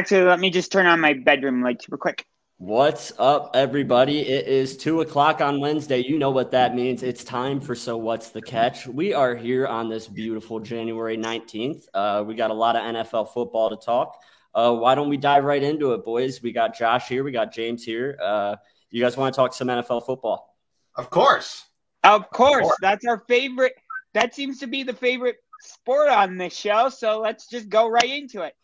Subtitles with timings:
[0.00, 2.24] Actually, let me just turn on my bedroom light super quick.
[2.56, 4.20] What's up, everybody?
[4.20, 5.98] It is two o'clock on Wednesday.
[5.98, 7.02] You know what that means.
[7.02, 8.86] It's time for So What's the Catch?
[8.86, 11.84] We are here on this beautiful January 19th.
[11.92, 14.22] Uh, we got a lot of NFL football to talk.
[14.54, 16.42] Uh, why don't we dive right into it, boys?
[16.42, 17.22] We got Josh here.
[17.22, 18.18] We got James here.
[18.22, 18.56] Uh,
[18.88, 20.56] you guys want to talk some NFL football?
[20.96, 21.66] Of course.
[22.04, 22.74] Of course.
[22.80, 23.74] That's our favorite.
[24.14, 26.88] That seems to be the favorite sport on this show.
[26.88, 28.54] So let's just go right into it.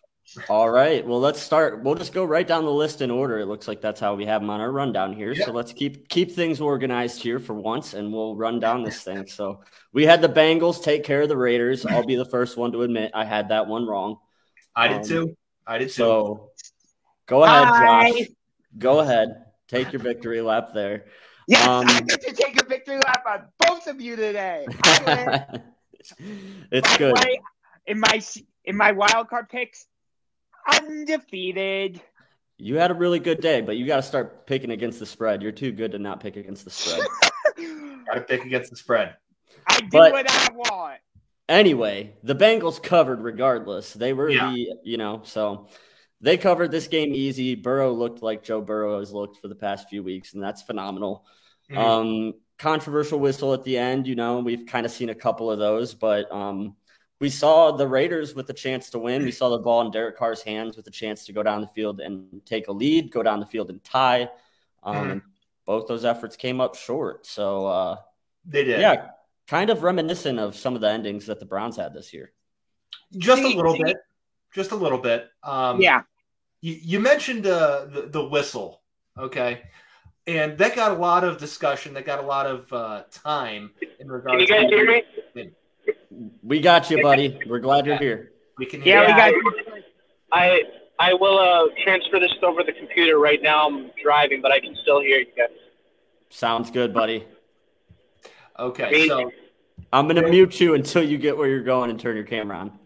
[0.48, 1.06] All right.
[1.06, 1.82] Well, let's start.
[1.82, 3.38] We'll just go right down the list in order.
[3.38, 5.32] It looks like that's how we have them on our rundown here.
[5.32, 5.46] Yeah.
[5.46, 9.26] So let's keep keep things organized here for once, and we'll run down this thing.
[9.26, 9.62] So
[9.92, 11.86] we had the Bengals take care of the Raiders.
[11.86, 14.16] I'll be the first one to admit I had that one wrong.
[14.74, 15.36] I did um, too.
[15.66, 15.94] I did too.
[15.94, 16.50] So
[17.26, 18.10] go ahead, Hi.
[18.10, 18.28] Josh.
[18.78, 19.44] Go ahead.
[19.68, 21.06] Take your victory lap there.
[21.48, 24.66] Yes, um, I get to take a victory lap on both of you today.
[26.70, 27.14] it's good.
[27.14, 27.40] Way,
[27.86, 28.20] in my
[28.64, 29.86] in my wild card picks,
[30.66, 32.00] undefeated.
[32.58, 35.42] You had a really good day, but you got to start picking against the spread.
[35.42, 37.06] You're too good to not pick against the spread.
[38.06, 39.16] got to pick against the spread.
[39.68, 41.00] I do but, what I want.
[41.48, 43.92] Anyway, the Bengals covered regardless.
[43.92, 44.50] They were yeah.
[44.50, 45.68] the, you know, so
[46.20, 47.54] they covered this game easy.
[47.54, 51.26] Burrow looked like Joe Burrow has looked for the past few weeks, and that's phenomenal.
[51.70, 51.78] Mm-hmm.
[51.78, 55.58] Um, controversial whistle at the end, you know, we've kind of seen a couple of
[55.58, 56.76] those, but um,
[57.20, 59.24] we saw the Raiders with a chance to win.
[59.24, 61.66] We saw the ball in Derek Carr's hands with a chance to go down the
[61.68, 64.28] field and take a lead, go down the field and tie.
[64.82, 65.18] Um, mm-hmm.
[65.64, 67.26] Both those efforts came up short.
[67.26, 67.96] So uh,
[68.44, 68.80] they did.
[68.80, 69.08] Yeah,
[69.46, 72.32] kind of reminiscent of some of the endings that the Browns had this year.
[73.16, 73.96] Just a little bit.
[74.52, 75.28] Just a little bit.
[75.42, 76.02] Um, yeah.
[76.60, 78.82] You, you mentioned uh, the, the whistle.
[79.18, 79.62] Okay
[80.26, 81.94] and that got a lot of discussion.
[81.94, 84.44] That got a lot of uh, time in regards.
[84.46, 84.86] Can you guys hear
[85.34, 85.52] me?
[86.42, 87.38] We got you, buddy.
[87.46, 88.32] We're glad you're here.
[88.58, 89.02] We can hear.
[89.02, 89.82] Yeah, we got you.
[90.32, 90.62] I
[90.98, 93.68] I will uh, transfer this over the computer right now.
[93.68, 95.48] I'm driving, but I can still hear you guys.
[96.30, 97.24] Sounds good, buddy.
[98.58, 99.30] Okay, so
[99.92, 102.78] I'm gonna mute you until you get where you're going and turn your camera on.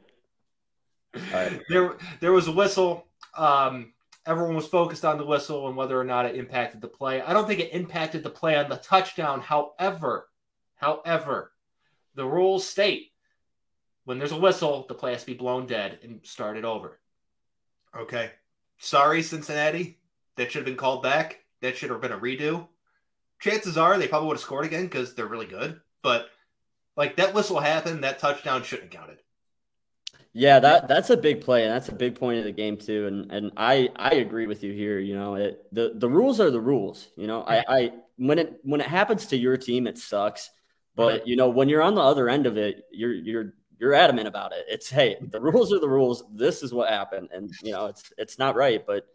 [1.14, 1.60] All right.
[1.68, 3.06] There, there was a whistle.
[3.36, 3.92] Um,
[4.26, 7.20] everyone was focused on the whistle and whether or not it impacted the play.
[7.22, 9.40] I don't think it impacted the play on the touchdown.
[9.40, 10.28] However,
[10.76, 11.52] however,
[12.14, 13.10] the rules state
[14.04, 16.98] when there's a whistle, the play has to be blown dead and started over.
[17.96, 18.30] Okay.
[18.78, 19.98] Sorry, Cincinnati.
[20.36, 21.40] That should have been called back.
[21.60, 22.66] That should have been a redo.
[23.38, 25.80] Chances are they probably would have scored again because they're really good.
[26.02, 26.28] But
[26.96, 29.18] like that whistle happened, that touchdown shouldn't have counted.
[30.32, 33.06] Yeah, that that's a big play, and that's a big point of the game too.
[33.06, 34.98] And and I I agree with you here.
[34.98, 37.08] You know, it, the the rules are the rules.
[37.16, 40.50] You know, I I when it when it happens to your team, it sucks.
[40.96, 44.28] But you know, when you're on the other end of it, you're you're you're adamant
[44.28, 44.66] about it.
[44.68, 46.24] It's hey, the rules are the rules.
[46.32, 48.84] This is what happened, and you know, it's it's not right.
[48.86, 49.06] But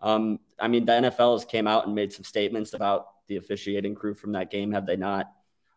[0.00, 3.94] um, I mean, the NFL has came out and made some statements about the officiating
[3.94, 4.72] crew from that game.
[4.72, 5.30] Have they not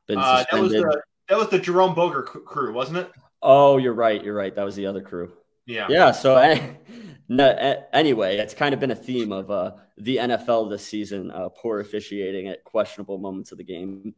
[0.08, 0.48] been suspended?
[0.52, 3.12] Uh, that was the that was the Jerome Boger crew, wasn't it?
[3.42, 4.24] Oh, you're right.
[4.24, 4.54] You're right.
[4.56, 5.32] That was the other crew.
[5.66, 5.88] Yeah.
[5.90, 6.12] Yeah.
[6.12, 6.36] So
[7.30, 11.80] anyway, it's kind of been a theme of uh, the NFL this season: uh, poor
[11.80, 14.16] officiating at questionable moments of the game.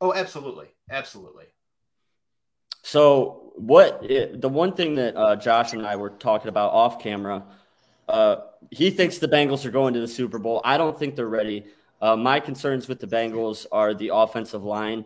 [0.00, 1.46] Oh, absolutely, absolutely.
[2.82, 7.44] So, what the one thing that uh, Josh and I were talking about off camera,
[8.08, 8.36] uh,
[8.70, 10.60] he thinks the Bengals are going to the Super Bowl.
[10.64, 11.66] I don't think they're ready.
[12.00, 15.04] Uh, my concerns with the Bengals are the offensive line.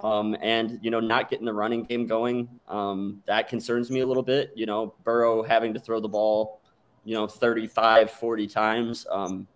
[0.00, 4.06] Um, and you know, not getting the running game going, um, that concerns me a
[4.06, 4.52] little bit.
[4.54, 6.60] You know, Burrow having to throw the ball,
[7.04, 9.06] you know, 35, 40 times.
[9.10, 9.46] Um,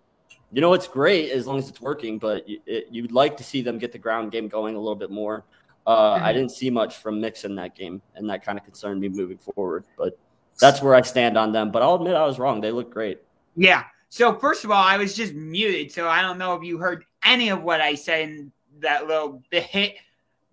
[0.52, 3.60] you know, it's great as long as it's working, but it, you'd like to see
[3.62, 5.44] them get the ground game going a little bit more.
[5.86, 9.08] Uh, I didn't see much from Mixon that game, and that kind of concerned me
[9.08, 9.84] moving forward.
[9.96, 10.18] But
[10.60, 11.70] that's where I stand on them.
[11.70, 12.60] But I'll admit I was wrong.
[12.60, 13.20] They look great.
[13.56, 13.84] Yeah.
[14.10, 17.04] So first of all, I was just muted, so I don't know if you heard
[17.24, 19.96] any of what I said in that little bit.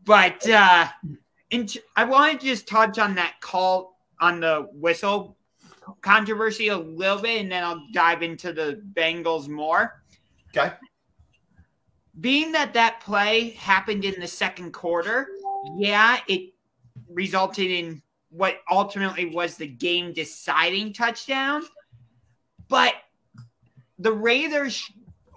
[0.06, 0.88] But uh,
[1.96, 5.36] I want to just touch on that call on the whistle
[6.02, 10.04] controversy a little bit, and then I'll dive into the Bengals more.
[10.56, 10.74] Okay.
[12.20, 15.28] Being that that play happened in the second quarter,
[15.78, 16.54] yeah, it
[17.10, 21.64] resulted in what ultimately was the game deciding touchdown.
[22.68, 22.94] But
[24.00, 24.82] the Raiders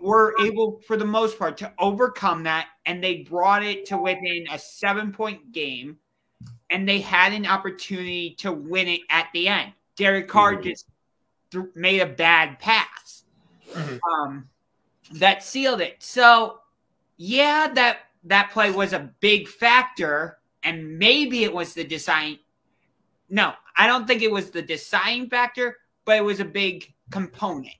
[0.00, 4.46] were able, for the most part, to overcome that, and they brought it to within
[4.50, 5.98] a seven point game,
[6.70, 9.72] and they had an opportunity to win it at the end.
[9.98, 10.62] Derek Carr mm-hmm.
[10.62, 10.86] just
[11.50, 13.24] th- made a bad pass
[13.70, 13.96] mm-hmm.
[14.10, 14.48] um,
[15.14, 15.96] that sealed it.
[15.98, 16.60] So,
[17.16, 22.38] yeah, that that play was a big factor, and maybe it was the design.
[23.28, 27.74] No, I don't think it was the deciding factor, but it was a big component.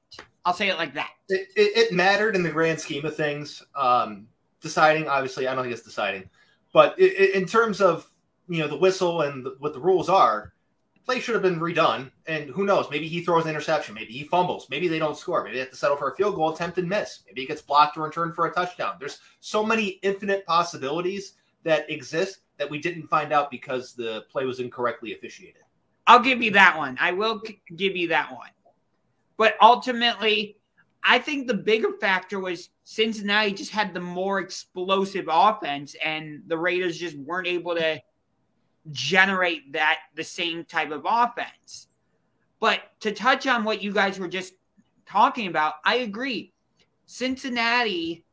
[0.45, 1.11] I'll say it like that.
[1.29, 3.63] It, it, it mattered in the grand scheme of things.
[3.77, 4.27] Um,
[4.61, 6.29] deciding, obviously, I don't think it's deciding,
[6.73, 8.09] but it, in terms of
[8.49, 10.53] you know the whistle and the, what the rules are,
[11.09, 12.11] play should have been redone.
[12.27, 12.91] And who knows?
[12.91, 13.95] Maybe he throws an interception.
[13.95, 14.69] Maybe he fumbles.
[14.69, 15.43] Maybe they don't score.
[15.43, 17.21] Maybe they have to settle for a field goal attempt and miss.
[17.27, 18.97] Maybe he gets blocked or returned for a touchdown.
[19.01, 21.33] There's so many infinite possibilities
[21.65, 25.63] that exist that we didn't find out because the play was incorrectly officiated.
[26.07, 26.99] I'll give you that one.
[27.01, 27.43] I will
[27.75, 28.51] give you that one.
[29.39, 30.59] But ultimately,
[31.05, 36.59] I think the bigger factor was Cincinnati just had the more explosive offense, and the
[36.59, 37.99] Raiders just weren't able to
[38.91, 41.89] generate that the same type of offense.
[42.61, 44.55] But to touch on what you guys were just
[45.07, 46.53] talking about, I agree.
[47.07, 48.25] Cincinnati,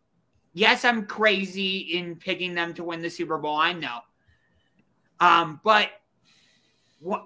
[0.54, 3.56] yes, I'm crazy in picking them to win the Super Bowl.
[3.56, 4.00] I know.
[5.20, 5.90] Um, but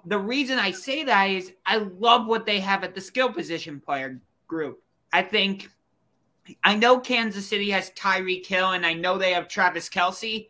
[0.06, 3.80] the reason I say that is I love what they have at the skill position
[3.80, 4.82] player group.
[5.14, 5.70] I think
[6.64, 10.50] I know Kansas City has Tyreek Hill and I know they have Travis Kelce,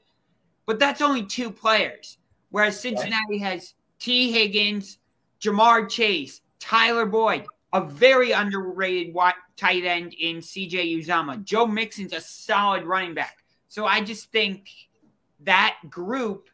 [0.65, 2.19] but that's only two players.
[2.49, 4.97] Whereas Cincinnati has Tee Higgins,
[5.41, 9.15] Ja'Marr Chase, Tyler Boyd, a very underrated
[9.55, 11.43] tight end in CJ Uzomah.
[11.43, 13.43] Joe Mixon's a solid running back.
[13.67, 14.69] So I just think
[15.41, 16.49] that group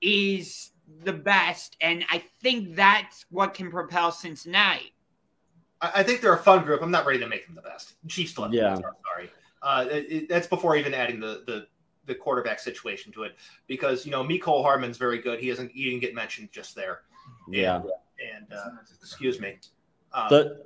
[0.00, 0.70] is
[1.04, 4.94] the best, and I think that's what can propel Cincinnati.
[5.80, 6.82] I think they're a fun group.
[6.82, 7.94] I'm not ready to make them the best.
[8.06, 8.76] Chiefs still yeah.
[8.76, 9.30] Sorry,
[9.62, 11.66] uh, it, it, that's before even adding the the
[12.10, 13.36] the quarterback situation to it
[13.66, 15.40] because you know Mecole Hardman's very good.
[15.40, 17.00] He doesn't he didn't get mentioned just there.
[17.48, 17.76] Yeah.
[17.76, 17.84] And,
[18.20, 18.70] and uh,
[19.00, 19.58] excuse me.
[20.12, 20.64] Um, the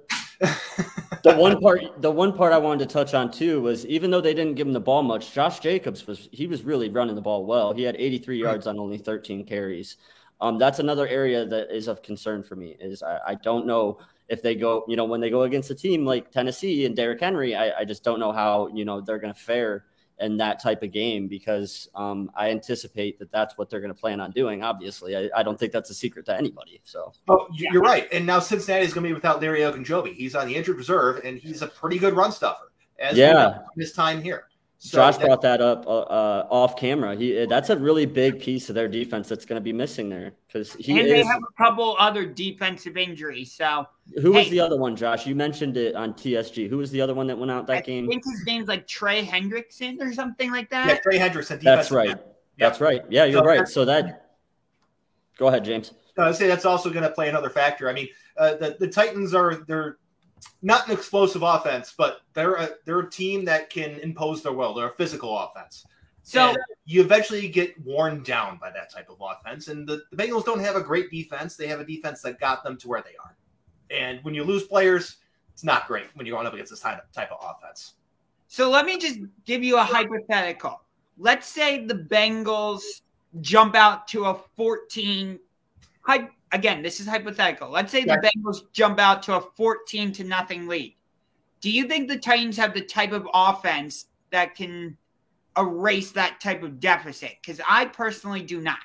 [1.23, 4.21] the one part the one part I wanted to touch on too was even though
[4.21, 7.23] they didn't give him the ball much, Josh Jacobs was he was really running the
[7.23, 7.73] ball well.
[7.73, 9.97] He had 83 yards on only 13 carries.
[10.41, 12.77] Um, that's another area that is of concern for me.
[12.81, 13.99] Is I, I don't know
[14.29, 17.21] if they go, you know, when they go against a team like Tennessee and Derrick
[17.21, 19.85] Henry, I, I just don't know how you know they're going to fare
[20.21, 23.99] in that type of game because um, I anticipate that that's what they're going to
[23.99, 24.63] plan on doing.
[24.63, 26.81] Obviously, I, I, don't think that's a secret to anybody.
[26.85, 28.07] So, oh, you're right.
[28.13, 30.15] And now Cincinnati is going to be without Larry Ogunjobi.
[30.15, 32.71] He's on the injured reserve, and he's a pretty good run stuffer.
[32.99, 34.47] As yeah, his time here.
[34.85, 37.17] So Josh brought that up uh, uh, off camera.
[37.17, 40.35] He that's a really big piece of their defense that's going to be missing there
[40.47, 43.51] because he and is, they have a couple other defensive injuries.
[43.51, 43.87] So
[44.21, 45.27] who hey, was the other one, Josh?
[45.27, 46.69] You mentioned it on TSG.
[46.69, 48.05] Who was the other one that went out that I game?
[48.05, 50.87] I think his name's like Trey Hendrickson or something like that.
[50.87, 51.63] Yeah, Trey Hendrickson.
[51.63, 52.09] That's right.
[52.09, 52.17] Yeah.
[52.59, 53.03] That's right.
[53.09, 53.67] Yeah, you're so, right.
[53.67, 54.33] So that.
[55.39, 55.95] Go ahead, James.
[56.19, 57.89] I would say that's also going to play another factor.
[57.89, 59.97] I mean, uh, the the Titans are they're
[60.63, 64.75] not an explosive offense, but they're a, they're a team that can impose their will.
[64.75, 65.85] They're a physical offense.
[66.23, 69.69] So and you eventually get worn down by that type of offense.
[69.69, 71.57] And the, the Bengals don't have a great defense.
[71.57, 73.37] They have a defense that got them to where they are.
[73.91, 75.17] And when you lose players,
[75.53, 77.95] it's not great when you're going up against this type of, type of offense.
[78.49, 80.81] So let me just give you a hypothetical.
[81.19, 82.83] Let's say the Bengals
[83.41, 85.39] jump out to a 14
[86.55, 87.69] again, this is hypothetical.
[87.69, 90.97] Let's say the Bengals jump out to a 14 to nothing lead.
[91.61, 94.97] Do you think the Titans have the type of offense that can
[95.59, 97.33] erase that type of deficit?
[97.43, 98.79] Because I personally do not.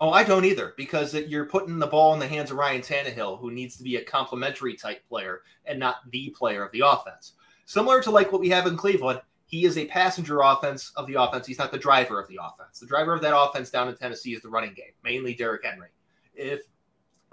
[0.00, 3.40] Oh, I don't either because you're putting the ball in the hands of Ryan Tannehill,
[3.40, 7.34] who needs to be a complementary type player and not the player of the offense.
[7.66, 11.20] Similar to like what we have in Cleveland, he is a passenger offense of the
[11.20, 11.46] offense.
[11.46, 12.80] He's not the driver of the offense.
[12.80, 15.88] The driver of that offense down in Tennessee is the running game, mainly Derrick Henry.
[16.34, 16.62] If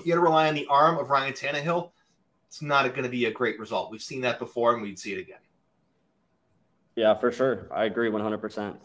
[0.06, 1.92] you got to rely on the arm of Ryan Tannehill.
[2.48, 3.92] It's not going to be a great result.
[3.92, 5.38] We've seen that before, and we'd see it again.
[6.96, 7.68] Yeah, for sure.
[7.72, 8.76] I agree 100%.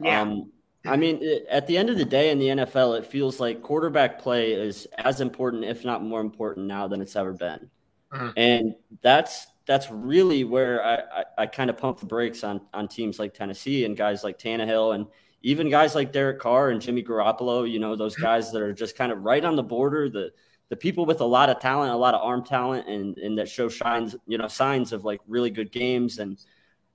[0.00, 0.20] Yeah.
[0.20, 0.52] Um,
[0.86, 4.18] I mean, at the end of the day in the NFL, it feels like quarterback
[4.20, 7.68] play is as important, if not more important now than it's ever been.
[8.12, 8.28] Mm-hmm.
[8.36, 12.88] And that's that's really where I, I, I kind of pump the brakes on on
[12.88, 15.06] teams like Tennessee and guys like Tannehill and
[15.42, 17.70] even guys like Derek Carr and Jimmy Garoppolo.
[17.70, 20.30] You know, those guys that are just kind of right on the border, the
[20.68, 23.48] the people with a lot of talent, a lot of arm talent, and and that
[23.48, 26.38] show shines, you know, signs of like really good games, and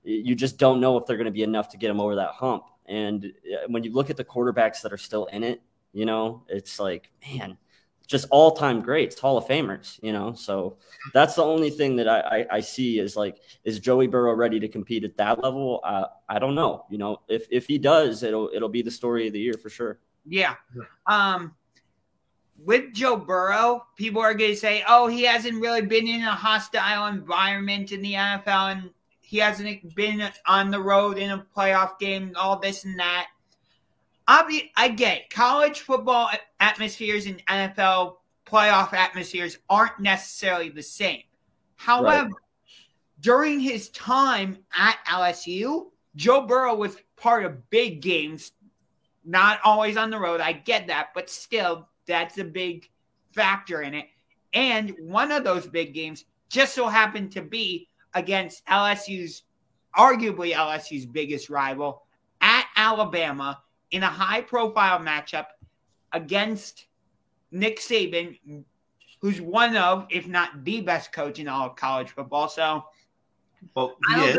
[0.04, 2.30] you just don't know if they're going to be enough to get them over that
[2.30, 2.64] hump.
[2.86, 5.62] And uh, when you look at the quarterbacks that are still in it,
[5.92, 7.56] you know, it's like, man,
[8.06, 10.34] just all time greats, Hall of Famers, you know.
[10.34, 10.76] So
[11.14, 14.60] that's the only thing that I, I, I, see is like, is Joey Burrow ready
[14.60, 15.80] to compete at that level?
[15.82, 16.84] Uh, I don't know.
[16.90, 19.70] You know, if if he does, it'll it'll be the story of the year for
[19.70, 20.00] sure.
[20.26, 20.54] Yeah.
[21.06, 21.54] Um,
[22.62, 26.30] with Joe Burrow, people are going to say, oh, he hasn't really been in a
[26.30, 31.98] hostile environment in the NFL and he hasn't been on the road in a playoff
[31.98, 33.26] game, all this and that.
[34.28, 35.30] Obvi- I get it.
[35.30, 36.30] college football
[36.60, 41.22] atmospheres and NFL playoff atmospheres aren't necessarily the same.
[41.76, 42.30] However,
[43.20, 48.52] during his time at LSU, Joe Burrow was part of big games,
[49.24, 50.40] not always on the road.
[50.40, 52.88] I get that, but still, that's a big
[53.32, 54.06] factor in it.
[54.52, 59.42] And one of those big games just so happened to be against LSU's,
[59.96, 62.02] arguably LSU's biggest rival
[62.40, 65.46] at Alabama in a high profile matchup
[66.12, 66.86] against
[67.50, 68.64] Nick Saban,
[69.20, 72.48] who's one of, if not the best coach in all of college football.
[72.48, 72.84] So,
[73.74, 74.38] well, he is.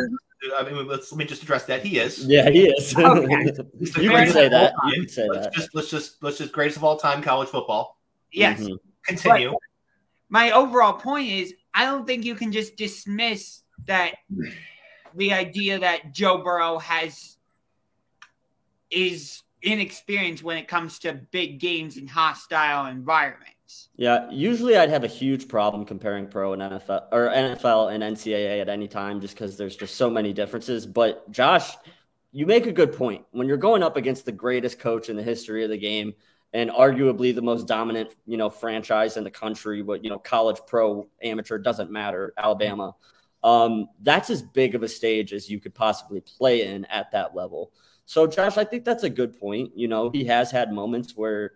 [0.57, 1.83] I mean, let's let me just address that.
[1.83, 2.25] He is.
[2.25, 2.95] Yeah, he is.
[2.95, 3.51] Okay.
[4.01, 4.73] you can say that.
[4.87, 5.53] You can say let's that.
[5.53, 7.99] Just, let's just let's just greatest of all time college football.
[8.31, 8.61] Yes.
[8.61, 8.75] Mm-hmm.
[9.05, 9.51] Continue.
[9.51, 9.59] But
[10.29, 14.15] my overall point is, I don't think you can just dismiss that
[15.15, 17.37] the idea that Joe Burrow has
[18.91, 23.54] is inexperienced when it comes to big games in hostile environments.
[23.95, 28.61] Yeah, usually I'd have a huge problem comparing pro and NFL or NFL and NCAA
[28.61, 30.85] at any time just because there's just so many differences.
[30.85, 31.75] But Josh,
[32.31, 33.25] you make a good point.
[33.31, 36.13] When you're going up against the greatest coach in the history of the game
[36.53, 40.59] and arguably the most dominant, you know, franchise in the country, but you know, college,
[40.67, 42.93] pro, amateur doesn't matter, Alabama.
[43.43, 47.35] Um, that's as big of a stage as you could possibly play in at that
[47.35, 47.71] level.
[48.05, 49.71] So, Josh, I think that's a good point.
[49.75, 51.53] You know, he has had moments where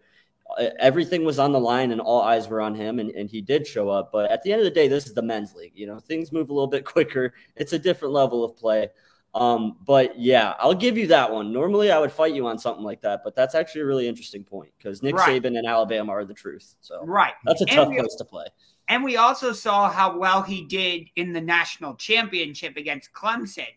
[0.79, 3.65] everything was on the line and all eyes were on him, and, and he did
[3.65, 4.11] show up.
[4.11, 5.73] But at the end of the day, this is the men's league.
[5.75, 7.33] You know, things move a little bit quicker.
[7.55, 8.89] It's a different level of play.
[9.35, 11.53] Um, but yeah, I'll give you that one.
[11.53, 14.43] Normally, I would fight you on something like that, but that's actually a really interesting
[14.43, 15.41] point because Nick right.
[15.41, 16.75] Saban and Alabama are the truth.
[16.81, 18.45] So right, that's a and tough we, place to play.
[18.87, 23.67] And we also saw how well he did in the national championship against Clemson.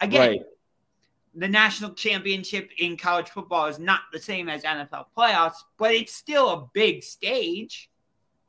[0.00, 0.40] Again, right
[1.36, 6.14] the national championship in college football is not the same as NFL playoffs, but it's
[6.14, 7.90] still a big stage.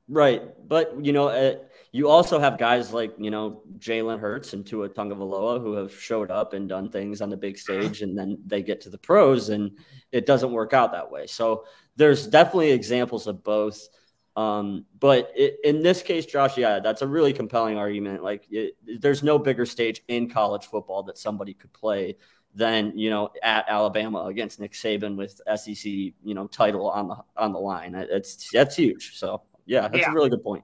[0.10, 0.42] Right.
[0.70, 1.56] But, you know, uh,
[1.92, 6.32] you also have guys like, you know, Jalen Hurts and Tua Tagovailoa who have showed
[6.32, 9.50] up and done things on the big stage and then they get to the pros
[9.50, 9.78] and
[10.14, 11.28] it doesn't work out that way.
[11.28, 11.66] So
[11.98, 13.86] there's definitely examples of both.
[14.38, 18.24] Um, but it, in this case, Josh, yeah, that's a really compelling argument.
[18.24, 22.16] Like, it, there's no bigger stage in college football that somebody could play
[22.56, 27.18] than you know at Alabama against Nick Saban with SEC you know title on the
[27.36, 27.96] on the line.
[27.96, 29.18] It's that's huge.
[29.18, 30.12] So yeah, that's yeah.
[30.12, 30.64] a really good point.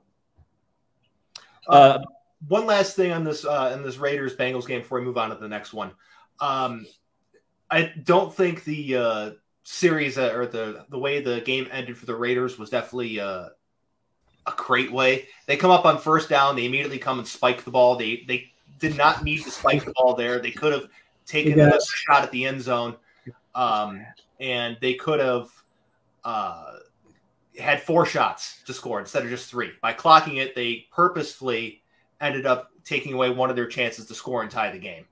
[1.67, 2.03] Uh, uh,
[2.47, 5.29] one last thing on this uh, in this Raiders Bengals game before we move on
[5.29, 5.91] to the next one.
[6.39, 6.85] Um,
[7.69, 9.31] I don't think the uh,
[9.63, 13.49] series uh, or the the way the game ended for the Raiders was definitely uh,
[14.45, 15.27] a great way.
[15.45, 17.95] They come up on first down, they immediately come and spike the ball.
[17.95, 20.39] They they did not need to spike the ball there.
[20.39, 20.87] They could have
[21.25, 22.95] taken a shot at the end zone,
[23.55, 24.05] um,
[24.39, 25.49] and they could have
[26.23, 26.73] uh,
[27.57, 29.71] had four shots to score instead of just three.
[29.81, 31.83] By clocking it, they purposefully
[32.21, 35.05] ended up taking away one of their chances to score and tie the game.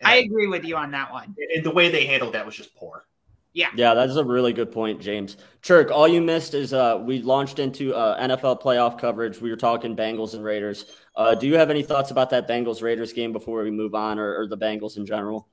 [0.00, 1.34] And I agree with you on that one.
[1.54, 3.06] And the way they handled that was just poor.
[3.54, 3.68] Yeah.
[3.74, 5.38] Yeah, that's a really good point, James.
[5.62, 9.40] Churk, all you missed is uh, we launched into uh, NFL playoff coverage.
[9.40, 10.84] We were talking Bengals and Raiders.
[11.14, 14.18] Uh, do you have any thoughts about that Bengals Raiders game before we move on,
[14.18, 15.48] or, or the Bengals in general?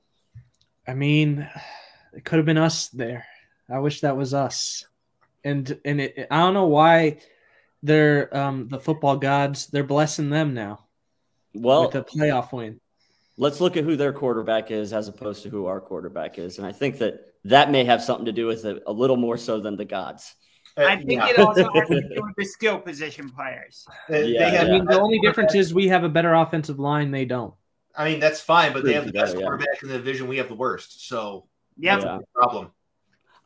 [0.86, 1.48] I mean,
[2.12, 3.26] it could have been us there.
[3.70, 4.86] I wish that was us.
[5.42, 7.18] And and it, I don't know why
[7.82, 9.66] they're um, the football gods.
[9.66, 10.86] They're blessing them now.
[11.54, 12.80] Well, with a playoff win.
[13.36, 16.66] Let's look at who their quarterback is as opposed to who our quarterback is, and
[16.66, 19.60] I think that that may have something to do with it a little more so
[19.60, 20.34] than the gods.
[20.76, 21.28] I think yeah.
[21.28, 23.86] it also has to do with the skill position players.
[24.08, 26.78] They, yeah, they have, I mean, the only difference is we have a better offensive
[26.78, 27.10] line.
[27.10, 27.54] They don't.
[27.96, 30.26] I mean, that's fine, but they have the best quarterback in the division.
[30.26, 31.08] We have the worst.
[31.08, 31.46] So,
[31.76, 32.02] yep.
[32.02, 32.72] yeah, problem.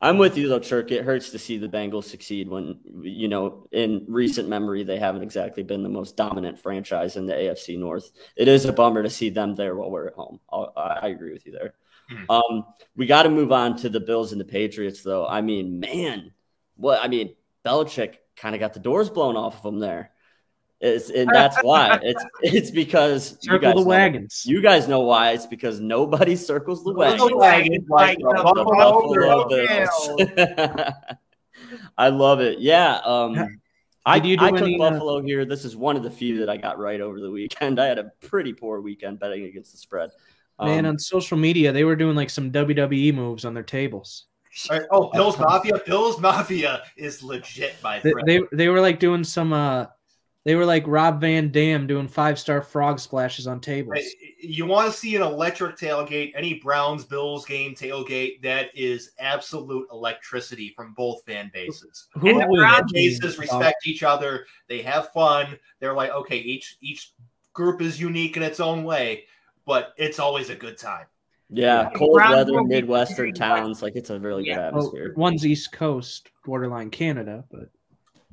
[0.00, 0.92] I'm with you though, Churk.
[0.92, 5.22] It hurts to see the Bengals succeed when you know in recent memory they haven't
[5.22, 8.10] exactly been the most dominant franchise in the AFC North.
[8.36, 10.38] It is a bummer to see them there while we're at home.
[10.50, 11.74] I'll, i agree with you there.
[12.12, 12.30] Mm-hmm.
[12.30, 12.64] Um,
[12.96, 15.26] we got to move on to the Bills and the Patriots, though.
[15.26, 16.32] I mean, man,
[16.76, 20.12] what I mean, Belichick kind of got the doors blown off of him there.
[20.80, 24.42] It's, and that's why it's it's because circle you guys the know, wagons.
[24.46, 25.32] You guys know why?
[25.32, 27.30] It's because nobody circles the wagons.
[27.34, 28.42] wagon like, the
[28.76, 30.90] Buffalo Bills.
[31.98, 32.60] I love it.
[32.60, 33.00] Yeah.
[33.04, 33.60] Um,
[34.06, 35.44] I, do I took any, uh, Buffalo uh, here.
[35.44, 37.78] This is one of the few that I got right over the weekend.
[37.80, 40.10] I had a pretty poor weekend betting against the spread.
[40.58, 44.26] Um, man, on social media, they were doing like some WWE moves on their tables.
[44.70, 44.82] Right.
[44.90, 45.78] Oh, Bills Mafia.
[45.86, 48.16] Bills Mafia is legit, my friend.
[48.24, 49.86] They, they, they were like doing some uh
[50.44, 53.98] They were like Rob Van Dam doing five star frog splashes on tables.
[54.40, 59.86] You want to see an electric tailgate, any Browns Bills game tailgate, that is absolute
[59.92, 62.06] electricity from both fan bases.
[62.14, 64.46] Who And the would- fan bases respect each other.
[64.68, 65.58] They have fun.
[65.80, 67.12] They're like, okay, each each
[67.52, 69.24] group is unique in its own way,
[69.66, 71.06] but it's always a good time.
[71.50, 71.90] Yeah, Yeah.
[71.96, 73.82] cold Browns weather, will midwestern towns.
[73.82, 74.64] Like it's a really good Yeah.
[74.66, 75.12] Oh, atmosphere.
[75.16, 77.68] one's East Coast, borderline Canada, but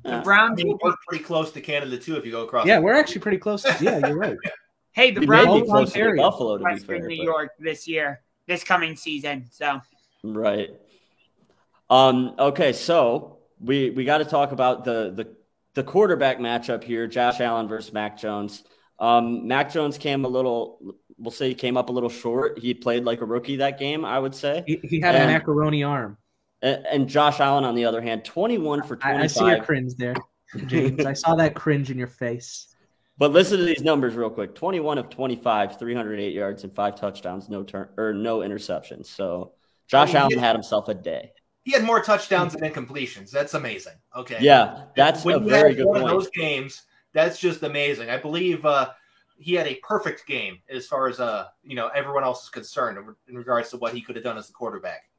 [0.05, 0.19] The Yeah.
[0.19, 0.63] I Browns.
[0.63, 2.67] mean, we're pretty close to Canada too if you go across.
[2.67, 3.63] yeah, we're actually pretty close.
[3.63, 4.37] To, yeah, you're right.
[4.93, 7.07] Hey, the We may Browns be Browns closer to Buffalo to be Western fair.
[7.09, 9.47] New but- York this year, this coming season.
[9.51, 9.81] So
[10.23, 10.69] Right.
[11.89, 15.35] Um, okay, so we we got to talk about the the
[15.73, 18.63] the quarterback matchup here, Josh Allen versus Mac Jones.
[18.97, 22.57] Um, Mac Jones came a little we'll say he came up a little short.
[22.59, 24.63] He played like a rookie that game, I would say.
[24.65, 26.17] He, he had a macaroni arm.
[26.61, 29.23] And, and Josh Allen on the other hand, 21 for I, 25.
[29.23, 30.15] I see your cringe there,
[30.65, 31.05] James.
[31.05, 32.75] I saw that cringe in your face.
[33.17, 34.55] But listen to these numbers real quick.
[34.55, 39.05] 21 of 25, 308 yards and five touchdowns, no turn or no interceptions.
[39.05, 39.53] So
[39.87, 41.31] Josh I mean, Allen he- had himself a day.
[41.63, 43.31] He had more touchdowns than incompletions.
[43.31, 43.93] That's amazing.
[44.15, 44.37] Okay.
[44.39, 46.11] Yeah, that's when a you very have good one point.
[46.13, 48.11] of those games, that's just amazing.
[48.11, 48.91] I believe uh,
[49.37, 52.99] he had a perfect game as far as uh, you know everyone else is concerned
[52.99, 55.09] in, in regards to what he could have done as the quarterback.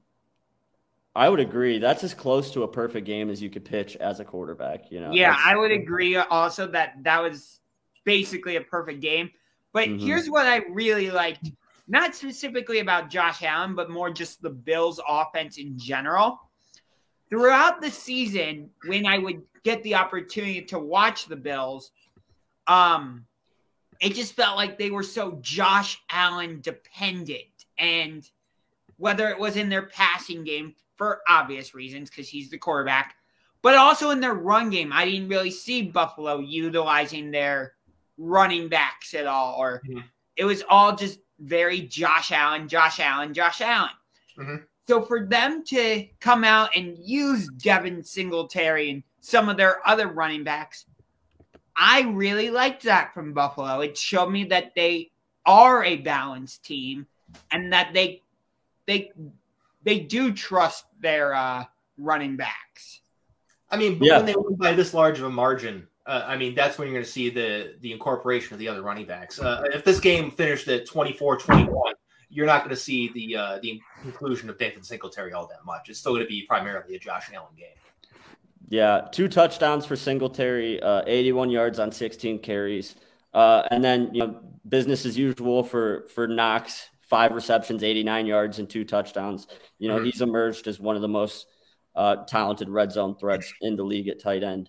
[1.16, 1.78] I would agree.
[1.78, 4.90] That's as close to a perfect game as you could pitch as a quarterback.
[4.92, 5.12] You know.
[5.12, 7.60] yeah, That's- I would agree also that that was
[8.04, 9.30] basically a perfect game.
[9.72, 10.00] But Mhm.
[10.00, 11.50] here's what I really liked,
[11.88, 16.40] not specifically about Josh Allen, but more just the Bills offense in general.
[17.30, 21.90] Throughout the season, when I would get the opportunity to watch the Bills,
[22.66, 23.26] um,
[24.00, 27.66] it just felt like they were so Josh Allen dependent.
[27.78, 28.28] And
[28.98, 33.16] whether it was in their passing game for obvious reasons, because he's the quarterback,
[33.62, 37.74] but also in their run game, I didn't really see Buffalo utilizing their
[38.16, 40.04] running backs at all, or Mhm.
[40.36, 43.90] it was all just very Josh Allen, Josh Allen, Josh Allen.
[44.38, 44.66] Mhm.
[44.88, 50.06] So for them to come out and use Devin Singletary and some of their other
[50.06, 50.86] running backs,
[51.74, 53.80] I really liked that from Buffalo.
[53.80, 55.10] It showed me that they
[55.44, 57.06] are a balanced team
[57.50, 58.22] and that they
[58.86, 59.12] they
[59.86, 61.64] they do trust their uh,
[61.96, 63.00] running backs.
[63.70, 64.18] I mean, Yeah.
[64.18, 66.94] when they win by this large of a margin, uh, I mean that's when you're
[66.94, 69.40] going to see the the incorporation of the other running backs.
[69.40, 71.94] Uh, if this game finished at 24-21,
[72.28, 75.88] you're not going to see the uh, the inclusion of David Singletary all that much.
[75.88, 77.68] It's still going to be primarily a Josh Allen game.
[78.68, 82.96] Yeah, two touchdowns for Singletary, uh, 81 yards on 16 carries,
[83.32, 88.58] uh, and then you know business as usual for for Knox, five receptions, 89 yards,
[88.58, 89.46] and two touchdowns.
[89.78, 90.06] You know Mhm.
[90.06, 91.46] he's emerged as one of the most
[91.94, 94.68] uh, talented red zone threats in the league at tight end.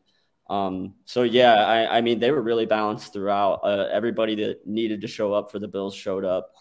[0.49, 3.59] Um, so yeah, I, I mean they were really balanced throughout.
[3.63, 6.53] Uh, everybody that needed to show up for the Bills showed up.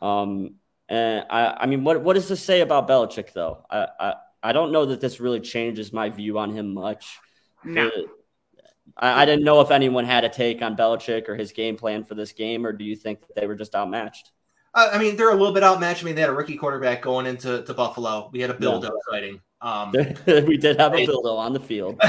[0.00, 0.54] Um,
[0.88, 3.64] and I, I mean, what what does this say about Belichick though?
[3.70, 7.18] I, I I don't know that this really changes my view on him much.
[7.64, 7.86] No.
[7.88, 7.90] Uh,
[8.96, 12.04] I, I didn't know if anyone had a take on Belichick or his game plan
[12.04, 14.30] for this game, or do you think that they were just outmatched?
[14.74, 16.02] I mean, they're a little bit outmatched.
[16.02, 18.28] I mean, they had a rookie quarterback going into to Buffalo.
[18.32, 19.40] We had a build up fighting.
[19.60, 19.92] Um,
[20.26, 22.00] we did have a build on the field.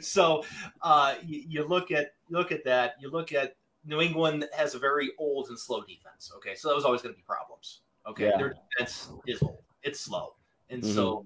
[0.02, 0.44] so
[0.82, 2.96] uh, you, you look at look at that.
[3.00, 3.54] You look at
[3.86, 6.32] New England has a very old and slow defense.
[6.36, 7.80] Okay, so that was always going to be problems.
[8.06, 8.36] Okay, Yeah.
[8.36, 9.58] their defense is old.
[9.84, 10.34] It's slow,
[10.70, 11.24] and so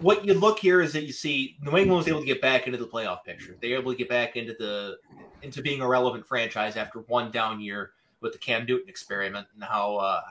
[0.00, 2.66] what you look here is that you see New England was able to get back
[2.66, 3.56] into the playoff picture.
[3.60, 4.96] They were able to get back into the
[5.42, 7.92] into being a relevant franchise after one down year
[8.24, 10.22] with the Cam Newton experiment and how uh,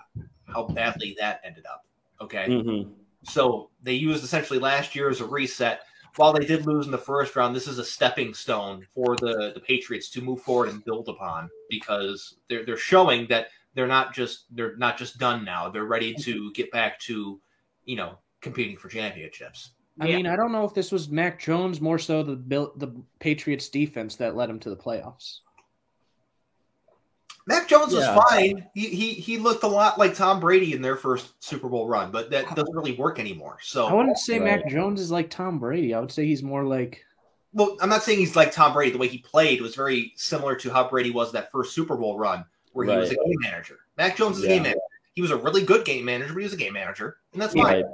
[0.47, 1.85] how badly that ended up.
[2.19, 2.47] Okay.
[2.47, 2.91] Mhm.
[3.23, 5.83] So they used essentially last year as a reset.
[6.15, 9.51] While they did lose in the first round, this is a stepping stone for the,
[9.53, 14.13] the Patriots to move forward and build upon because they're they're showing that they're not
[14.13, 15.69] just they're not just done now.
[15.69, 17.39] They're ready to get back to,
[17.85, 19.71] you know, competing for championships.
[19.99, 20.17] I Yeah.
[20.17, 22.35] mean, I don't know if this was Mac Jones more so the
[22.77, 25.39] the Patriots defense that led him to the playoffs.
[27.45, 28.15] Mac Jones Yeah.
[28.15, 28.67] was fine.
[28.73, 32.11] He, he he looked a lot like Tom Brady in their first Super Bowl run,
[32.11, 33.57] but that doesn't really work anymore.
[33.61, 34.63] So I So, wouldn't say Right.
[34.63, 35.93] Mac Jones is like Tom Brady.
[35.93, 37.03] I would say he's more like
[37.55, 38.91] well, I'm not saying he's like Tom Brady.
[38.91, 42.17] The way he played was very similar to how Brady was that first Super Bowl
[42.17, 43.79] run, where he was a game manager.
[43.97, 44.79] Mac Jones is a game manager.
[45.13, 47.53] He was a really good game manager, but he was a game manager, and that's
[47.53, 47.65] fine.
[47.65, 47.85] Right.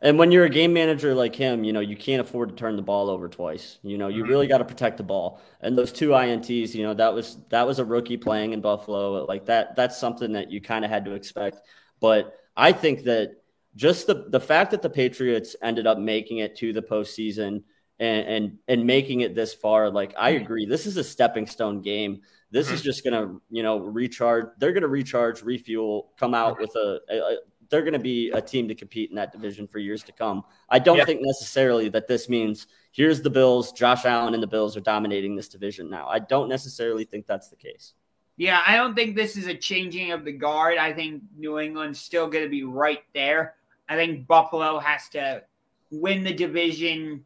[0.00, 2.76] And when you're a game manager like him, you know, you can't afford to turn
[2.76, 3.78] the ball over twice.
[3.82, 4.26] You know, you Mhm.
[4.26, 5.40] really got to protect the ball.
[5.60, 9.24] And those two INTs, you know, that was that was a rookie playing in Buffalo.
[9.24, 11.58] Like that that's something that you kind of had to expect.
[12.00, 13.42] But I think that
[13.76, 17.62] just the the fact that the Patriots ended up making it to the postseason
[17.98, 19.90] and and and making it this far.
[19.90, 20.44] Like I Mm-hmm.
[20.44, 22.20] agree, this is a stepping stone game.
[22.50, 24.46] This is just gonna you know recharge.
[24.58, 27.00] They're gonna recharge, refuel, come out with a.
[27.10, 27.36] a, a
[27.70, 30.44] they're going to be a team to compete in that division for years to come.
[30.68, 31.04] I don't Yeah.
[31.04, 35.36] think necessarily that this means here's the Bills, Josh Allen and the Bills are dominating
[35.36, 36.06] this division now.
[36.08, 37.94] I don't necessarily think that's the case.
[38.36, 40.76] Yeah, I don't think this is a changing of the guard.
[40.78, 43.54] I think New England's still going to be right there.
[43.88, 45.44] I think Buffalo has to
[45.90, 47.24] win the division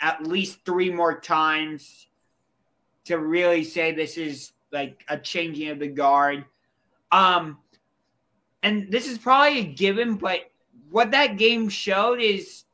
[0.00, 2.06] at least three more times
[3.04, 6.44] to really say this is like a changing of the guard.
[7.10, 7.58] Um,
[8.62, 10.50] and this is probably a given, but
[10.90, 12.64] what that game showed is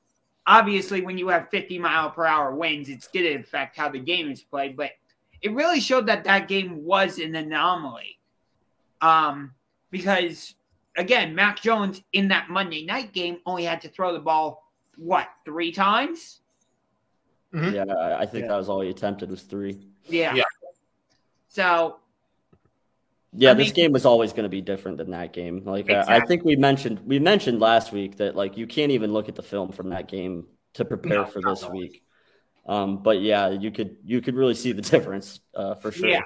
[0.47, 3.99] obviously when you have 50 mile per hour winds, it's going to affect how the
[3.99, 4.77] game is played.
[4.77, 4.93] But
[5.43, 8.19] it really showed that that game was an anomaly.
[9.01, 9.53] Um,
[9.91, 10.55] because
[10.97, 15.29] again, Mac Jones in that Monday night game only had to throw the ball what
[15.45, 16.41] three times?
[17.53, 17.73] Mhm.
[17.75, 18.49] Yeah, I- I think Yeah.
[18.49, 19.87] that was all he attempted was three.
[20.09, 20.35] Yeah.
[20.35, 20.45] Yeah.
[21.49, 22.01] So
[23.37, 25.63] Yeah, I this mean- game was always going to be different than that game.
[25.65, 29.13] Like I- I think we mentioned we mentioned last week that like you can't even
[29.13, 31.73] look at the film from that game to prepare No, for this all.
[31.73, 32.03] week.
[32.67, 36.09] Um, but yeah, you could you could really see the difference uh, for sure.
[36.09, 36.23] Yeah.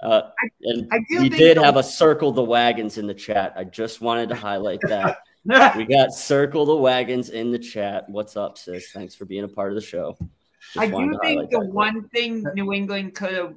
[0.00, 0.30] Uh,
[0.62, 3.54] and I do we did have a circle the wagons in the chat.
[3.56, 5.18] I just wanted to highlight that.
[5.76, 8.06] we got circle the wagons in the chat.
[8.08, 8.90] What's up, sis?
[8.92, 10.16] Thanks for being a part of the show.
[10.74, 13.54] Just I do think the one thing New England could have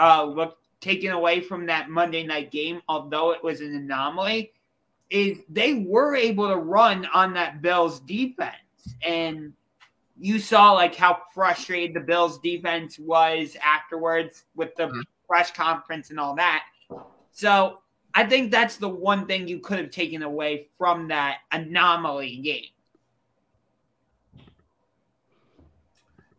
[0.00, 4.52] uh, looked taken away from that Monday night game, although it was an anomaly,
[5.10, 8.54] is they were able to run on that Bills defense.
[9.02, 9.52] And
[10.20, 15.02] you saw like how frustrated the Bills defense was afterwards with the Mhm.
[15.26, 16.64] press conference and all that.
[17.30, 17.80] So
[18.14, 22.70] I think that's the one thing you could have taken away from that anomaly game.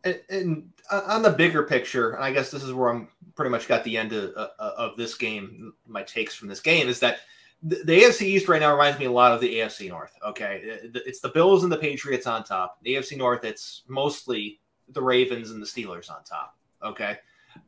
[0.04, 3.52] And, and uh, on the bigger picture, and I guess this is where I'm pretty
[3.52, 5.72] much got the end of, uh, of this game.
[5.88, 7.20] My takes from this game is that
[7.64, 10.12] the, the AFC East right now reminds me a lot of the AFC North.
[10.28, 12.80] Okay, Uh, it's the Bills and the Patriots on top.
[12.84, 16.58] The AFC North, it's mostly the Ravens and the Steelers on top.
[16.84, 17.18] Okay,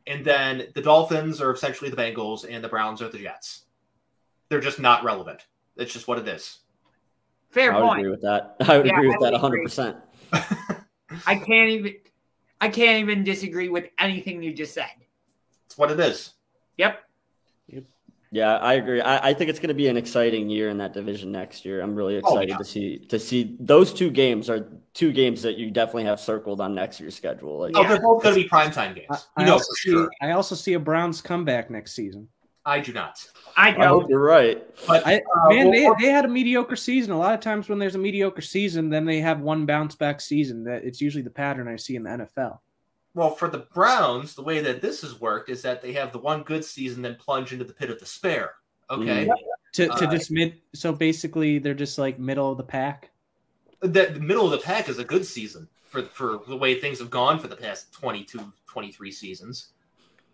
[0.07, 3.61] and then the Dolphins are essentially the Bengals, and the Browns are the Jets.
[4.49, 5.45] They're just not relevant.
[5.77, 6.59] That's just what it is.
[7.51, 7.99] Fair I would point.
[8.01, 8.57] agree with that.
[8.67, 9.55] I would Yeah, agree with that would 100.
[9.55, 9.65] agree.
[9.65, 9.97] percent
[11.27, 11.95] I can't even
[12.59, 14.91] I can't even disagree with anything you just said.
[15.83, 16.33] It's what it is.
[16.77, 16.99] Yep.
[18.33, 19.01] Yeah, I agree.
[19.01, 21.81] I, I think it's going to be an exciting year in that division next year.
[21.81, 22.57] I'm really Oh, excited yeah.
[22.57, 26.61] to see to see those two games are two games that you definitely have circled
[26.61, 27.59] on next year's schedule.
[27.59, 29.27] Like, Oh, they're both going to be primetime games.
[29.35, 29.91] I, I know also for see.
[29.91, 30.09] sure.
[30.21, 32.29] I also see a Browns comeback next season.
[32.65, 33.17] I do not.
[33.57, 34.63] I I hope you're right.
[34.87, 37.11] But I, uh, man, well, they, they had a mediocre season.
[37.11, 40.21] A lot of times when there's a mediocre season, then they have one bounce back
[40.21, 40.63] season.
[40.63, 42.59] That it's usually the pattern I see in the NFL.
[43.13, 46.17] Well, for the Browns, the way that this has worked is that they have the
[46.19, 48.55] one good season, then plunge into the pit of despair.
[48.89, 49.35] Okay, Mhm.
[49.73, 53.09] To, to Uh, just mid, so basically they're just like middle of the pack.
[53.81, 56.99] that the middle of the pack is a good season for for the way things
[56.99, 59.69] have gone for the past 22, 23 seasons.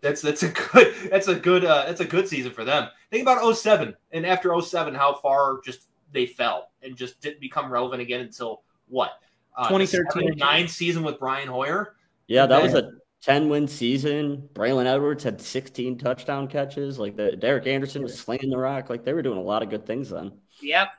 [0.01, 2.89] That's that's a good that's a good uh, that's a good season for them.
[3.11, 7.71] Think about 07 and after 07 how far just they fell and just didn't become
[7.71, 9.11] relevant again until what?
[9.55, 10.37] Uh, 2013.
[10.37, 11.95] nine season with Brian Hoyer.
[12.27, 14.49] Yeah, that was a 10 win season.
[14.53, 16.99] Braylon Edwards had 16 touchdown catches.
[16.99, 18.89] Like the Derek Anderson was slinging the rock.
[18.89, 20.31] Like they were doing a lot of good things then.
[20.61, 20.89] Yep.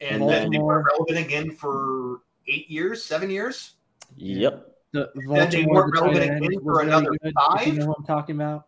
[0.00, 1.06] and then they were Baltimore.
[1.08, 3.74] relevant again for eight years, seven years.
[4.16, 4.72] Yep.
[4.92, 7.98] The Then they weren't the relevant again for really another good, if You know what
[7.98, 8.66] I'm talking about?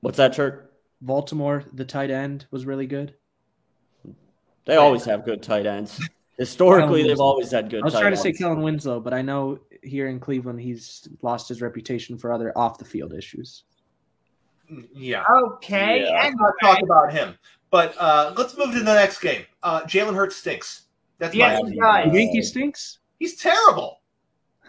[0.00, 0.66] What's that, Churk?
[1.00, 3.14] Baltimore, the tight end was really good.
[4.64, 6.00] They always have good tight ends.
[6.38, 7.84] Historically, they've always had good tight ends.
[7.84, 8.22] I was tight trying to ends.
[8.22, 12.52] say Kellen Winslow, but I know here in Cleveland he's lost his reputation for other
[12.56, 13.64] off the field issues.
[14.92, 16.04] Yeah, Okay.
[16.04, 16.22] Yeah.
[16.24, 17.36] let's not talk about him.
[17.70, 19.42] But uh, let's move to the next game.
[19.62, 20.82] Uh, Jalen Hurts stinks.
[21.18, 22.04] That's Yes, my he Uh.
[22.06, 22.98] You think he stinks?
[23.18, 24.00] He's terrible.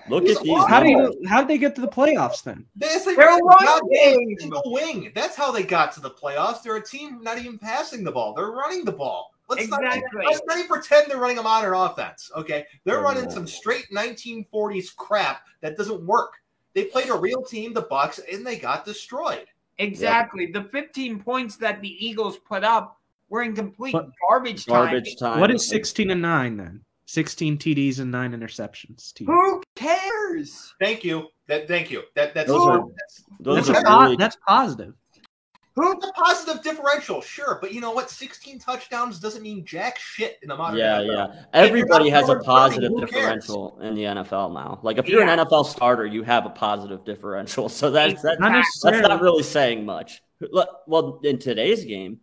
[0.10, 0.66] Look He's at these.
[0.68, 2.66] How do you how did they get to the playoffs then?
[2.76, 4.38] They, they They're ran a run game.
[4.66, 5.12] wing.
[5.14, 6.64] That's how they got to the playoffs.
[6.64, 8.34] They're a team not even passing the ball.
[8.34, 9.34] They're running the ball.
[9.50, 12.30] Let's not, let's not even pretend they're running a modern offense.
[12.36, 13.30] Okay, they're Oh, running no.
[13.30, 16.34] some straight 1940s crap that doesn't work.
[16.74, 19.46] They played a real team, the Bucs, and they got destroyed.
[19.80, 20.48] Exactly.
[20.52, 24.76] The 15 points that the Eagles put up were in complete But- garbage time.
[24.86, 25.40] Garbage time.
[25.40, 26.82] What is sixteen and nine then?
[27.06, 29.14] Sixteen TDs and nine interceptions.
[29.14, 29.28] Team.
[29.28, 30.74] Who cares?
[30.80, 31.28] Thank you.
[31.48, 32.04] That thank you.
[32.16, 34.94] That that's Those are- that's, Those That's, are po- really, that's positive.
[35.78, 35.92] Who?
[35.94, 38.10] It's a positive differential, sure, but you know what?
[38.10, 41.36] 16 touchdowns doesn't mean jack shit in the modern Yeah, NFL.
[41.36, 41.44] yeah.
[41.54, 43.12] Everybody has a throwing positive 30, who cares?
[43.12, 44.80] differential in the NFL now.
[44.82, 45.34] Like if you're Yeah.
[45.34, 47.70] an NFL starter, you have a positive differential.
[47.78, 49.08] So that's that's, Not that's necessarily.
[49.08, 50.22] not really saying much.
[50.88, 52.20] Well, in today's game,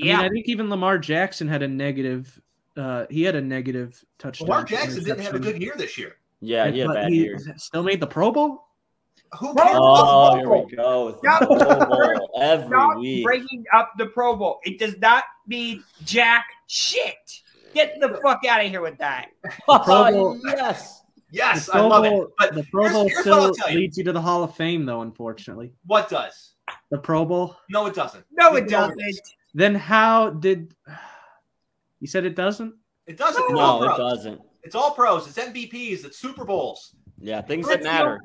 [0.00, 0.16] I Yeah.
[0.18, 2.38] mean, I think even Lamar Jackson had a negative.
[2.76, 4.48] Uh, he had a negative touchdown.
[4.48, 6.16] Lamar Jackson didn't have a good year this year.
[6.40, 7.48] yeah, he had But bad he years.
[7.56, 8.66] Still made the Pro Bowl.
[9.38, 9.76] Who Pro cares?
[9.78, 10.64] Oh, about here Buffalo?
[10.66, 11.06] we go.
[11.06, 11.88] with the Stop.
[11.88, 13.24] Pro Bowl every Stop week.
[13.24, 14.60] breaking up the Pro Bowl.
[14.64, 17.14] It does not mean jack shit.
[17.74, 19.28] Get the fuck out of here with that.
[19.66, 19.78] Pro
[20.10, 21.02] Bowl- yes.
[21.30, 22.30] Yes, the I Pro love Bowl, it.
[22.38, 23.78] But the Pro here's- Bowl here's what I'll still tell you.
[23.80, 25.00] leads you to the Hall of Fame, though.
[25.02, 26.52] Unfortunately, what does?
[26.90, 27.56] the Pro Bowl.
[27.70, 28.24] No, it doesn't.
[28.32, 29.20] No, it No, doesn't.
[29.52, 30.74] Then how did?
[32.00, 32.74] You said it doesn't.
[33.06, 33.52] It doesn't.
[33.52, 34.40] No, it doesn't.
[34.62, 35.26] It's all pros.
[35.26, 36.04] It's MVPs.
[36.04, 36.94] It's Super Bowls.
[37.18, 38.20] Yeah, things that matter.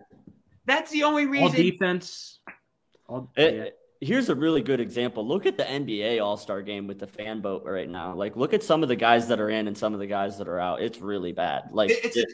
[0.70, 1.52] That's the only All reason.
[1.62, 2.40] defense.
[3.08, 3.70] All, It- yeah.
[4.02, 5.28] Here's a really good example.
[5.28, 8.14] Look at the NBA All Star game with the fan vote right now.
[8.16, 10.38] Like, look at some of the guys that are in and some of the guys
[10.38, 10.82] that are out.
[10.82, 11.64] It's really bad.
[11.74, 12.34] Like, It- it's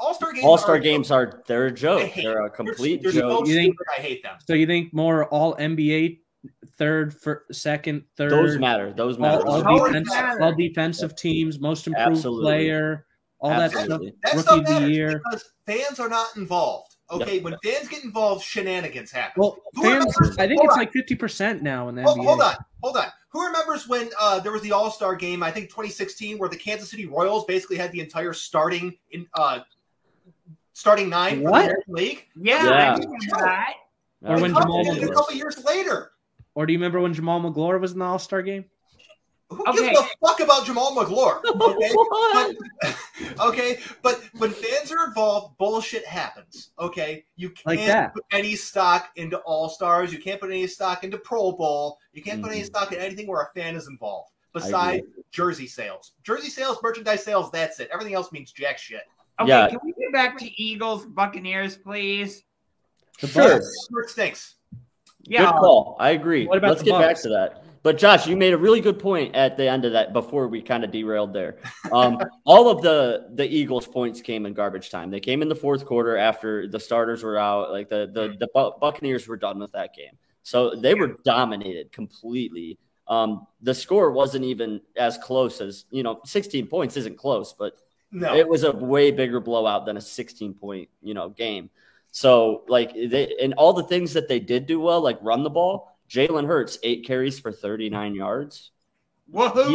[0.00, 0.44] All Star games.
[0.44, 2.12] All Star are- games are they're a I joke.
[2.16, 3.44] They're a They're- complete they're joke.
[3.46, 4.36] so You think- I hate them.
[4.46, 6.20] So you think more All NBA,
[6.76, 8.92] third, for second, third, Those matter.
[8.92, 9.46] Those matter.
[9.46, 10.42] all, all, Those defense, matter.
[10.42, 12.44] all defensive teams, most improved Absolutely.
[12.44, 13.06] player,
[13.38, 14.10] all Absolutely.
[14.10, 14.42] that That stuff.
[14.42, 15.22] stuff Rookie of the year.
[15.24, 16.85] because fans are not involved.
[17.10, 19.34] Okay, when fans get involved, shenanigans happen.
[19.40, 20.78] Well, Who fans, remembers- I think it's on.
[20.80, 22.24] like fifty percent now in the Hold, NBA.
[22.24, 23.06] hold on, hold on.
[23.30, 25.42] Who remembers when uh, there was the All Star game?
[25.42, 29.60] I think 2016, where the Kansas City Royals basically had the entire starting in uh,
[30.72, 32.26] starting nine for the League.
[32.34, 33.36] yeah, Yeah.
[33.36, 33.74] I.
[34.24, 36.12] Or when a couple, Jamal a couple years later,
[36.54, 38.64] Or do you remember when Jamal McGlure was in the All Star game?
[39.48, 39.90] Who Okay.
[39.94, 41.40] gives a fuck about Jamal McGlure?
[41.56, 41.92] Okay,
[42.80, 46.70] but, okay, but when fans are involved, bullshit happens.
[46.78, 50.12] Okay, you can't Like put any stock into All Stars.
[50.12, 51.98] You can't put any stock into Pro Bowl.
[52.12, 52.66] You can't put any Mhm.
[52.66, 54.32] stock in anything where a fan is involved.
[54.52, 57.50] Besides jersey sales, jersey sales, merchandise sales.
[57.50, 57.88] That's it.
[57.92, 59.02] Everything else means jack shit.
[59.38, 59.68] Okay, Yeah.
[59.68, 62.42] can we get back to Eagles, Buccaneers, please?
[63.20, 63.60] The Sure.
[63.60, 64.02] Bucs.
[64.02, 64.54] It stinks.
[65.22, 65.52] Yeah.
[65.52, 65.96] Good call.
[66.00, 66.46] I agree.
[66.46, 67.62] What about Let's the get back to that.
[67.86, 70.60] But Josh, you made a really good point at the end of that before we
[70.60, 71.58] kind of derailed there.
[71.92, 75.08] Um, all of the the Eagles' points came in garbage time.
[75.08, 77.70] They came in the fourth quarter after the starters were out.
[77.70, 78.48] Like the the, the
[78.80, 82.76] Buccaneers were done with that game, so they were dominated completely.
[83.06, 86.18] Um, the score wasn't even as close as you know.
[86.24, 87.74] 16 points isn't close, but
[88.10, 91.70] No, it was a way bigger blowout than a 16 point, you know, game.
[92.10, 95.50] So like they and all the things that they did do well, like run the
[95.50, 95.95] ball.
[96.08, 98.70] Jalen Hurts eight carries for 39 yards.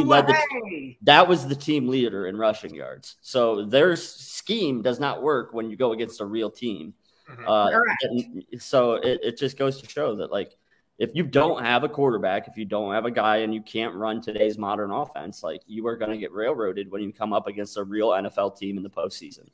[0.06, 3.18] Led the- That was the team leader in rushing yards.
[3.22, 6.94] So their scheme does not work when you go against a real team.
[7.30, 7.44] Mhm.
[7.48, 10.58] Uh, so it, it just goes to show that like
[11.00, 13.96] if you don't have a quarterback, if you don't have a guy and you can't
[13.96, 17.48] run today's modern offense, like you are going to get railroaded when you come up
[17.48, 19.48] against a real NFL team in the postseason.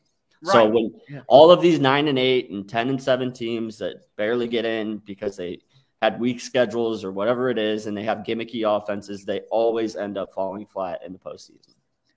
[0.43, 1.21] So when Yeah.
[1.27, 4.97] all of these nine and eight and ten and seven teams that barely get in
[4.99, 5.59] because they
[6.01, 10.17] had weak schedules or whatever it is, and they have gimmicky offenses, they always end
[10.17, 11.73] up falling flat in the postseason.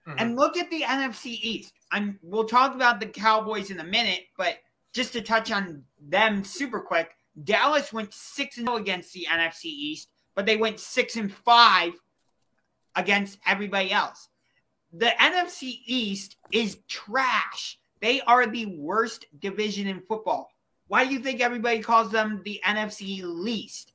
[0.06, 0.16] Mhm.
[0.18, 1.74] And look at the NFC East.
[1.90, 4.58] I'm we'll talk about the Cowboys in a minute, but
[4.92, 9.66] just to touch on them super quick, Dallas went 6 and 0 against the NFC
[9.66, 11.94] East, but they went 6 and 5
[12.96, 14.28] against everybody else.
[14.92, 17.78] The NFC East is trash.
[18.00, 20.50] They are the worst division in football.
[20.90, 23.92] Why do you think everybody calls them the NFC least?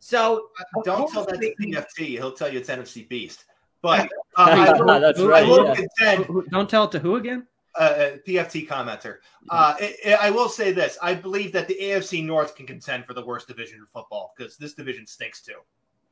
[0.00, 0.48] So
[0.84, 2.06] Don't tell that to Hopefully- PFT.
[2.18, 3.44] He'll tell you it's NFC Beast.
[3.80, 5.46] But uh, I will, That's I right.
[5.48, 5.74] will yeah.
[5.74, 7.46] contend Who- who- Don't tell it to who again?
[7.78, 9.16] uh, uh, PFT commenter.
[9.50, 13.06] Uh, it, it- I will say this: I believe that the AFC North can contend
[13.06, 15.58] for the worst division in football because this division stinks too.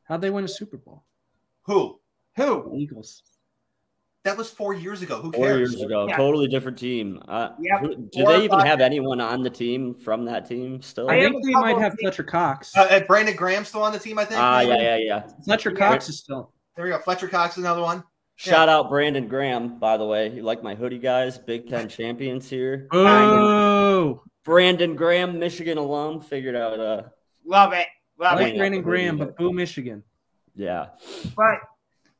[0.05, 1.03] How'd they win a Super Bowl?
[1.63, 2.01] Who?
[2.37, 2.73] The who?
[2.77, 3.23] Eagles.
[4.25, 5.23] That was four years ago.
[5.23, 5.73] Who Four cares?
[5.73, 6.17] years ago, Yeah.
[6.17, 7.23] totally different team.
[7.27, 7.81] Uh, Yep.
[7.81, 11.09] who- do Four they even have anyone on the team from that team still?
[11.11, 12.77] I I think a they might have Fletcher Cox.
[12.77, 14.39] Uh, Brandon Graham still on the team, I think.
[14.39, 14.83] Ah, yeah, maybe?
[14.85, 15.23] yeah, yeah.
[15.45, 15.77] Fletcher yeah.
[15.89, 16.53] Cox is still.
[16.77, 16.99] There we go.
[16.99, 18.05] Fletcher Cox is another one.
[18.37, 20.29] Shout out Brandon Graham, by the way.
[20.31, 21.39] You like my hoodie, guys?
[21.39, 22.89] Big Ten champions here.
[22.93, 26.79] Oh, Brandon Graham, Michigan alum, figured out.
[26.79, 27.03] Uh,
[27.47, 27.87] Love it.
[28.19, 28.45] Love Wait.
[28.45, 28.59] like it.
[28.59, 30.03] Brandon Graham, but boo Michigan.
[30.55, 30.89] yeah,
[31.37, 31.61] But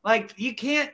[0.03, 0.89] like you can't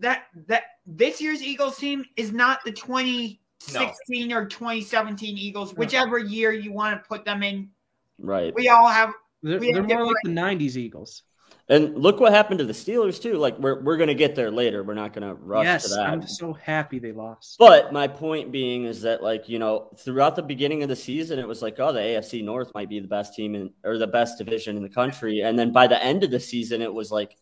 [0.00, 6.52] that that this year's Eagles team is not the 2016 or 2017 Eagles, whichever year
[6.52, 7.70] you want to put them in.
[8.18, 8.52] right.
[8.54, 11.22] We all have They're, We they're more like the '90s Eagles.
[11.68, 13.34] And look what happened to the Steelers too.
[13.34, 14.82] Like we're we're gonna get there later.
[14.82, 16.08] We're not gonna rush yes, to that.
[16.08, 17.58] I'm so happy they lost.
[17.60, 21.38] But my point being is that like you know throughout the beginning of the season
[21.38, 24.06] it was like oh the AFC North might be the best team in or the
[24.08, 27.12] best division in the country, and then by the end of the season it was
[27.12, 27.36] like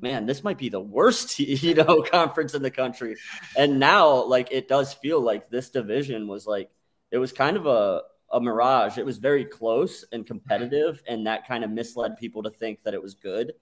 [0.00, 3.16] man this might be the worst you know conference in the country,
[3.56, 6.70] and now like it does feel like this division was like
[7.10, 8.98] it was kind of a a mirage.
[8.98, 12.92] It was very close and competitive, and that kind of misled people to think that
[12.92, 13.52] it was good.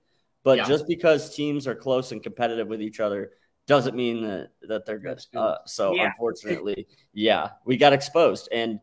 [0.43, 0.65] But Yeah.
[0.65, 3.33] just because teams are close and competitive with each other
[3.67, 5.21] doesn't mean that that they're good.
[5.35, 6.07] Uh, so Yeah.
[6.07, 8.81] unfortunately, yeah, we got exposed, and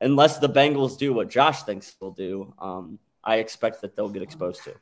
[0.00, 4.22] unless the Bengals do what Josh thinks they'll do, um, I expect that they'll get
[4.22, 4.74] exposed too.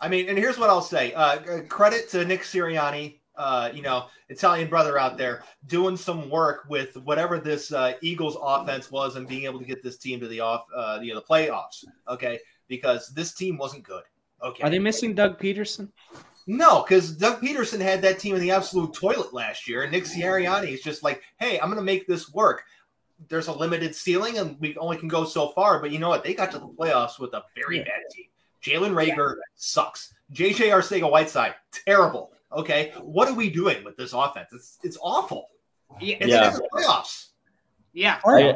[0.00, 4.06] I mean, and here's what I'll say: uh, credit to Nick Sirianni, uh, you know,
[4.28, 9.28] Italian brother out there, doing some work with whatever this uh, Eagles offense was, and
[9.28, 11.84] being able to get this team to the off, uh, you know, the playoffs.
[12.08, 14.02] Okay, because this team wasn't good.
[14.42, 15.90] Okay, Are they missing Doug Pederson?
[16.46, 20.04] No, because Doug Pederson had that team in the absolute toilet last year, and Nick
[20.04, 22.64] Sirianni is just like, hey, I'm going to make this work.
[23.28, 25.78] There's a limited ceiling, and we only can go so far.
[25.78, 26.24] But you know what?
[26.24, 27.84] They got to the playoffs with a very Yeah.
[27.84, 28.26] bad team.
[28.62, 30.12] Jalen Reagor sucks.
[30.32, 31.54] JJ Arcega Whiteside,
[31.86, 32.32] terrible.
[32.52, 34.48] Okay, what are we doing with this offense?
[34.52, 35.46] It's it's awful.
[36.00, 36.50] Yeah, It's Yeah.
[36.50, 37.28] the playoffs.
[37.92, 38.20] yeah.
[38.24, 38.54] I,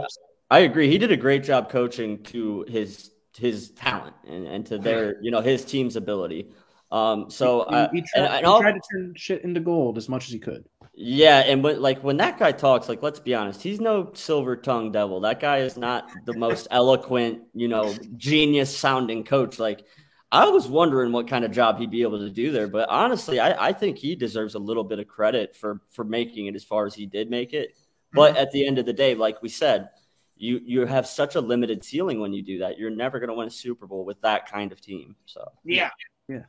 [0.50, 0.88] I agree.
[0.88, 5.30] He did a great job coaching to his his talent and, and to their you
[5.30, 6.52] know his team's ability.
[6.92, 9.98] Um, so he, I, he tried, and, and he tried to turn shit into gold
[9.98, 10.64] as much as he could.
[10.96, 14.56] Yeah, and when like when that guy talks, like let's be honest, he's no silver
[14.56, 15.20] tongue devil.
[15.20, 19.58] That guy is not the most eloquent, you know, genius sounding coach.
[19.58, 19.84] Like
[20.30, 23.40] I was wondering what kind of job he'd be able to do there, but honestly,
[23.40, 26.62] I, I think he deserves a little bit of credit for for making it as
[26.62, 27.76] far as he did make it.
[28.12, 28.42] But mm-hmm.
[28.42, 29.88] at the end of the day, like we said,
[30.36, 32.78] you you have such a limited ceiling when you do that.
[32.78, 35.16] You're never going to win a Super Bowl with that kind of team.
[35.26, 35.90] So Yeah.
[36.28, 36.44] Yeah.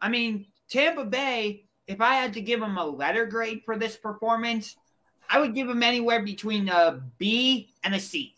[0.00, 3.96] I mean, Tampa Bay, if I had to give them a letter grade for this
[3.96, 4.76] performance,
[5.28, 8.36] I would give them anywhere between a B and a C.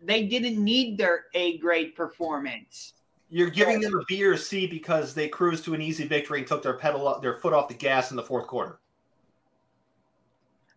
[0.00, 2.94] They didn't need their A grade performance.
[3.28, 6.38] You're giving them a B or a C because they cruised to an easy victory
[6.38, 8.78] and took their pedal their foot off the gas in the fourth quarter.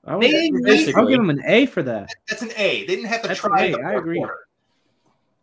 [0.04, 1.02] I would, They didn't need, Basically.
[1.02, 2.10] I'll give them an A for that.
[2.28, 2.82] That's an A.
[2.82, 3.66] They didn't have to That's try.
[3.66, 4.18] A, the I agree.
[4.18, 4.48] quarter.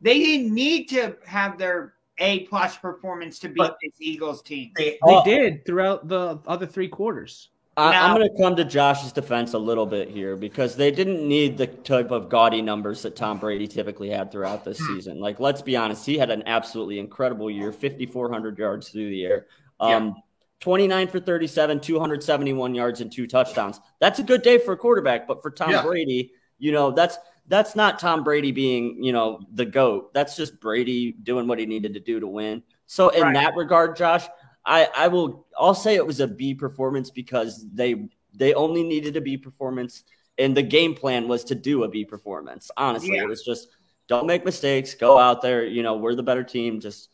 [0.00, 4.72] they didn't need to have their A plus performance to beat But- this Eagles team.
[4.76, 7.48] They, They did throughout the other three quarters.
[7.74, 11.26] I, I'm going to come to Josh's defense a little bit here because they didn't
[11.26, 14.94] need the type of gaudy numbers that Tom Brady typically had throughout this Hmm.
[14.94, 15.20] season.
[15.20, 19.46] Like, let's be honest, he had an absolutely incredible year 5,400 yards through the air,
[19.80, 20.14] um,
[20.60, 23.80] 29 for 37, 271 yards, and two touchdowns.
[24.00, 25.82] That's a good day for a quarterback, but for Tom Yeah.
[25.82, 27.16] Brady, you know, that's.
[27.48, 30.14] That's not Tom Brady being, you know, the GOAT.
[30.14, 32.62] That's just Brady doing what he needed to do to win.
[32.86, 33.34] So in Right.
[33.34, 34.26] that regard, Josh,
[34.64, 39.16] I, I will I'll say it was a B performance because they they only needed
[39.16, 40.04] a B performance
[40.38, 42.70] and the game plan was to do a B performance.
[42.76, 43.24] Honestly, Yeah.
[43.24, 43.68] it was just
[44.08, 47.08] don't make mistakes, go out there, you know, we're the better team, just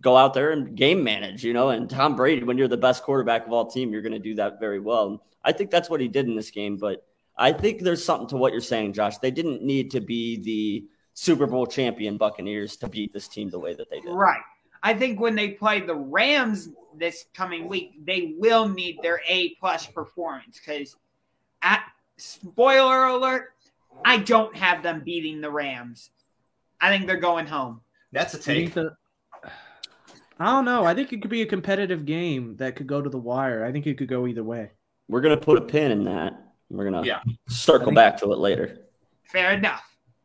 [0.00, 3.02] go out there and game manage, you know, and Tom Brady when you're the best
[3.02, 5.24] quarterback of all team, you're going to do that very well.
[5.44, 7.06] I think that's what he did in this game, but
[7.40, 9.16] I think there's something to what you're saying, Josh.
[9.16, 13.58] They didn't need to be the Super Bowl champion Buccaneers to beat this team the
[13.58, 14.12] way that they did.
[14.12, 14.42] Right.
[14.82, 19.54] I think when they play the Rams this coming week, they will need their A
[19.54, 20.96] plus performance because,
[21.62, 21.82] at
[22.18, 23.54] spoiler alert,
[24.04, 26.10] I don't have them beating the Rams.
[26.78, 27.80] I think they're going home.
[28.12, 28.86] that's a think take.
[30.38, 30.84] I don't know.
[30.84, 33.64] I think it could be a competitive game that could go to the wire.
[33.64, 34.70] I think it could go either way.
[35.08, 36.49] We're gonna put a pin in that.
[36.70, 37.20] We're gonna Yeah.
[37.48, 38.78] circle think- back to it later.
[39.24, 39.84] Fair enough.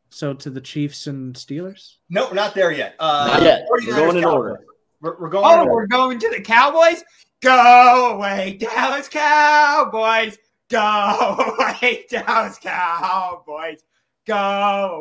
[0.10, 1.95] So to the Chiefs and Steelers.
[2.10, 2.95] No, we're not there yet.
[2.99, 3.65] Uh, Not yet.
[3.69, 4.34] We're going in Cowboys.
[4.34, 4.65] order.
[5.01, 5.45] We're, we're going.
[5.45, 7.03] Oh, in we're going to the Cowboys.
[7.41, 10.38] Go away, Dallas Cowboys.
[10.69, 10.79] Go
[11.60, 13.81] away, Dallas Cowboys.
[14.25, 14.36] Go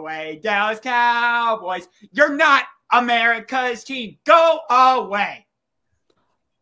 [0.00, 1.88] away, Dallas Cowboys.
[2.12, 4.18] You're not America's team.
[4.26, 5.46] Go away.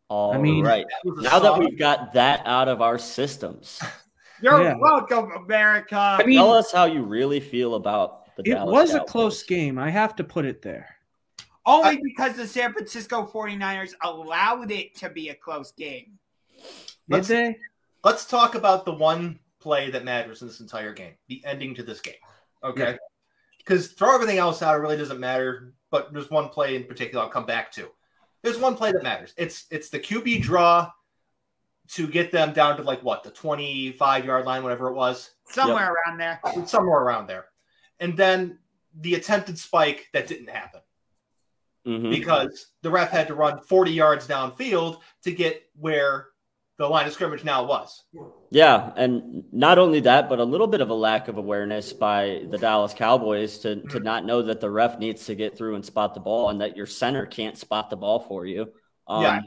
[0.08, 0.84] All I mean- right.
[1.04, 3.80] That was a Now that we've got that out of our systems,
[4.42, 4.76] You're Yeah.
[4.76, 5.96] welcome, America.
[6.20, 8.62] I mean, tell us how you really feel about the Dallas.
[8.62, 9.78] it Dallas was a close game.
[9.78, 10.96] I have to put it there.
[11.64, 16.18] Only because the San Francisco 49ers allowed it to be a close game.
[16.56, 16.64] Did
[17.08, 17.56] Let's- they?
[18.04, 21.84] Let's talk about the one play that matters in this entire game, the ending to
[21.84, 22.16] this game.
[22.64, 22.98] Okay.
[23.58, 25.72] Because throw everything else out, it really doesn't matter.
[25.90, 27.88] But there's one play in particular I'll come back to.
[28.42, 29.34] There's one play that matters.
[29.36, 30.90] It's it's the QB draw
[31.88, 35.30] to get them down to like what, the 25 yard line, whatever it was.
[35.48, 36.40] Somewhere around there.
[36.66, 37.46] somewhere around there.
[38.00, 38.58] And then
[39.00, 40.80] the attempted spike that didn't happen.
[41.84, 42.10] Mhm.
[42.10, 46.28] because the ref had to run 40 yards downfield to get where
[46.78, 48.04] the line of scrimmage now was.
[48.50, 52.46] Yeah, and not only that, but a little bit of a lack of awareness by
[52.50, 55.84] the Dallas Cowboys to to not know that the ref needs to get through and
[55.84, 58.72] spot the ball, and that your center can't spot the ball for you.
[59.08, 59.40] Um, Yeah.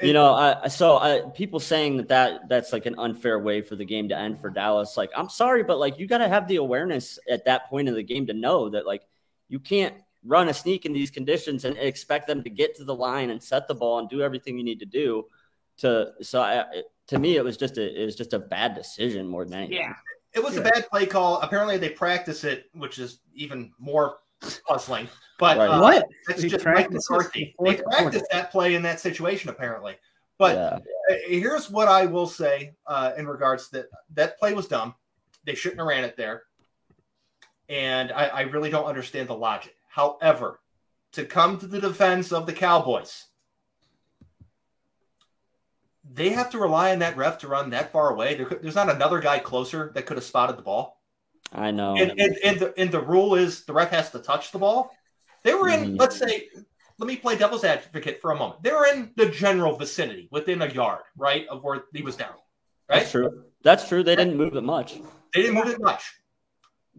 [0.00, 3.76] You know, I so I, people saying that, that that's like an unfair way for
[3.76, 4.96] the game to end for Dallas.
[4.96, 7.94] Like, I'm sorry, but like you got to have the awareness at that point in
[7.94, 9.02] the game to know that like
[9.48, 9.94] you can't
[10.24, 13.42] run a sneak in these conditions and expect them to get to the line and
[13.42, 15.24] set the ball and do everything you need to do
[15.78, 16.64] to so I,
[17.06, 19.78] to me it was just a it was just a bad decision more than anything.
[19.78, 19.92] Yeah.
[20.34, 21.40] It was a bad play call.
[21.40, 24.18] Apparently, they practice it, which is even more
[24.66, 25.08] puzzling.
[25.38, 25.68] But Right.
[25.68, 26.08] uh, What?
[26.26, 27.54] That's They just Mike practice McCarthy.
[27.62, 29.98] They practiced that play in that situation, apparently.
[30.38, 31.14] But Yeah.
[31.14, 34.94] uh, here's what I will say uh, in regards to that that play was dumb.
[35.44, 36.44] They shouldn't have ran it there,
[37.68, 39.74] and I, I really don't understand the logic.
[39.88, 40.60] However,
[41.12, 43.26] to come to the defense of the Cowboys,
[46.04, 48.34] they have to rely on that ref to run that far away.
[48.34, 50.95] There there's not another guy closer that could have spotted the ball.
[51.52, 51.96] I know.
[51.96, 54.90] And, and, and, the, and the rule is the ref has to touch the ball.
[55.44, 55.98] They were in, Mhm.
[56.00, 56.48] let's say,
[56.98, 58.62] let me play devil's advocate for a moment.
[58.62, 62.34] They were in the general vicinity, within a yard, right, of where he was down.
[62.88, 63.00] Right?
[63.00, 63.44] That's true.
[63.62, 64.02] That's true.
[64.02, 64.94] They didn't move it much.
[65.34, 66.14] They didn't move it much.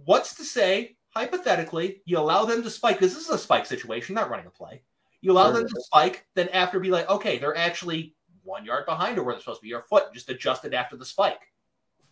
[0.06, 3.00] What's to say, hypothetically, you allow them to spike?
[3.00, 4.84] Because this is a spike situation, not running a play.
[5.22, 9.18] You allow them to spike, then after be like, okay, they're actually one yard behind
[9.18, 9.70] or where they're supposed to be.
[9.70, 11.42] Your foot just adjusted after the spike.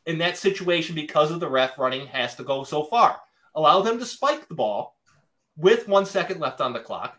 [0.05, 3.19] In that situation, because of the ref running, has to go so far.
[3.55, 4.95] Allow them to spike the ball
[5.57, 7.17] with one second left on the clock.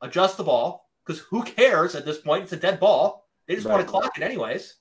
[0.00, 2.44] Adjust the ball because who cares at this point?
[2.44, 3.28] It's a dead ball.
[3.46, 4.74] They just want to clock it anyways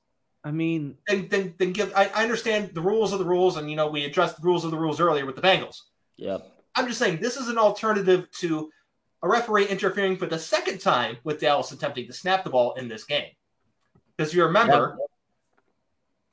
[0.45, 1.91] I mean, then, then, then give.
[1.95, 4.63] I, I understand the rules of the rules, and you know we addressed the rules
[4.63, 5.77] of the rules earlier with the Bengals.
[6.17, 6.45] Yep.
[6.75, 8.69] I'm just saying this is an alternative to
[9.23, 12.87] a referee interfering for the second time with Dallas attempting to snap the ball in
[12.87, 13.31] this game.
[14.15, 14.99] Because you remember,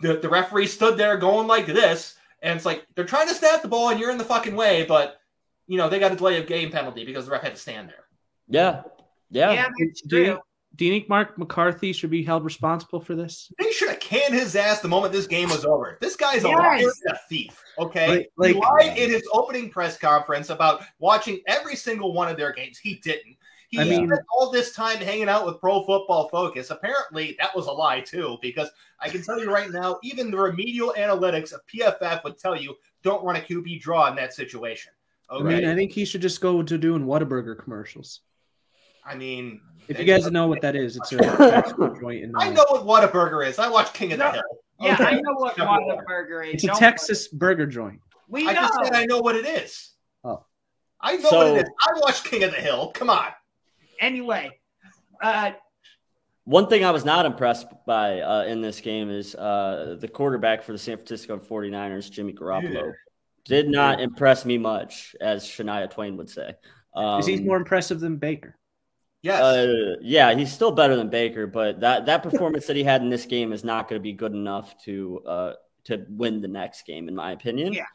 [0.02, 3.62] the, the referee stood there going like this, and it's like they're trying to snap
[3.62, 5.18] the ball, and you're in the fucking way, but
[5.66, 7.88] you know they got a delay of game penalty because the ref had to stand
[7.88, 8.04] there.
[8.48, 8.82] Yeah.
[9.30, 9.52] Yeah.
[9.52, 10.38] Yeah, that's do you, true.
[10.76, 13.50] do you think Mark McCarthy should be held responsible for this?
[13.58, 15.96] They should have canned his ass the moment this game was over.
[16.02, 16.58] This guy's a Yes.
[16.58, 17.62] liar and a thief.
[17.78, 22.36] Okay, Like- he lied in his opening press conference about watching every single one of
[22.36, 22.76] their games.
[22.78, 23.36] He didn't.
[23.72, 26.68] He I mean- spent all this time hanging out with Pro Football Focus.
[26.70, 28.68] Apparently, that was a lie too, because
[29.00, 32.76] I can tell you right now, even the remedial analytics of PFF would tell you
[33.02, 34.92] don't run a QB draw in that situation.
[35.30, 38.20] I mean, I think he should just go to doing Whataburger commercials.
[39.06, 41.16] I mean, If you guys know what that is, it's a
[41.98, 42.22] joint.
[42.24, 43.58] In, uh, I know what Whataburger is.
[43.58, 44.32] I watch King of the No.
[44.32, 44.42] Hill.
[44.80, 45.04] Yeah, Okay?
[45.06, 46.54] I know what Come Whataburger is.
[46.56, 48.00] It's a Don't- Texas burger joint.
[48.28, 48.60] We I know.
[48.60, 49.92] just said I know what it is.
[50.24, 50.44] Oh.
[51.00, 51.70] I know So- what it is.
[51.80, 52.92] I watched King of the Hill.
[52.94, 53.28] Come on.
[54.02, 54.50] Anyway,
[55.22, 55.52] uh,
[56.44, 60.64] One thing I was not impressed by uh, in this game is uh, the quarterback
[60.64, 62.92] for the San Francisco 49ers, Jimmy Garoppolo.
[63.44, 66.54] Did not impress me much, as Shania Twain would say.
[66.94, 68.56] Um, Is he more impressive than Baker?
[69.22, 69.40] Yes.
[69.40, 73.08] Uh, yeah, he's still better than Baker, but that, that performance that he had in
[73.08, 75.52] this game is not going to be good enough to uh,
[75.84, 77.72] to win the next game, in my opinion.
[77.72, 77.86] Yeah.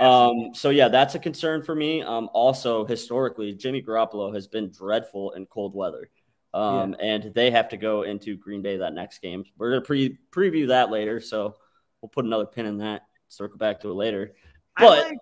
[0.00, 2.02] Um, so yeah, that's a concern for me.
[2.02, 6.10] Um, also historically, Jimmy Garoppolo has been dreadful in cold weather.
[6.52, 9.44] Um, and they have to go into Green Bay that next game.
[9.56, 11.54] We're gonna pre preview that later, so
[12.00, 13.02] we'll put another pin in that.
[13.28, 14.34] Circle back to it later.
[14.76, 15.18] But- like-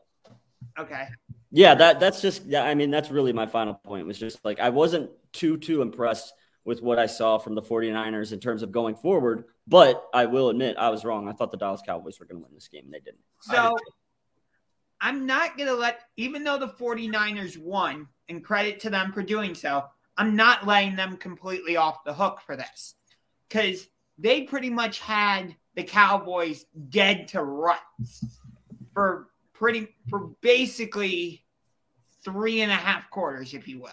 [0.79, 1.09] okay.
[1.51, 2.63] Yeah, that that's just yeah.
[2.63, 4.07] I mean, that's really my final point.
[4.07, 6.33] Was just like I wasn't too too impressed
[6.65, 9.45] with what I saw from the 49ers in terms of going forward.
[9.67, 11.27] But I will admit I was wrong.
[11.29, 13.21] I thought the Dallas Cowboys were going to win this game, and they didn't.
[13.41, 13.77] So
[15.01, 19.23] I'm not going to let, even though the 49ers won, and credit to them for
[19.23, 19.85] doing so,
[20.17, 22.95] I'm not letting them completely off the hook for this.
[23.49, 23.89] Because
[24.19, 28.25] they pretty much had the Cowboys dead to rights
[28.93, 31.45] for pretty, for basically
[32.25, 33.91] three and a half quarters, if you will.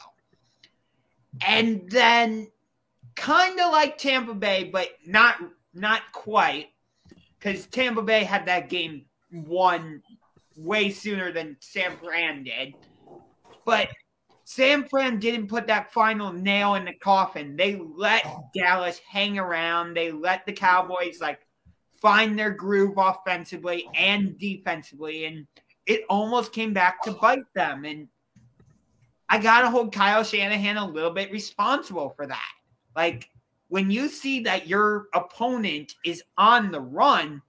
[1.45, 2.47] And then
[3.15, 5.35] kind of like Tampa Bay, but not
[5.73, 6.67] not quite,
[7.37, 10.01] because Tampa Bay had that game won
[10.57, 12.73] way sooner than Sam Fran did.
[13.65, 13.89] But
[14.43, 17.55] Sam Fran didn't put that final nail in the coffin.
[17.55, 19.95] They let Dallas hang around.
[19.95, 21.39] They let the Cowboys like
[22.01, 25.47] find their groove offensively and defensively, and
[25.87, 27.85] it almost came back to bite them.
[27.85, 28.07] And
[29.27, 32.51] I gotta hold Kyle Shanahan a little bit responsible for that.
[32.95, 33.29] Like
[33.67, 37.41] when you see that your opponent is on the run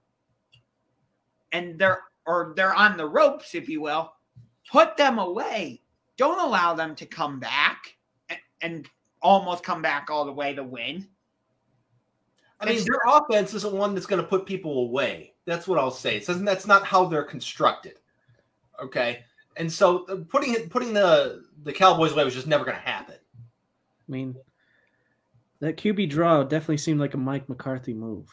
[1.51, 4.13] and they're or they're on the ropes, if you will,
[4.69, 5.81] put them away.
[6.17, 7.95] Don't allow them to come back
[8.29, 8.89] and, and
[9.21, 11.07] almost come back all the way to win.
[12.59, 15.33] I mean, their offense isn't one that's going to put people away.
[15.45, 16.17] That's what I'll say.
[16.17, 17.99] It says that's not how they're constructed.
[18.81, 19.23] Okay,
[19.57, 22.83] and so uh, putting it, putting the the Cowboys away was just never going to
[22.83, 23.15] happen.
[23.15, 24.35] I mean,
[25.59, 28.27] that QB draw definitely seemed like a Mike McCarthy move.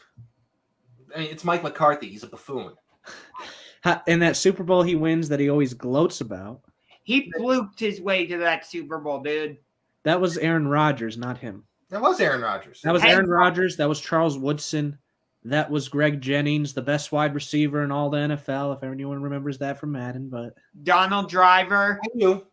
[1.15, 2.09] I mean, it's Mike McCarthy.
[2.09, 2.73] He's a buffoon.
[4.07, 6.61] In that Super Bowl he wins that he always gloats about.
[7.03, 9.59] He fluked his way to that Super Bowl, dude.
[10.05, 11.65] That was Aaron Rodgers, not him.
[11.91, 12.81] That was Aaron Rodgers.
[12.83, 13.77] That was Aaron Rodgers.
[13.77, 14.99] That was Charles Woodson.
[15.45, 19.59] That was Greg Jennings, the best wide receiver in all the NFL, if anyone remembers
[19.59, 20.31] that from Madden.
[20.31, 22.01] But Donald Driver.
[22.03, 22.47] I do.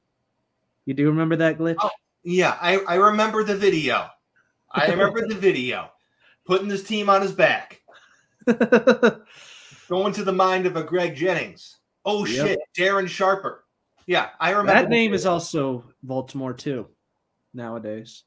[0.86, 1.78] You do remember that glitch?
[1.80, 1.90] Oh,
[2.24, 4.08] yeah, I, I remember the video.
[4.70, 5.90] I remember the video.
[6.46, 7.82] Putting this team on his back.
[9.92, 11.80] Going to the mind of a Greg Jennings.
[12.06, 12.48] Oh yep.
[12.48, 13.66] shit, Darren Sharper.
[14.06, 16.88] Yeah, I remember that name is also Baltimore too
[17.54, 18.24] nowadays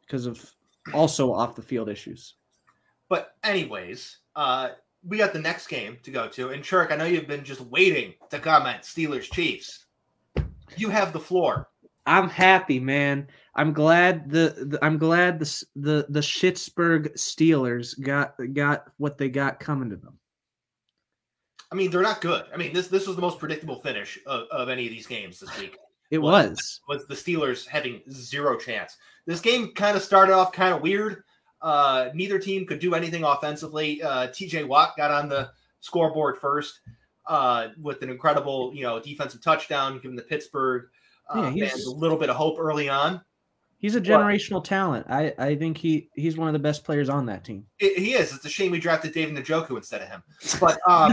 [0.00, 0.44] because of
[0.92, 2.34] also off the field issues.
[3.08, 4.70] But anyways, uh,
[5.06, 7.60] we got the next game to go to, and Churk, I know you've been just
[7.60, 9.86] waiting to comment Steelers Chiefs.
[10.76, 11.68] You have the floor.
[12.04, 13.28] I'm happy, man.
[13.56, 19.28] I'm glad the, the, I'm glad the the the Schittsburg Steelers got got what they
[19.28, 20.18] got coming to them.
[21.70, 22.44] I mean, they're not good.
[22.52, 25.40] I mean, this this was the most predictable finish of, of any of these games
[25.40, 25.76] this week.
[26.10, 28.98] It was was the Steelers having zero chance.
[29.26, 31.24] This game kind of started off kind of weird.
[31.62, 34.00] Uh, neither team could do anything offensively.
[34.02, 35.50] Uh, TJ Watt got on the
[35.80, 36.80] scoreboard first
[37.26, 40.84] uh, with an incredible, you know, defensive touchdown, giving the Pittsburgh
[41.34, 43.20] uh, yeah, fans a little bit of hope early on.
[43.84, 45.06] He's a generational but, talent.
[45.10, 47.66] I, I think he he's one of the best players on that team.
[47.78, 48.34] It, he is.
[48.34, 50.22] It's a shame we drafted David Njoku instead of him.
[50.58, 51.12] But um,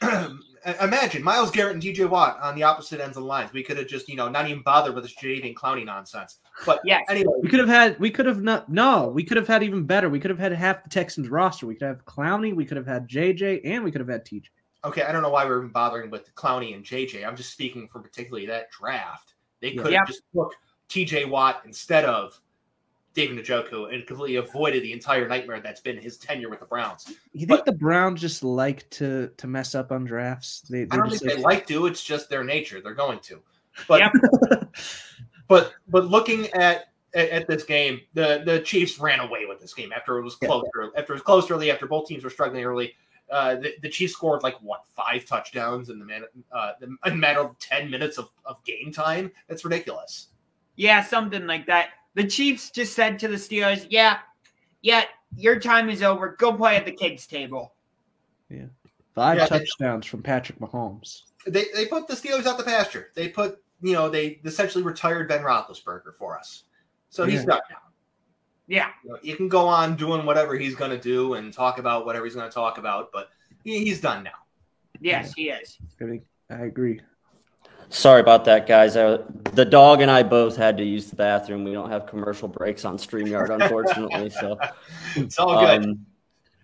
[0.80, 3.52] imagine Myles Garrett and DJ Watt on the opposite ends of the lines.
[3.52, 6.38] We could have just, you know, not even bothered with this Jadeveon Clowney nonsense.
[6.64, 9.46] But yeah, anyway, we could have had, we could have not, no, we could have
[9.46, 10.08] had even better.
[10.08, 11.66] We could have had half the Texans roster.
[11.66, 14.44] We could have Clowney, we could have had JJ, and we could have had TJ.
[14.86, 17.26] Okay, I don't know why we're even bothering with Clowney and JJ.
[17.26, 19.34] I'm just speaking for particularly that draft.
[19.60, 20.54] They could have just took
[20.90, 22.38] TJ Watt instead of
[23.14, 27.12] David Njoku and completely avoided the entire nightmare that's been his tenure with the Browns.
[27.32, 30.62] You think but, the Browns just like to to mess up on drafts?
[30.62, 31.86] They, I don't think like, they like to.
[31.86, 32.80] It's just their nature.
[32.80, 33.40] They're going to.
[33.88, 34.12] But
[35.48, 39.74] but but looking at, at, at this game, the the Chiefs ran away with this
[39.74, 40.64] game after it was close.
[40.78, 40.88] Yeah.
[40.96, 42.94] After it was close early, after both teams were struggling early.
[43.30, 47.14] Uh, the, the, Chiefs scored like what five touchdowns in the man uh, in a
[47.14, 49.30] matter of ten minutes of, of game time.
[49.48, 50.28] That's ridiculous.
[50.80, 51.90] Yeah, something like that.
[52.14, 54.20] The Chiefs just said to the Steelers, "Yeah,
[54.80, 55.04] yeah,
[55.36, 56.36] your time is over.
[56.38, 57.74] Go play at the kids' table."
[58.48, 58.64] Yeah,
[59.14, 61.24] five yeah, touchdowns they, from Patrick Mahomes.
[61.46, 63.10] They they put the Steelers out the pasture.
[63.14, 66.64] They put you know they essentially retired Ben Roethlisberger for us,
[67.10, 67.46] so he's yeah.
[67.46, 67.76] done now.
[68.66, 71.78] Yeah, you, know, you, can go on doing whatever he's going to do and talk
[71.78, 73.28] about whatever he's going to talk about, but
[73.64, 74.30] he, he's done now.
[74.98, 75.58] Yes, yeah.
[75.58, 75.78] he is.
[76.48, 77.02] I agree.
[77.90, 78.96] Sorry about that, guys.
[78.96, 81.64] Uh, the dog and I both had to use the bathroom.
[81.64, 84.30] We don't have commercial breaks on StreamYard, unfortunately.
[84.30, 84.56] so
[85.16, 85.84] it's all good.
[85.84, 86.06] Um,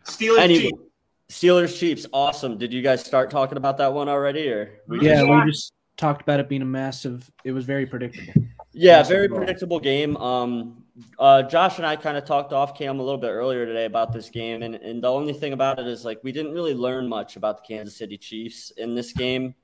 [0.04, 0.82] Steelers anyway, Chiefs.
[1.28, 2.58] Steelers Chiefs, awesome.
[2.58, 5.72] Did you guys start talking about that one already, or we yeah, just- we just
[5.96, 7.28] talked about it being a massive.
[7.44, 8.44] It was very predictable.
[8.72, 10.16] Yeah, very predictable game.
[10.18, 10.84] Um,
[11.18, 14.12] uh, Josh and I kind of talked off cam a little bit earlier today about
[14.12, 17.08] this game, and, and the only thing about it is like we didn't really learn
[17.08, 19.54] much about the Kansas City Chiefs in this game.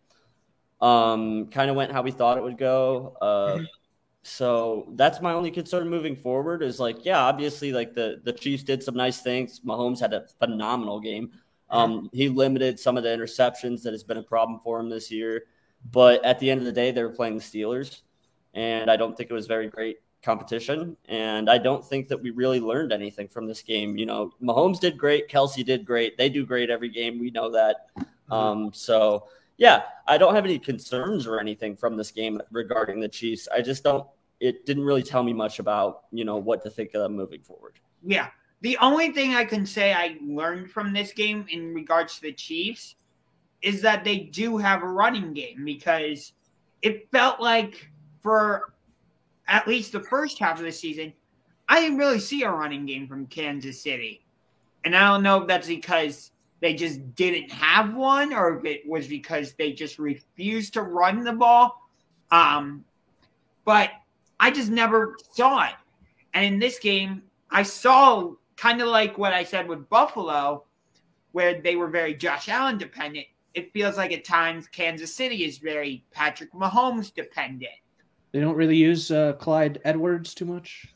[0.82, 3.16] Um, kind of went how we thought it would go.
[3.22, 3.64] Uh, mm-hmm.
[4.22, 8.64] so that's my only concern moving forward is like, yeah, obviously, like the the Chiefs
[8.64, 9.60] did some nice things.
[9.60, 11.30] Mahomes had a phenomenal game.
[11.70, 15.10] Um, he limited some of the interceptions that has been a problem for him this
[15.10, 15.44] year.
[15.90, 18.02] But at the end of the day, they were playing the Steelers,
[18.52, 20.96] and I don't think it was very great competition.
[21.08, 23.96] And I don't think that we really learned anything from this game.
[23.96, 26.16] You know, Mahomes did great, Kelce did great.
[26.18, 27.18] They do great every game.
[27.18, 27.86] We know that.
[27.98, 28.32] Mm-hmm.
[28.32, 33.08] Um, so yeah, I don't have any concerns or anything from this game regarding the
[33.08, 33.48] Chiefs.
[33.54, 34.06] I just don't.
[34.40, 37.42] It didn't really tell me much about you know what to think of them moving
[37.42, 37.78] forward.
[38.02, 38.28] Yeah,
[38.62, 42.32] the only thing I can say I learned from this game in regards to the
[42.32, 42.96] Chiefs
[43.60, 46.32] is that they do have a running game because
[46.82, 47.88] it felt like
[48.22, 48.74] for
[49.48, 51.12] at least the first half of the season,
[51.68, 54.24] I didn't really see a running game from Kansas City.
[54.84, 56.32] And I don't know if that's because
[56.62, 61.24] they just didn't have one or if it was because they just refused to run
[61.24, 61.82] the ball.
[62.30, 62.84] Um,
[63.64, 63.90] but
[64.38, 65.74] I just never saw it.
[66.34, 70.64] And in this game, I saw kind of like what I said with Buffalo,
[71.32, 73.26] where they were very Josh Allen dependent.
[73.54, 77.72] It feels like at times Kansas City is very Patrick Mahomes dependent.
[78.30, 80.94] They don't really use uh, Clyde Edwards too much.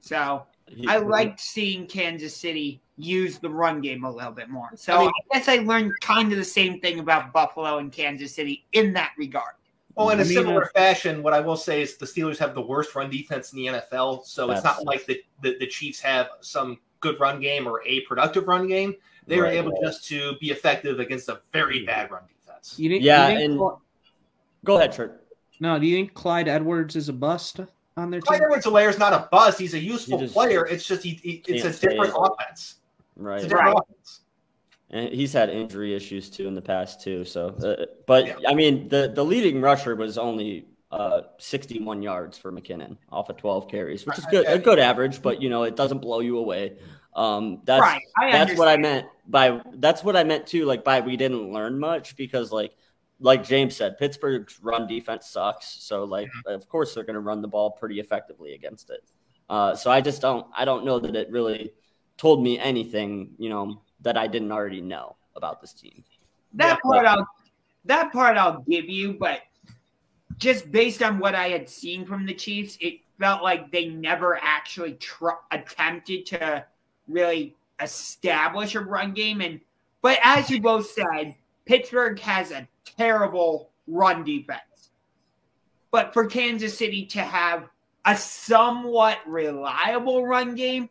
[0.00, 4.70] So He- I liked seeing Kansas City use the run game a little bit more.
[4.76, 8.34] So I I, guess I learned kind of the same thing about Buffalo and Kansas
[8.34, 9.54] City in that regard.
[9.94, 12.94] Well, in a similar fashion, what I will say is the Steelers have the worst
[12.94, 14.24] run defense in the NFL.
[14.24, 18.00] So it's not like the, the, the Chiefs have some good run game or a
[18.02, 18.94] productive run game.
[19.26, 19.82] They were able right.
[19.82, 22.78] just to be effective against a very bad run defense.
[22.78, 23.82] You think, Yeah, you think and- Cl-
[24.64, 25.12] Go ahead, Trent.
[25.60, 27.60] no, do you think Clyde Edwards is a bust
[27.96, 28.44] on their Clyde team?
[28.46, 29.58] Edwards Helaire is not a bust.
[29.58, 30.64] He's a useful You just player.
[30.66, 32.18] It's just he, he- it's a different it.
[32.18, 32.76] offense.
[33.16, 33.36] Right.
[33.36, 33.82] It's a different Right.
[33.88, 34.20] offense.
[34.90, 37.24] And he's had injury issues too in the past too.
[37.24, 38.34] So, uh, but Yeah.
[38.46, 43.38] I mean, the the leading rusher was only uh, 61 yards for McKinnon off of
[43.38, 45.22] 12 carries, which is good, a good average.
[45.22, 46.76] But you know, it doesn't blow you away.
[47.14, 48.02] Um, that's right.
[48.20, 50.66] That's what I meant by that's what I meant too.
[50.66, 52.72] Like by we didn't learn much because like
[53.20, 55.66] like James said, Pittsburgh's run defense sucks.
[55.82, 59.00] So like of course they're going to run the ball pretty effectively against it.
[59.48, 61.72] Uh, so I just don't I don't know that it really
[62.16, 66.04] told me anything you know that I didn't already know about this team.
[66.54, 67.26] That Yeah, part I'll
[67.84, 69.40] that part I'll give you, but
[70.38, 74.38] just based on what I had seen from the Chiefs, it felt like they never
[74.42, 76.64] actually tr- attempted to
[77.08, 79.40] really establish a run game.
[79.40, 79.60] And
[80.00, 81.34] but as you both said,
[81.64, 84.60] Pittsburgh has a terrible run defense.
[85.90, 87.68] But for Kansas City to have
[88.04, 90.88] a somewhat reliable run game,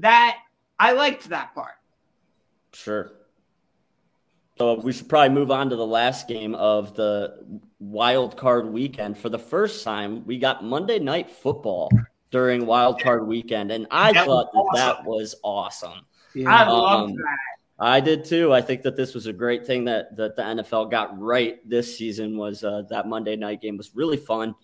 [0.00, 0.38] that
[0.78, 1.74] I liked that part.
[2.72, 3.12] Sure.
[4.58, 9.18] So we should probably move on to the last game of the wild card weekend.
[9.18, 11.90] For the first time, we got Monday night football
[12.30, 16.06] during wild card weekend, and I That thought that that was awesome.
[16.34, 16.54] Yeah.
[16.54, 17.38] I love Um, that.
[17.78, 18.54] I did too.
[18.54, 21.96] I think that this was a great thing that that the NFL got right this
[21.98, 24.54] season was uh, that Monday night game was really fun.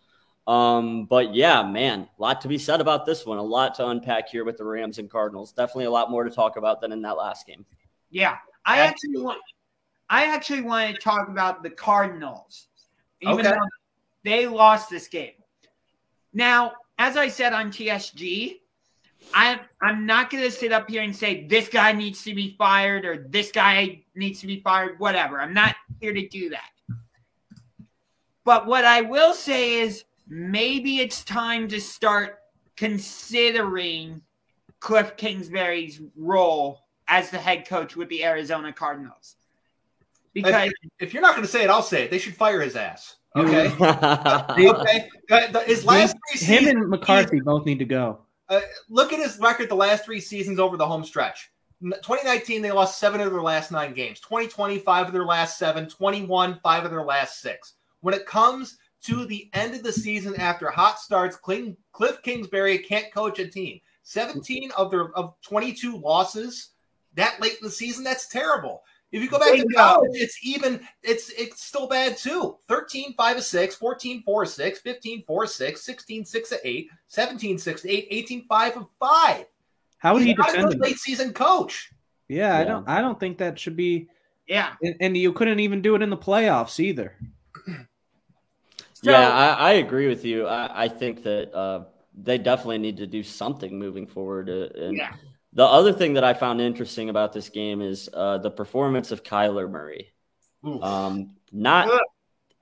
[0.47, 3.39] Um, but yeah, man, a lot to be said about this one.
[3.39, 5.53] A lot to unpack here with the Rams and Cardinals.
[5.53, 7.65] Definitely a lot more to talk about than in that last game.
[8.11, 9.39] Yeah, I actually want.
[10.11, 12.67] I actually want to talk about the Cardinals,
[13.21, 13.51] even Okay.
[13.51, 13.67] though
[14.25, 15.33] they lost this game.
[16.35, 18.61] Now, as I said on TSG,
[19.33, 22.57] I'm I'm not going to sit up here and say this guy needs to be
[22.59, 24.99] fired or this guy needs to be fired.
[24.99, 25.41] Whatever.
[25.41, 26.71] I'm not here to do that.
[28.45, 32.39] But what I will say is maybe it's time to start
[32.77, 34.23] considering
[34.81, 39.37] Cliff Kingsbury's role as the head coach with the Arizona Cardinals.
[40.33, 42.11] Because If you're not going to say it, I'll say it.
[42.11, 43.17] They should fire his ass.
[43.37, 43.71] Okay.
[43.73, 44.69] okay.
[44.71, 45.09] okay.
[45.31, 48.21] Uh, the- His last three Him and McCarthy both need to go.
[48.89, 51.51] look at his record the last three seasons over the home stretch.
[51.83, 54.21] 2019, they lost seven of their last nine games.
[54.21, 55.89] 2020, five of their last seven.
[55.89, 57.75] 21, five of their last six.
[58.01, 62.79] When it comes to the end of the season after hot starts, Cling- Cliff Kingsbury
[62.79, 63.81] can't coach a team.
[64.05, 66.71] 17 of their of 22 losses
[67.15, 68.83] that late in the season, that's terrible.
[69.13, 69.77] If you go back to Bingo.
[69.77, 72.57] college, it's even it's it's still bad too.
[72.69, 76.59] 13 5 of 6, 14 4 of 6, 15 4 of 6, 16 6 of
[76.65, 79.45] 8, 17 6 of 8, 18 5 of 5.
[79.99, 80.81] How would He's he not a defend good him?
[80.83, 81.91] late season coach.
[82.29, 82.89] Yeah, I don't.
[82.89, 84.09] I don't think that should be.
[84.49, 87.15] yeah, And, and you couldn't even do it in the playoffs either.
[89.03, 90.47] yeah, I, I agree with you.
[90.47, 91.85] I, I think that uh,
[92.15, 94.49] they definitely need to do something moving forward.
[94.49, 95.15] Uh, and yeah.
[95.53, 99.23] the other thing that I found interesting about this game is uh, the performance of
[99.23, 100.13] Kyler Murray.
[100.65, 101.91] Um, not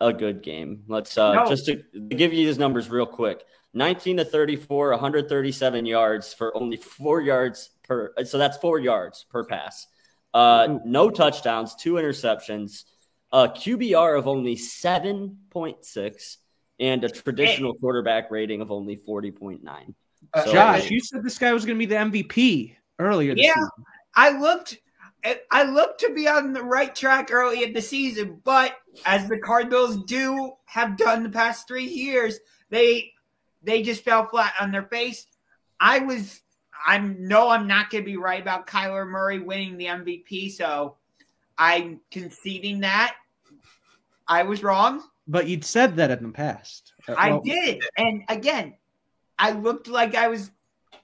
[0.01, 0.84] a good game.
[0.88, 1.47] Let's uh, No.
[1.47, 6.76] just to give you his numbers real quick 19 to 34, 137 yards for only
[6.76, 8.12] four yards per.
[8.24, 9.86] So that's four yards per pass.
[10.32, 12.84] Uh, no touchdowns, two interceptions,
[13.32, 16.36] a QBR of only 7.6,
[16.78, 19.94] and a traditional quarterback rating of only 40.9.
[20.32, 23.34] Uh, So- Josh, you said this guy was going to be the MVP earlier.
[23.34, 23.54] This Yeah.
[23.54, 23.70] season.
[24.14, 24.78] I looked
[25.50, 29.36] I looked to be on the right track early in the season, but as the
[29.36, 32.38] Cardinals do have done the past three years,
[32.70, 33.12] they
[33.62, 35.26] they just fell flat on their face.
[35.78, 36.40] I was
[36.86, 40.96] I'm no, I'm not gonna be right about Kyler Murray winning the MVP, so
[41.58, 43.14] I'm conceding that.
[44.30, 45.02] I was wrong.
[45.26, 46.94] But you'd said that in the past.
[47.06, 47.82] Uh, I well, did.
[47.98, 48.74] And again,
[49.38, 50.50] I looked like I was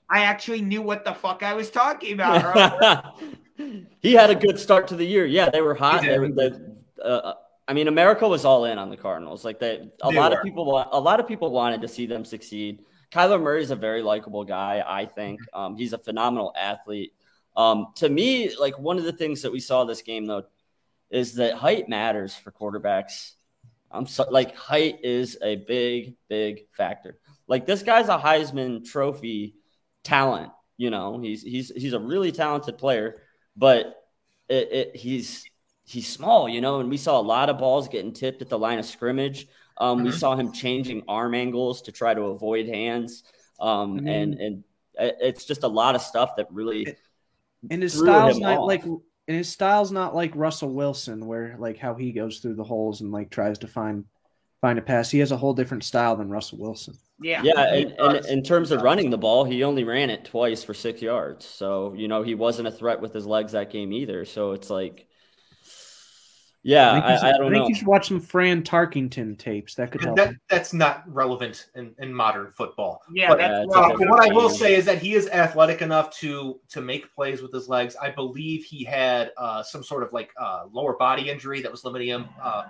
[0.09, 3.19] I actually knew what the fuck I was talking about.
[4.01, 5.27] he had a good start to the year.
[5.27, 6.03] Yeah, they were hot.
[6.03, 6.29] They were.
[6.29, 6.53] They,
[7.05, 7.35] uh,
[7.69, 9.45] I mean, America was all in on the Cardinals.
[9.45, 10.39] Like they, a They lot were.
[10.39, 12.85] of people, a lot of people wanted to see them succeed.
[13.11, 14.85] Kyler Murray is a very likable guy.
[14.87, 17.13] I think um, he's a phenomenal athlete.
[17.57, 20.45] Um, to me, like one of the things that we saw this game though
[21.11, 23.33] is that height matters for quarterbacks.
[23.91, 27.19] I'm so, like height is a big, big factor.
[27.47, 29.55] Like this guy's a Heisman Trophy
[30.03, 30.53] talent.
[30.77, 33.23] You know, he's he's he's a really talented player,
[33.57, 33.95] but
[34.49, 35.45] it, it, he's
[35.85, 36.49] he's small.
[36.49, 38.85] You know, and we saw a lot of balls getting tipped at the line of
[38.85, 39.47] scrimmage.
[39.79, 40.07] Um, mm-hmm.
[40.07, 43.23] We saw him changing arm angles to try to avoid hands,
[43.61, 44.09] um, mm-hmm.
[44.09, 44.65] and and
[44.99, 46.97] it's just a lot of stuff that really.
[47.71, 48.67] And his style's not off.
[48.67, 48.85] like
[49.29, 53.01] and his style's not like Russell Wilson, where like how he goes through the holes
[53.01, 54.05] and like tries to find
[54.61, 55.11] find a pass.
[55.11, 56.95] He has a whole different style than Russell Wilson.
[57.21, 57.75] Yeah, yeah.
[57.75, 61.03] And, and in terms of running the ball, he only ran it twice for six
[61.03, 61.45] yards.
[61.45, 64.25] So you know he wasn't a threat with his legs that game either.
[64.25, 65.07] So it's like
[66.67, 67.69] yeah, I, I, I don't I think know.
[67.69, 69.77] you should watch some Fran Tarkenton tapes.
[69.77, 70.17] That could help.
[70.17, 73.03] That, that's not relevant in, in modern football.
[73.15, 76.59] Yeah, but, that's uh, what I will say is that he is athletic enough to
[76.71, 77.95] to make plays with his legs.
[78.03, 81.85] I believe he had uh, some sort of like uh, lower body injury that was
[81.85, 82.65] limiting him uh,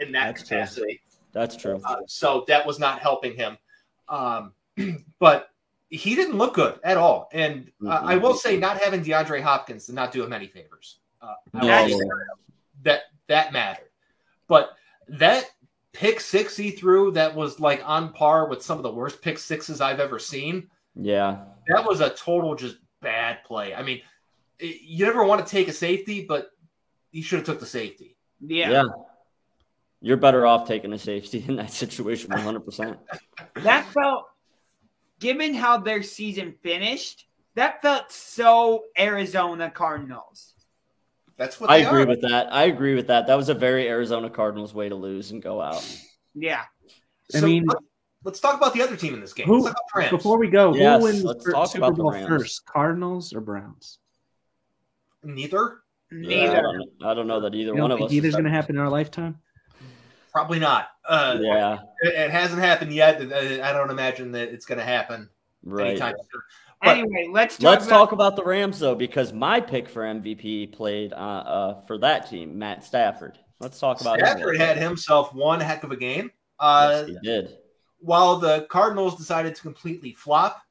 [0.00, 1.00] in that that's capacity.
[1.00, 1.18] True.
[1.32, 1.80] That's true.
[1.86, 3.56] Uh, so that was not helping him.
[4.10, 4.52] Um,
[5.18, 5.48] but
[5.88, 7.30] he didn't look good at all.
[7.32, 10.98] And uh, I will say, not having DeAndre Hopkins did not do him any favors.
[11.54, 11.98] no.
[12.84, 13.88] That that mattered.
[14.48, 14.70] But
[15.08, 15.44] that
[15.92, 19.38] pick six he threw that was like on par with some of the worst pick
[19.38, 20.68] sixes I've ever seen.
[20.94, 21.44] Yeah.
[21.68, 23.74] That was a total just bad play.
[23.74, 24.02] I mean,
[24.60, 26.50] you never want to take a safety, but
[27.10, 28.16] you should have took the safety.
[28.40, 28.70] Yeah.
[28.70, 28.82] Yeah.
[30.00, 32.96] You're better off taking a safety in that situation 100%.
[33.54, 34.26] that felt
[35.18, 40.54] given how their season finished, that felt so Arizona Cardinals.
[41.38, 42.06] That's what I agree are.
[42.06, 42.52] with that.
[42.52, 43.28] I agree with that.
[43.28, 45.86] That was a very Arizona Cardinals way to lose and go out.
[46.34, 46.64] Yeah.
[47.34, 47.64] I mean,
[48.24, 49.46] let's talk about the other team in this game.
[49.46, 49.70] Who,
[50.10, 53.98] before we go, yes, who wins the Super Bowl first, Cardinals or Browns?
[55.22, 55.78] Neither.
[56.10, 56.34] Neither.
[56.34, 58.12] Yeah, I, don't, I, don't, know that either one of us.
[58.12, 59.38] Either's going to happen in our lifetime.
[60.32, 60.88] Probably not.
[61.06, 63.20] Uh, yeah, it, it, hasn't happened yet.
[63.20, 65.28] I don't imagine that it's going to happen
[65.62, 65.88] right.
[65.88, 66.42] anytime soon.
[66.82, 70.02] But anyway, let's talk let's about- talk about the Rams though, because my pick for
[70.02, 73.38] MVP played uh, uh, for that team, Matt Stafford.
[73.60, 74.60] Let's talk about Stafford him.
[74.60, 76.30] had himself one heck of a game.
[76.60, 77.56] Uh, yes, he did.
[78.00, 80.62] While the Cardinals decided to completely flop,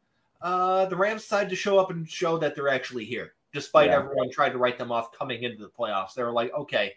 [0.41, 3.97] uh, the Rams decided to show up and show that they're actually here, despite yeah.
[3.97, 6.13] everyone trying to write them off coming into the playoffs.
[6.13, 6.93] They were like, "Okay,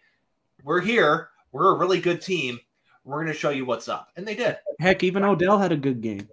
[0.62, 1.30] we're here.
[1.50, 2.60] We're a really good team.
[3.02, 4.58] We're going to show you what's up," and they did.
[4.78, 6.28] Heck, even Odell had a good game.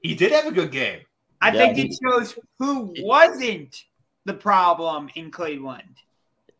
[0.00, 1.00] He did have a good game.
[1.40, 3.84] I yeah, think it shows who wasn't
[4.24, 5.96] the problem in Cleveland.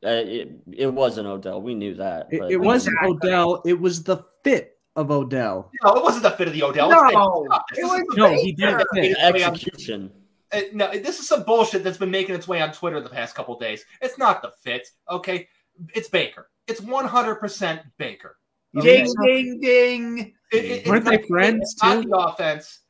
[0.04, 1.62] Uh, it, it wasn't Odell.
[1.62, 2.28] We knew that.
[2.30, 3.62] It, it wasn't Odell.
[3.64, 5.70] It was the fit of Odell.
[5.82, 6.90] No, it wasn't the fit of the Odell.
[6.90, 9.16] No, it was no, he didn't fit.
[9.18, 10.12] Execution.
[10.52, 13.34] Uh, no, this is some bullshit that's been making its way on Twitter the past
[13.34, 13.84] couple days.
[14.00, 15.48] It's not the fit, okay?
[15.94, 16.48] It's Baker.
[16.68, 18.36] It's 100% Baker.
[18.76, 19.04] Okay?
[19.04, 20.34] Ding, ding, ding.
[20.52, 22.04] It, it, Weren't they friends too?
[22.04, 22.80] not the offense.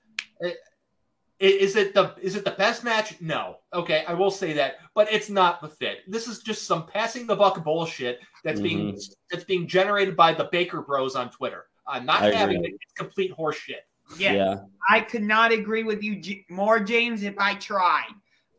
[1.41, 3.21] Is it the is it the best match?
[3.21, 3.57] No.
[3.73, 5.99] Okay, I will say that, but it's not the fit.
[6.07, 8.69] This is just some passing the buck bullshit that's mm-hmm.
[8.69, 8.99] being
[9.31, 11.67] that's being generated by the Baker Bros on Twitter.
[11.87, 12.69] I'm not I having agree.
[12.69, 12.79] it.
[12.81, 13.83] It's complete horseshit.
[14.17, 14.57] Yeah, yeah,
[14.89, 18.13] I could not agree with you more, James, if I tried.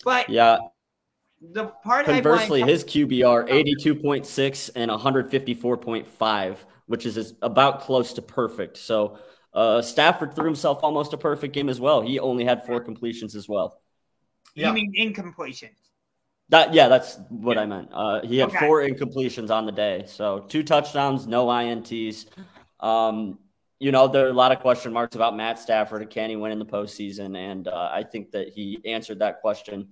[0.03, 0.57] But yeah,
[1.41, 6.57] the part conversely, his QBR 82.6 and 154.5,
[6.88, 8.78] which is about close to perfect.
[8.78, 9.17] So
[9.56, 12.01] uh, Stafford threw himself almost a perfect game as well.
[12.01, 13.82] He only had four completions as well.
[14.53, 14.68] Yeah.
[14.68, 15.78] You mean incompletions?
[16.49, 17.64] That yeah, that's what yeah.
[17.64, 17.89] I meant.
[17.91, 18.60] Uh, he had okay.
[18.60, 22.28] four incompletions on the day, so two touchdowns, no ints.
[22.80, 23.39] Um,
[23.80, 26.36] you know, there are a lot of question marks about Matt Stafford and can he
[26.36, 29.89] win in the postseason, and uh, I think that he answered that question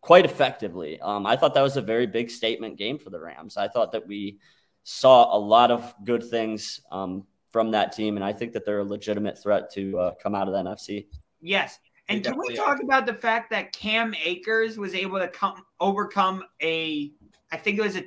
[0.00, 1.00] quite effectively.
[1.00, 3.56] Um, I thought that was a very big statement game for the Rams.
[3.56, 4.38] I thought that we
[4.84, 6.80] saw a lot of good things.
[6.90, 10.34] Um, from that team, and I think that they're a legitimate threat to uh, come
[10.34, 11.06] out of the NFC.
[11.40, 11.78] Yes,
[12.08, 12.82] and can we talk are.
[12.82, 17.12] about the fact that Cam Akers was able to come overcome a,
[17.52, 18.04] I think it was a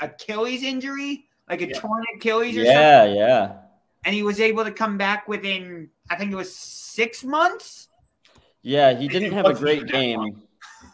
[0.00, 1.78] Achilles injury, like a yeah.
[1.78, 3.16] torn Achilles or yeah, something.
[3.18, 3.52] Yeah, yeah.
[4.04, 7.88] And he was able to come back within, I think it was six months.
[8.62, 10.42] Yeah, he didn't have a great game.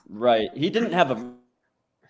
[0.08, 1.34] Right, he didn't have a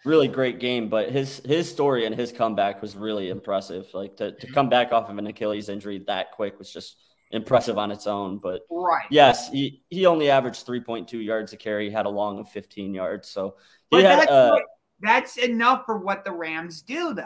[0.05, 3.87] really great game, but his his story and his comeback was really impressive.
[3.95, 6.97] Like to, to come back off of an Achilles injury that quick was just
[7.31, 8.39] impressive on its own.
[8.39, 12.11] But right, yes, he, he only averaged three point two yards a carry, had a
[12.11, 13.29] long of fifteen yards.
[13.29, 13.57] So
[13.91, 14.57] he but had, that's, uh,
[15.01, 17.25] that's enough for what the Rams do, though.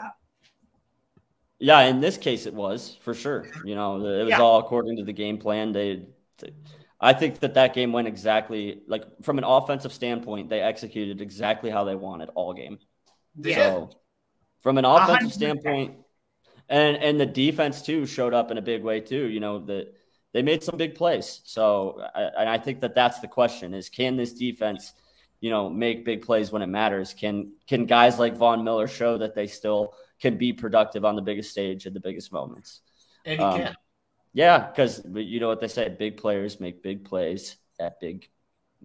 [1.59, 3.45] Yeah, in this case, it was for sure.
[3.65, 4.39] You know, it was yeah.
[4.39, 5.73] all according to the game plan.
[5.73, 6.07] They,
[6.37, 6.53] they
[7.01, 11.69] I think that that game went exactly like from an offensive standpoint, they executed exactly
[11.69, 12.79] how they wanted all game.
[13.35, 13.55] Yeah.
[13.55, 13.89] So
[14.61, 15.33] from an offensive 100%.
[15.33, 15.97] standpoint,
[16.67, 19.27] and and the defense too showed up in a big way too.
[19.27, 19.93] You know that
[20.33, 21.41] they made some big plays.
[21.45, 24.93] So, and I think that that's the question: is can this defense,
[25.39, 27.13] you know, make big plays when it matters?
[27.13, 31.21] Can can guys like Von Miller show that they still can be productive on the
[31.21, 32.81] biggest stage at the biggest moments?
[33.25, 33.75] And he um, can.
[34.33, 38.29] Yeah, because you know what they say: big players make big plays at big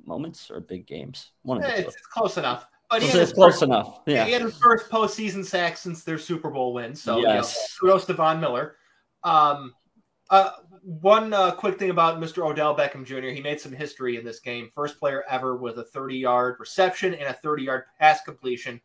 [0.04, 1.32] moments or big games.
[1.42, 2.66] One of the it's close enough.
[2.90, 4.00] But he it's close first, enough.
[4.06, 4.24] Yeah.
[4.24, 6.94] He had his first postseason sack since their Super Bowl win.
[6.94, 7.78] So yes.
[7.82, 8.76] you know, kudos to Von Miller.
[9.22, 9.74] Um,
[10.30, 10.50] uh,
[10.82, 12.44] one uh, quick thing about Mr.
[12.48, 13.28] Odell Beckham Jr.
[13.28, 14.70] He made some history in this game.
[14.74, 18.80] First player ever with a 30-yard reception and a 30-yard pass completion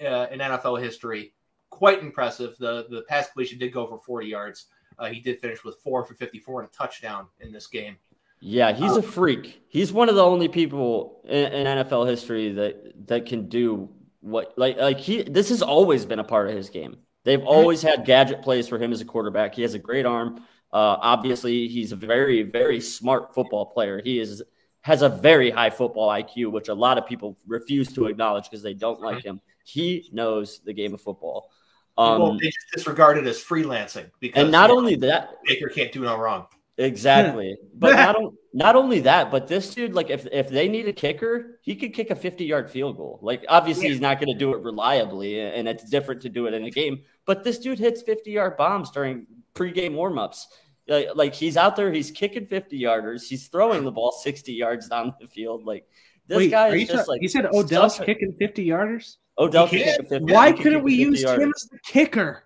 [0.00, 1.34] uh, in NFL history.
[1.70, 2.56] Quite impressive.
[2.58, 4.66] The the pass completion did go for 40 yards.
[4.98, 7.96] Uh, he did finish with four for 54 and a touchdown in this game.
[8.40, 9.62] Yeah, he's a freak.
[9.68, 13.88] He's one of the only people in, in, NFL history that that can do
[14.20, 15.22] what like like he.
[15.22, 16.98] This has always been a part of his game.
[17.24, 17.48] They've mm-hmm.
[17.48, 19.54] always had gadget plays for him as a quarterback.
[19.54, 20.36] He has a great arm.
[20.72, 24.00] Uh, obviously, he's a very very smart football player.
[24.04, 24.42] He is
[24.82, 28.62] has a very high football IQ, which a lot of people refuse to acknowledge because
[28.62, 29.40] they don't like him.
[29.64, 31.50] He knows the game of football.
[31.98, 35.90] Um, well, they just disregard it as freelancing because and not only that, Baker can't
[35.90, 36.46] do no wrong.
[36.78, 37.56] Exactly.
[37.74, 38.16] but not,
[38.52, 41.92] not only that, but this dude, like, if, if they need a kicker, he could
[41.92, 43.18] kick a 50 yard field goal.
[43.20, 43.92] Like, obviously, yeah.
[43.92, 46.70] he's not going to do it reliably, and it's different to do it in a
[46.70, 47.02] game.
[47.26, 50.44] But this dude hits 50 yard bombs during pregame warmups.
[50.86, 54.88] Like, like, he's out there, he's kicking 50 yarders, he's throwing the ball 60 yards
[54.88, 55.64] down the field.
[55.64, 55.84] Like,
[56.28, 57.22] this Wait, guy is just like.
[57.22, 59.16] You said Odell's kicking 50 yarders?
[59.38, 62.44] Odell can kick a 50 Why couldn't we use him as the kicker?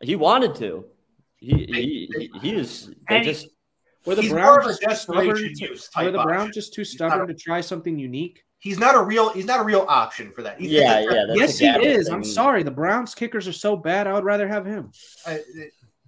[0.00, 0.84] He wanted to.
[1.38, 3.48] He he, he, he is they just
[4.04, 7.60] were the Browns just stubborn to, were the Browns just too stubborn a, to try
[7.60, 8.42] something unique?
[8.58, 10.60] He's not a real he's not a real option for that.
[10.60, 11.26] He's, yeah, yeah.
[11.34, 12.06] Yes, he is.
[12.06, 12.14] Thing.
[12.14, 12.64] I'm sorry.
[12.64, 14.06] The Browns kickers are so bad.
[14.08, 14.90] I would rather have him.
[15.24, 15.36] Uh,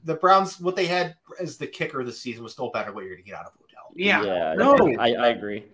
[0.04, 3.04] the Browns, what they had as the kicker of the season was still better what
[3.04, 3.92] you're going to get out of Odell.
[3.94, 5.66] Yeah, yeah no, I, I agree.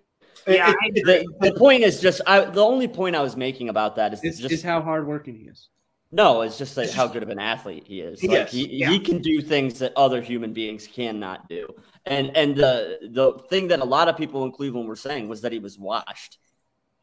[0.47, 3.69] Yeah, it, it, the, the, point is just I, the only point I was making
[3.69, 5.69] about that is it's just is how hardworking he is.
[6.11, 8.23] No, it's just like how good of an athlete he is.
[8.23, 8.89] Like yes, he, yeah.
[8.89, 11.67] he can do things that other human beings cannot do.
[12.05, 15.41] And and the the thing that a lot of people in Cleveland were saying was
[15.41, 16.37] that he was washed.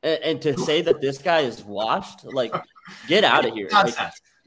[0.02, 2.54] And, and to say that this guy is washed, like
[3.06, 3.68] get out of here.
[3.70, 3.94] Like,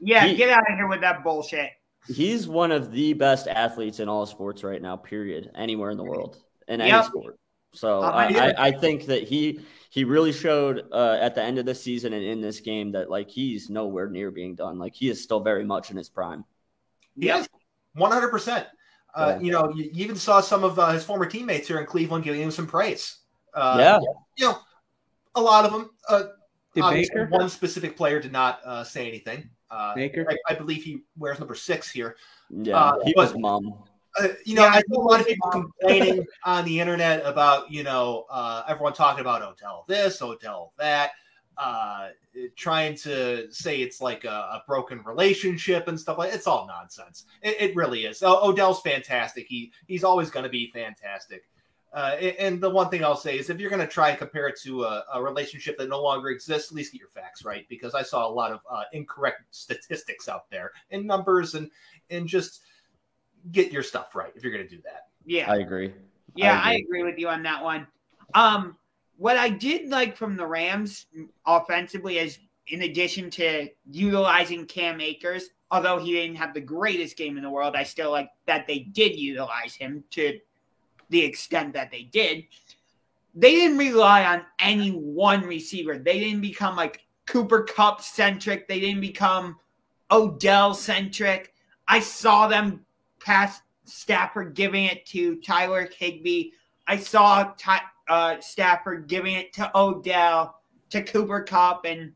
[0.00, 1.70] yeah, he, get out of here with that bullshit.
[2.08, 5.50] He's one of the best athletes in all sports right now, period.
[5.54, 6.42] Anywhere in the world.
[6.66, 6.94] In yep.
[6.94, 7.38] any sport.
[7.74, 9.60] So uh, I, I think that he
[9.90, 13.10] he really showed uh, at the end of the season and in this game that
[13.10, 14.78] like he's nowhere near being done.
[14.78, 16.44] Like he is still very much in his prime.
[17.16, 17.48] Yes,
[17.94, 18.66] one hundred percent.
[19.14, 22.24] Uh, you know, you even saw some of uh, his former teammates here in Cleveland
[22.24, 23.18] giving him some praise.
[23.54, 23.98] Uh, yeah,
[24.36, 24.58] you know,
[25.34, 25.90] a lot of them.
[26.08, 26.24] Uh,
[26.74, 27.26] Baker?
[27.30, 29.50] One specific player did not uh, say anything.
[29.70, 32.16] Uh, Baker, I, I, believe he wears number six here.
[32.50, 33.84] Yeah, he but, was mom.
[34.18, 37.70] Uh, you know, yeah, I think a lot of people complaining on the internet about,
[37.70, 41.12] you know, uh, everyone talking about Odell this, Odell that,
[41.56, 42.08] uh,
[42.56, 46.32] trying to say it's like a, a, broken relationship and stuff like.
[46.32, 47.24] It's all nonsense.
[47.42, 48.22] It, it really is.
[48.22, 49.46] O- Odell's fantastic.
[49.48, 51.48] He he's always going to be fantastic.
[51.92, 54.46] Uh, and the one thing I'll say is if you're going to try and compare
[54.46, 57.66] it to a, a, relationship that no longer exists, at least get your facts right
[57.70, 61.70] because I saw a lot of uh, incorrect statistics out there and numbers and
[62.10, 62.60] and just
[63.52, 65.08] get your stuff right if you're going to do that.
[65.24, 65.92] Yeah, I agree.
[66.34, 66.70] Yeah, I agree.
[66.70, 67.86] I agree with you on that one.
[68.34, 68.76] Um,
[69.16, 71.06] what I did like from the Rams
[71.46, 72.38] offensively is
[72.68, 77.50] in addition to utilizing Cam Akers, although he didn't have the greatest game in the
[77.50, 80.38] world, I still like that they did utilize him to
[81.10, 82.44] the extent that they did.
[83.34, 85.98] They didn't rely on any one receiver.
[85.98, 88.68] They didn't become like Cooper Kupp centric.
[88.68, 89.56] They didn't become
[90.10, 91.54] Odell centric.
[91.86, 92.84] I saw them
[93.28, 96.52] past Stafford giving it to Tyler Higbee.
[96.86, 100.58] I saw Ty, uh, Stafford giving it to Odell,
[100.88, 102.12] to Cooper Kupp, and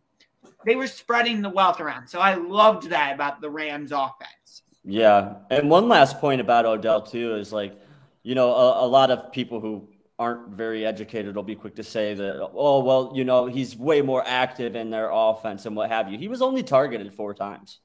[0.64, 2.08] they were spreading the wealth around.
[2.08, 4.62] So I loved that about the Rams offense.
[4.84, 5.34] Yeah.
[5.50, 7.78] And one last point about Odell, too, is like,
[8.22, 9.86] you know, a, a lot of people who
[10.18, 14.00] aren't very educated will be quick to say that, oh, well, you know, he's way
[14.00, 16.16] more active in their offense and what have you.
[16.16, 17.80] He was only targeted four times.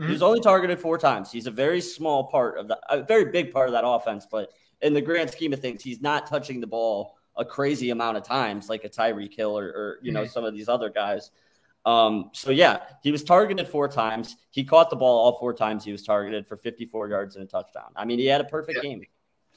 [0.00, 0.12] Mm-hmm.
[0.12, 1.30] He's only targeted four times.
[1.30, 4.50] He's a very small part of the, a very big part of that offense, but
[4.80, 8.22] in the grand scheme of things, he's not touching the ball a crazy amount of
[8.22, 10.30] times like a Tyreek Hill or, or you know, mm-hmm.
[10.30, 11.30] some of these other guys.
[11.84, 14.36] Um, so yeah, he was targeted four times.
[14.50, 15.84] He caught the ball all four times.
[15.84, 17.90] He was targeted for 54 yards and a touchdown.
[17.94, 18.90] I mean, he had a perfect yeah.
[18.90, 19.02] game.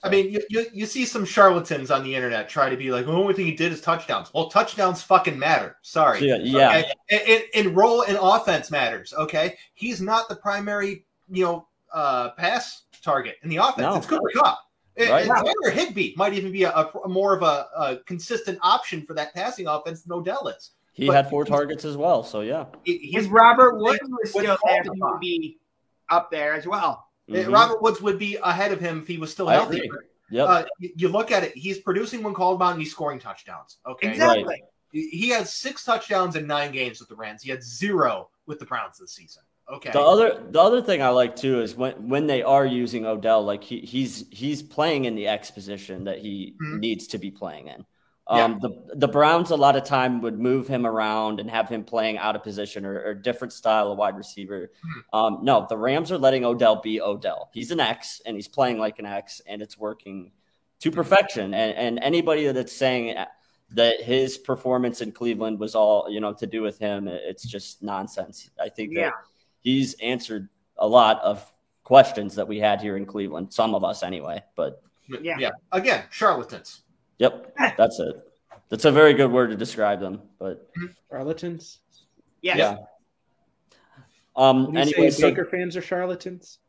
[0.04, 3.06] I mean, you, you, you, see some charlatans on the internet try to be like,
[3.06, 4.34] the only thing he did is touchdowns.
[4.34, 5.78] Well, touchdowns fucking matter.
[5.82, 6.28] Sorry.
[6.28, 6.38] Yeah.
[6.42, 6.70] yeah.
[6.70, 6.92] Okay?
[7.10, 9.14] And, and, and role in offense matters.
[9.14, 9.58] Okay.
[9.76, 13.78] He's not the primary you know, uh, pass target in the offense.
[13.78, 13.96] No.
[13.96, 14.60] It's Cooper Kupp.
[14.96, 15.26] It, Right.
[15.26, 19.04] it's Tyler Higbee might even be a, a- a more of a, a consistent option
[19.06, 20.72] for that passing offense than Odell is.
[20.94, 22.24] He But- had four targets as well.
[22.24, 22.66] So yeah.
[22.84, 25.58] He- he's Robert Woods was still there, he would be
[26.10, 27.08] up there as well.
[27.30, 27.52] Mhm.
[27.52, 29.80] Robert Woods would be ahead of him if he was still healthy.
[29.80, 30.08] agree.
[30.32, 30.48] Yep.
[30.50, 33.78] Uh, you, you look at it; he's producing when called upon, and he's scoring touchdowns.
[33.86, 34.44] Okay, Exactly.
[34.44, 34.62] Right.
[34.92, 37.42] he has six touchdowns in nine games with the Rams.
[37.44, 39.44] He had zero with the Browns this season.
[39.72, 43.06] Okay, The other the other thing I like too is when when they are using
[43.06, 46.80] Odell, like he, he's he's playing in the X position that he Mhm.
[46.80, 47.86] needs to be playing in.
[48.28, 51.84] Um, the the Browns a lot of time would move him around and have him
[51.84, 54.72] playing out of position or, or different style of wide receiver.
[54.82, 55.18] Hmm.
[55.18, 57.50] Um, no, the Rams are letting Odell be Odell.
[57.54, 60.32] He's an X and he's playing like an X and it's working
[60.80, 61.54] to perfection.
[61.54, 63.18] And and anybody that's saying
[63.72, 67.84] that his performance in Cleveland was all you know to do with him, it's just
[67.84, 68.50] nonsense.
[68.58, 69.12] I think that Yeah.
[69.60, 70.48] he's answered
[70.78, 71.52] a lot of
[71.84, 73.52] questions that we had here in Cleveland.
[73.52, 74.42] Some of us, anyway.
[74.56, 74.82] But
[75.22, 75.36] Yeah.
[75.38, 75.52] yeah.
[75.74, 76.83] Again, charlatans.
[77.18, 78.16] Yep, that's it.
[78.70, 80.22] That's a very good word to describe them.
[80.40, 80.70] But
[81.10, 81.80] Charlatans.
[82.42, 82.58] Yes.
[82.58, 82.78] yeah.
[84.36, 84.68] Um.
[84.68, 86.60] Would Anyway, say so, Baker fans are charlatans?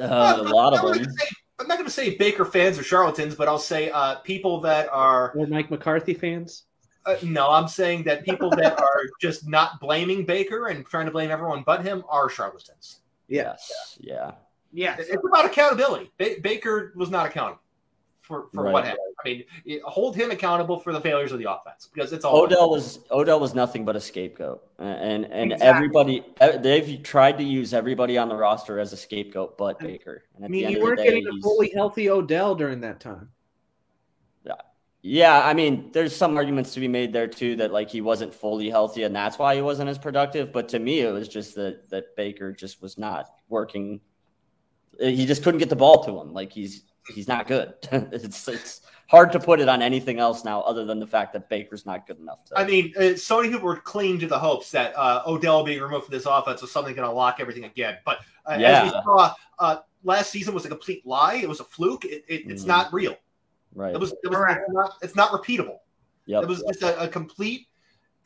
[0.00, 0.04] uh,
[0.38, 1.04] a lot I'm of them.
[1.04, 1.26] say-
[1.60, 4.88] I'm not going to say Baker fans are charlatans, but I'll say uh, people that
[4.92, 5.32] are.
[5.36, 6.66] Or Mike McCarthy fans?
[7.04, 11.10] Uh, no, I'm saying that people that are just not blaming Baker and trying to
[11.10, 13.00] blame everyone but him are charlatans.
[13.26, 13.98] Yes.
[14.00, 14.32] Yeah.
[14.72, 15.00] Yes.
[15.00, 16.12] It's about accountability.
[16.16, 17.60] Ba- Baker was not accountable
[18.28, 18.72] for, for Right.
[18.72, 19.02] what happened.
[19.24, 22.70] I mean, hold him accountable for the failures of the offense because it's all Odell
[22.70, 25.66] was Odell was nothing but a scapegoat, and and Exactly.
[25.66, 26.24] everybody
[26.60, 30.22] they've tried to use everybody on the roster as a scapegoat, but Baker.
[30.36, 32.54] And I mean, the end you of the weren't day, getting a fully healthy Odell
[32.54, 33.30] during that time.
[34.44, 34.52] Yeah,
[35.02, 38.32] Yeah, I mean, there's some arguments to be made there too that like he wasn't
[38.34, 40.52] fully healthy and that's why he wasn't as productive.
[40.52, 44.00] But to me, it was just that that Baker just was not working.
[45.00, 46.32] He just couldn't get the ball to him.
[46.32, 46.82] Like he's
[47.14, 47.74] he's not good.
[47.92, 51.48] it's it's hard to put it on anything else now other than the fact that
[51.48, 52.44] Baker's not good enough.
[52.46, 55.64] To, I mean, uh, so many people were clinging to the hopes that uh, Odell
[55.64, 57.96] being removed from this offense was something going to lock everything again.
[58.04, 61.36] But uh, as we saw, uh, last season was a complete lie.
[61.36, 62.04] It was a fluke.
[62.04, 62.68] It, it, it's Mhm.
[62.68, 63.16] not real.
[63.74, 63.94] right?
[63.94, 64.12] It was.
[64.12, 64.60] It was Correct.
[64.66, 64.92] it's not.
[65.02, 65.78] It's not repeatable.
[66.26, 66.42] yep.
[66.42, 67.66] It was just a, a complete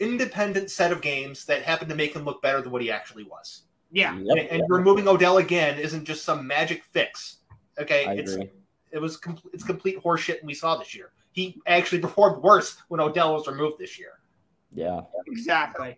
[0.00, 3.24] independent set of games that happened to make him look better than what he actually
[3.24, 3.62] was.
[3.92, 4.16] Yeah.
[4.16, 4.62] And, Yep.
[4.68, 7.38] removing Odell again isn't just some magic fix.
[7.78, 8.50] Okay, I it's agree.
[8.92, 11.12] It was com- it's complete horseshit, and we saw this year.
[11.32, 14.20] He actually performed worse when Odell was removed this year.
[14.74, 15.00] Yeah.
[15.26, 15.96] Exactly.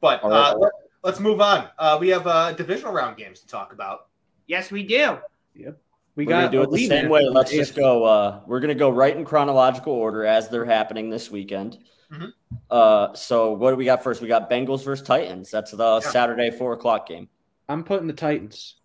[0.00, 0.50] But All right.
[0.52, 0.72] uh, let,
[1.04, 1.68] let's move on.
[1.78, 4.08] Uh, we have uh, divisional round games to talk about.
[4.46, 5.18] Yes, we do.
[5.54, 7.22] We We're got gonna do it the same way.
[7.26, 8.04] Let's the just go.
[8.04, 11.78] Uh, we're gonna go right in chronological order as they're happening this weekend.
[12.12, 12.32] Mhm.
[12.70, 14.20] Uh, so what do we got first?
[14.20, 15.50] We got Bengals versus Titans.
[15.50, 16.10] That's the Yeah.
[16.10, 17.28] Saturday four o'clock game.
[17.68, 18.76] I'm putting the Titans.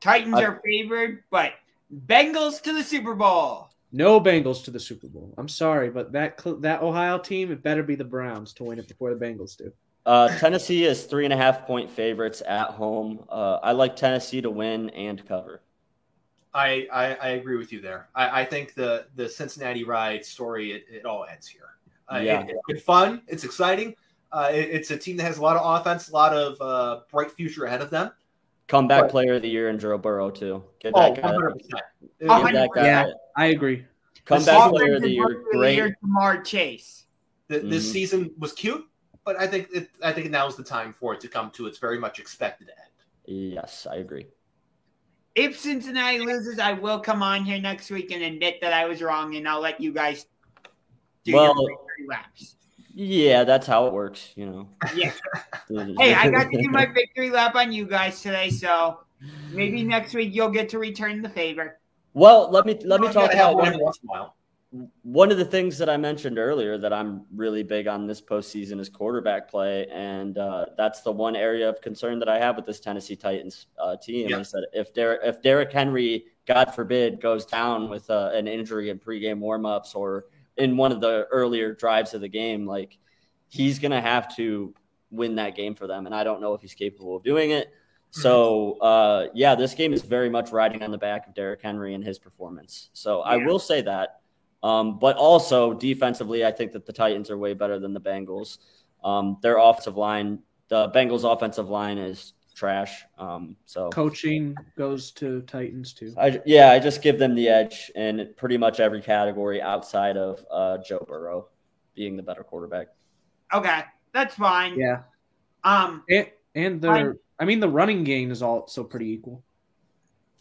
[0.00, 1.52] Titans I- are favored, but
[2.06, 3.68] Bengals to the Super Bowl.
[3.92, 5.34] No Bengals to the Super Bowl.
[5.36, 8.86] I'm sorry, but that that Ohio team, it better be the Browns to win it
[8.88, 9.72] before the Bengals do.
[10.06, 13.24] Uh, Tennessee is three and a half point favorites at home.
[13.28, 15.62] Uh, I like Tennessee to win and cover.
[16.54, 18.08] I, I, I agree with you there.
[18.14, 21.62] I, I think the the Cincinnati ride story it, it all ends here.
[22.12, 22.42] Uh, Yeah.
[22.46, 23.22] it, it's fun.
[23.28, 23.94] It's exciting.
[24.32, 27.00] Uh, it- it's a team that has a lot of offense, a lot of uh,
[27.10, 28.10] bright future ahead of them.
[28.70, 29.10] Comeback Right.
[29.10, 30.62] player of the year in Joe Burrow too.
[30.78, 31.28] Get Oh, that guy.
[31.32, 31.82] 100%.
[32.20, 32.84] Get that guy.
[32.86, 33.10] Yeah.
[33.36, 33.84] I agree.
[34.24, 35.24] Comeback Offensive player of the year.
[35.24, 35.74] Rookie of the Great.
[35.74, 37.06] year, Ja'Marr Chase.
[37.48, 37.92] Th- This Mhm.
[37.92, 38.86] season was cute,
[39.24, 41.66] but I think it, I think now is the time for it to come to
[41.66, 43.06] its very much expected end.
[43.24, 44.28] Yes, I agree.
[45.34, 49.02] If Cincinnati loses, I will come on here next week and admit that I was
[49.02, 50.26] wrong, and I'll let you guys
[51.24, 52.56] do Well- your victory laps.
[52.94, 54.32] Yeah, that's how it works.
[54.36, 54.68] You know.
[54.94, 55.12] Yeah.
[55.98, 59.04] Hey, I got to do my victory lap on you guys today, so
[59.52, 61.78] maybe next week you'll get to return the favor.
[62.12, 64.36] Well, let me let me You talk about one one, every once in a while.
[65.02, 68.80] one of the things that I mentioned earlier that I'm really big on this postseason
[68.80, 72.66] is quarterback play, and uh, that's the one area of concern that I have with
[72.66, 74.38] this Tennessee Titans uh, team Yeah.
[74.40, 78.90] is that if Der- if Derrick Henry, God forbid, goes down with uh, an injury
[78.90, 80.24] in pregame warmups or
[80.60, 82.98] in one of the earlier drives of the game, like
[83.48, 84.74] he's gonna have to
[85.10, 87.72] win that game for them, and I don't know if he's capable of doing it.
[88.10, 91.94] So uh, yeah, this game is very much riding on the back of Derrick Henry
[91.94, 92.90] and his performance.
[92.92, 94.20] So I will say that.
[94.62, 98.58] Um, but also defensively, I think that the Titans are way better than the Bengals.
[99.02, 103.04] Um, their offensive line, the Bengals' offensive line is trash.
[103.18, 106.14] Um, so Coaching goes to Titans too.
[106.18, 110.44] I, yeah, I just give them the edge in pretty much every category outside of
[110.50, 111.48] uh, Joe Burrow
[111.94, 112.88] being the better quarterback.
[113.52, 113.82] Okay,
[114.12, 114.78] that's fine.
[114.78, 115.02] Yeah.
[115.64, 119.42] Um, And, And the I mean the running game is also pretty equal.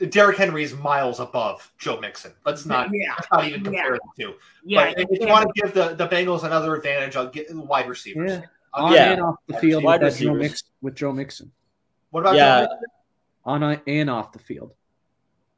[0.09, 2.31] Derrick Henry is miles above Joe Mixon.
[2.45, 3.13] Let's not, Yeah.
[3.17, 3.97] let's not even compare Yeah.
[4.17, 4.33] the two.
[4.63, 7.59] Yeah, but if you want to give the, the Bengals another advantage, I'll get the
[7.59, 8.31] wide receivers.
[8.31, 8.41] Yeah.
[8.73, 9.11] On Yeah.
[9.11, 10.51] and off the field Wide with, that Joe receivers.
[10.51, 11.51] Mix, with Joe Mixon.
[12.11, 12.61] What about Yeah.
[12.61, 12.87] Joe Mixon?
[13.45, 14.73] On a- and off the field.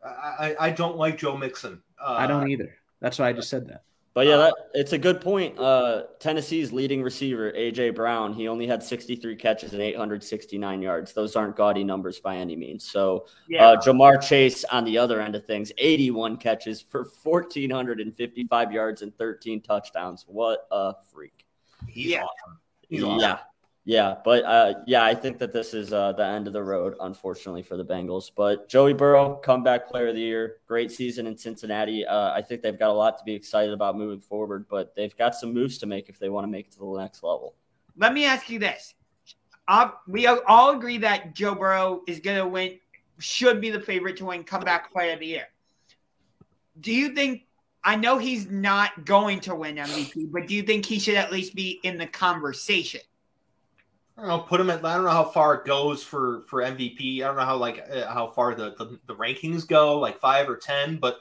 [0.03, 1.81] I, I, I don't like Joe Mixon.
[2.01, 2.75] Uh, I don't either.
[2.99, 3.83] That's why I just said that.
[4.13, 5.57] But yeah, that, it's a good point.
[5.57, 11.13] Uh, Tennessee's leading receiver, AJ Brown, he only had 63 catches and 869 yards.
[11.13, 12.83] Those aren't gaudy numbers by any means.
[12.91, 13.67] So yeah.
[13.69, 19.15] uh, Ja'Marr Chase on the other end of things, 81 catches for 1,455 yards and
[19.17, 20.25] 13 touchdowns.
[20.27, 21.45] What a freak!
[21.87, 22.23] He's Yeah.
[22.23, 22.59] awesome.
[22.89, 23.39] He's yeah, awesome.
[23.84, 24.15] Yeah.
[24.23, 27.63] But uh, yeah, I think that this is uh, the end of the road, unfortunately
[27.63, 28.29] for the Bengals.
[28.36, 32.05] But Joey Burrow, comeback player of the year, great season in Cincinnati.
[32.05, 35.15] Uh, I think they've got a lot to be excited about moving forward, but they've
[35.17, 37.55] got some moves to make if they want to make it to the next level.
[37.97, 38.93] Let me ask you this:
[40.07, 42.79] We all agree that Joe Burrow is going to win,
[43.17, 45.47] should be the favorite to win comeback player of the year.
[46.79, 47.47] Do you think?
[47.84, 51.32] I know he's not going to win MVP, but do you think he should at
[51.32, 53.01] least be in the conversation?
[54.22, 54.43] I don't know.
[54.43, 54.86] Put him at.
[54.86, 57.24] I don't know how far it goes for for MVP.
[57.24, 60.47] I don't know how like uh, how far the, the the rankings go, like five
[60.47, 60.97] or ten.
[60.97, 61.19] But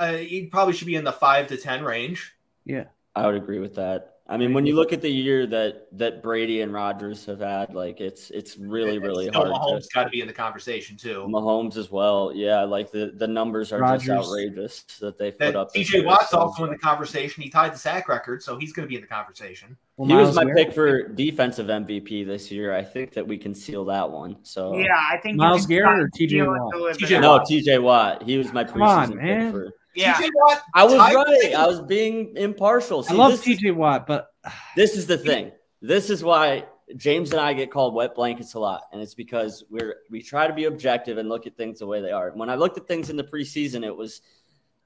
[0.00, 2.34] uh, he probably should be in the five to ten range.
[2.64, 4.16] Yeah, I would agree with that.
[4.30, 7.74] I mean, when you look at the year that that Brady and Rodgers have had,
[7.74, 9.52] like it's it's really really Still, hard.
[9.52, 11.26] Mahomes To, got to be in the conversation too.
[11.28, 12.62] Mahomes as well, yeah.
[12.62, 14.06] Like the the numbers are Rodgers.
[14.06, 15.74] just outrageous that they've put up.
[15.74, 17.42] TJ Watt's so- also in the conversation.
[17.42, 19.76] He tied the sack record, so he's going to be in the conversation.
[19.96, 22.72] Well, he was my Garrett- pick for defensive MVP this year.
[22.72, 24.36] I think that we can seal that one.
[24.44, 26.96] So Yeah, I think Myles can Garrett or TJ to Watt?
[26.96, 27.20] TJ that.
[27.20, 28.22] no, TJ Watt.
[28.22, 29.42] He was my Come on, preseason man.
[29.46, 29.70] pick for.
[29.94, 30.62] Yeah, TJ Watt.
[30.74, 31.54] I was tied- right.
[31.54, 33.00] I was being impartial.
[33.00, 34.32] I See, love this, TJ Watt, but
[34.76, 35.52] this is the thing.
[35.82, 36.66] This is why
[36.96, 40.46] James and I get called wet blankets a lot, and it's because we're we try
[40.46, 42.30] to be objective and look at things the way they are.
[42.30, 44.22] When I looked at things in the preseason, it was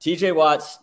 [0.01, 0.79] TJ Watt's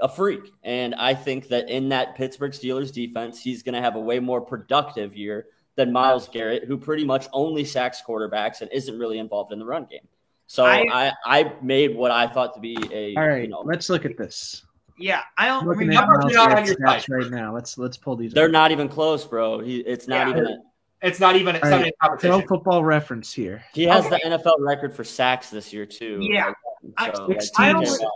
[0.00, 3.96] a freak, and I think that in that Pittsburgh Steelers defense, he's going to have
[3.96, 5.46] a way more productive year
[5.76, 9.64] than Myles Garrett, who pretty much only sacks quarterbacks and isn't really involved in the
[9.64, 10.06] run game.
[10.54, 13.62] So I- I, I, made what I thought to be a all right, you know
[13.64, 14.64] let's look at this.
[14.96, 15.22] yeah.
[15.36, 16.14] I don't I'm looking remember.
[16.14, 17.08] at numbers not on your stats side.
[17.08, 17.52] right now.
[17.52, 18.32] Let's let's pull these.
[18.32, 18.52] they're up.
[18.52, 19.58] not even close, bro.
[19.58, 20.30] He it's not Yeah.
[20.34, 20.56] even a,
[21.02, 21.56] It's not even.
[21.56, 22.48] It's All not right, even Pro competition.
[22.48, 23.64] Football Reference here.
[23.74, 24.20] He has Okay.
[24.22, 26.18] the NFL record for sacks this year too.
[26.22, 26.52] Yeah.
[26.98, 27.74] I- So, like, 16.
[27.74, 28.08] TJ I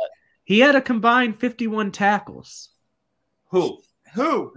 [0.45, 2.69] He had a combined 51 tackles.
[3.51, 3.79] Who?
[4.15, 4.53] Who?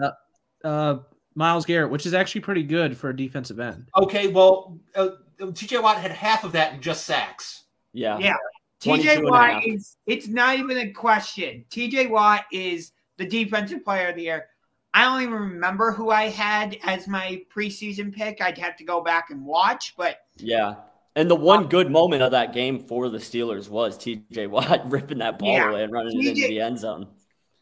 [0.64, 1.00] Uh,
[1.34, 3.88] Myles Garrett, which is actually pretty good for a defensive end.
[3.98, 5.10] Okay, well, uh,
[5.40, 7.64] TJ Watt had half of that in just sacks.
[7.94, 8.18] Yeah.
[8.20, 8.36] Yeah.
[8.82, 11.66] TJ Watt is it's not even a question.
[11.70, 14.48] TJ Watt is the defensive player of the year.
[14.94, 18.42] I don't even remember who I had as my preseason pick.
[18.42, 20.76] I'd have to go back and watch, but Yeah.
[21.16, 24.90] And the one uh, good moment of that game for the Steelers was TJ Watt
[24.90, 25.70] ripping that ball Yeah.
[25.70, 27.08] away and running it into the end zone.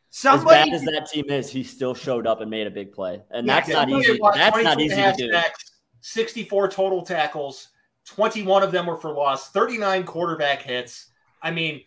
[0.10, 2.94] somebody as bad as that team is, he still showed up and made a big
[2.94, 3.22] play.
[3.32, 4.18] And Yeah, that's not easy.
[4.34, 5.42] That's not 22 easy and a to do.
[6.02, 7.70] 64 total tackles.
[8.16, 9.50] 21 of them were for loss.
[9.52, 11.08] 39 quarterback hits.
[11.42, 11.82] I mean,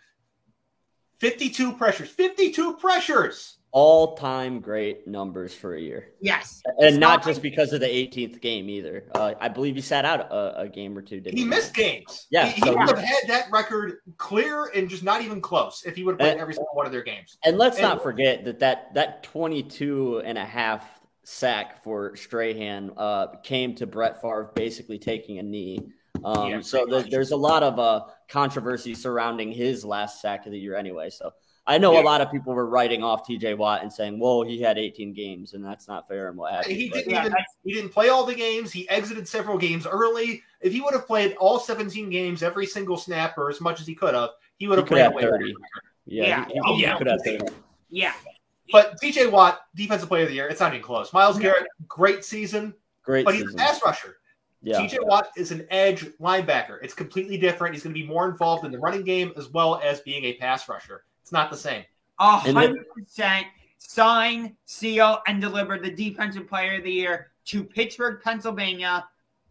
[1.20, 2.08] 52 pressures.
[2.10, 3.58] 52 pressures.
[3.74, 6.10] All time great numbers for a year.
[6.20, 6.60] yes.
[6.78, 9.04] And not not just because of the 18th game either.
[9.14, 11.48] Uh, I believe he sat out a, a game or two, didn't He he?
[11.48, 12.26] missed games.
[12.30, 15.84] Yeah, He, he so- would have had that record clear and just not even close
[15.86, 17.38] if he would have played And- every single one of their games.
[17.46, 20.84] And let's And- not forget that that, that 22 and a half
[21.24, 25.78] sack for Strahan uh, came to Brett Favre basically taking a knee.
[26.24, 27.10] Um, Yeah, so pretty there- much.
[27.10, 31.10] there's a lot of uh, controversy surrounding his last sack of the year anyway.
[31.10, 31.32] So
[31.66, 32.02] I know Yeah.
[32.02, 35.12] a lot of people were writing off TJ Watt and saying, well, he had 18
[35.12, 36.74] games and that's not fair and what have you.
[36.74, 38.72] He didn't Yeah, even that's- he didn't play all the games.
[38.72, 40.42] He exited several games early.
[40.60, 43.86] If he would have played all 17 games every single snap or as much as
[43.86, 45.22] he could have, he would have played have away.
[45.22, 45.54] 30.
[46.06, 46.44] Yeah, Yeah.
[46.46, 46.98] he, he Oh, yeah.
[46.98, 47.20] could have
[47.90, 48.12] Yeah.
[48.72, 51.12] But TJ Watt, defensive player of the year, it's not even close.
[51.12, 52.74] Myles Garrett, great season,
[53.04, 54.16] Great but he's a pass rusher.
[54.62, 54.78] Yeah.
[54.80, 56.78] TJ Watt is an edge linebacker.
[56.82, 57.74] It's completely different.
[57.74, 60.34] He's going to be more involved in the running game as well as being a
[60.34, 61.02] pass rusher.
[61.22, 61.84] It's not the same.
[62.20, 63.46] A hundred percent
[63.78, 69.04] sign, seal, and deliver the defensive player of the year to Pittsburgh, Pennsylvania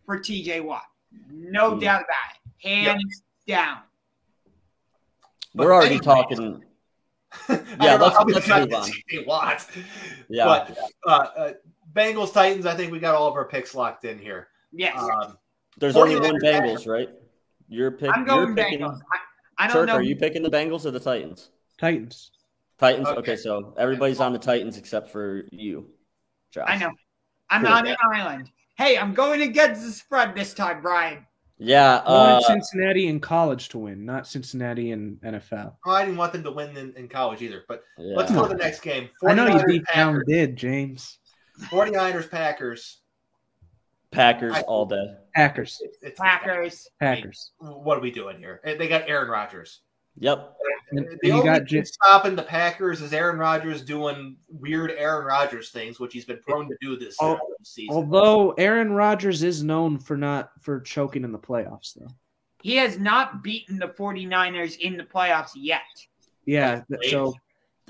[0.05, 0.83] for TJ Watt.
[1.29, 1.79] No Hmm.
[1.79, 2.67] doubt about it.
[2.67, 3.79] Hands down.
[5.53, 6.03] But We're already anyway.
[6.05, 6.63] talking.
[7.49, 8.89] Yeah, let's- how let's move on.
[8.89, 9.67] TJ Watt.
[10.29, 10.45] Yeah.
[10.45, 11.53] But uh, uh,
[11.93, 14.47] Bengals Titans, I think we got all of our picks locked in here.
[14.71, 14.97] Yes.
[14.97, 15.37] Um,
[15.77, 17.09] There's only one Bengals, right?
[17.67, 18.99] You're pick, I'm going you're picking, Bengals.
[19.57, 19.93] I, I don't Churk, know.
[19.95, 21.49] are you picking the Bengals or the Titans?
[21.77, 22.31] Titans.
[22.77, 23.07] Titans.
[23.07, 23.19] Okay.
[23.19, 23.35] Okay.
[23.35, 25.89] so everybody's on the Titans except for you,
[26.51, 26.65] Josh.
[26.67, 26.91] I know.
[27.49, 27.73] I'm Cool.
[27.73, 28.51] on an island.
[28.77, 31.25] Hey, I'm going against the spread this time, Bryan.
[31.63, 35.75] Yeah, I want uh, Cincinnati in college to win, not Cincinnati in NFL.
[35.85, 37.65] Oh, I didn't want them to win in, in college either.
[37.67, 38.15] But yeah.
[38.15, 39.09] let's go to the next game.
[39.23, 41.19] I know you 49ers deep down did, James.
[41.65, 43.00] 49ers Packers.
[44.11, 45.15] Packers I- all day.
[45.35, 46.89] Packers, It's, it's Packers.
[46.99, 47.51] Packers.
[47.59, 48.59] What are we doing here?
[48.63, 49.79] They got Aaron Rodgers.
[50.19, 50.57] Yep.
[50.91, 54.91] And, The you only got thing J- stopping the Packers is Aaron Rodgers doing weird
[54.91, 57.17] Aaron Rodgers things, which he's been prone to do this
[57.63, 57.95] season.
[57.95, 62.09] although Aaron Rodgers is known for not for choking in the playoffs, though.
[62.61, 65.81] He has not beaten the 49ers in the playoffs yet.
[66.45, 67.33] Yeah, so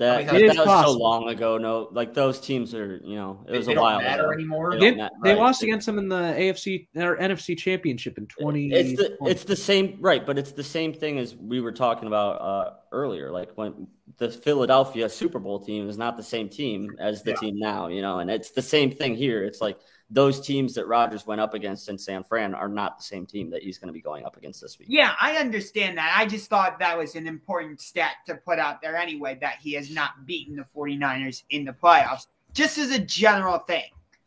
[0.02, 1.58] That, I mean, that it is was so long ago.
[1.58, 4.32] No, like those teams are, you know, it was they a don't while matter ago.
[4.32, 4.72] anymore.
[4.72, 5.38] They they, don't ma- they right.
[5.38, 8.72] lost against them in the AFC or NFC Championship in twenty.
[8.72, 12.08] It's the it's the same right, but it's the same thing as we were talking
[12.08, 13.30] about uh, earlier.
[13.30, 13.86] Like when
[14.18, 17.36] the Philadelphia Super Bowl team is not the same team as the Yeah.
[17.36, 19.44] team now, you know, and it's the same thing here.
[19.44, 19.78] It's like
[20.12, 23.48] those teams that Rodgers went up against in San Fran are not the same team
[23.50, 24.88] that he's going to be going up against this week.
[24.90, 26.14] Yeah, I understand that.
[26.16, 29.72] I just thought that was an important stat to put out there anyway that he
[29.72, 33.84] has not beaten the 49ers in the playoffs, just as a general thing.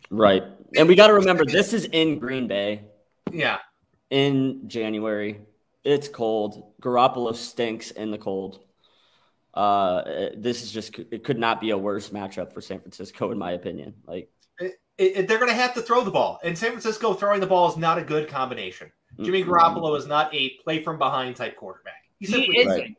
[0.10, 0.44] Right,
[0.76, 2.82] and we got to remember this is in Green Bay
[3.32, 3.58] Yeah.
[4.10, 5.42] in January.
[5.84, 6.74] It's cold.
[6.82, 8.60] Garoppolo stinks in the cold.
[9.54, 13.38] Uh, this is just it could not be a worse matchup for San Francisco, in
[13.38, 13.94] my opinion.
[14.06, 14.30] Like
[14.98, 16.40] It, it- they're going to have to throw the ball.
[16.44, 18.92] And San Francisco throwing the ball is not a good combination.
[19.22, 22.04] Jimmy mm, Garoppolo is not a play from behind type quarterback.
[22.20, 22.72] He He isn't.
[22.80, 22.96] Right.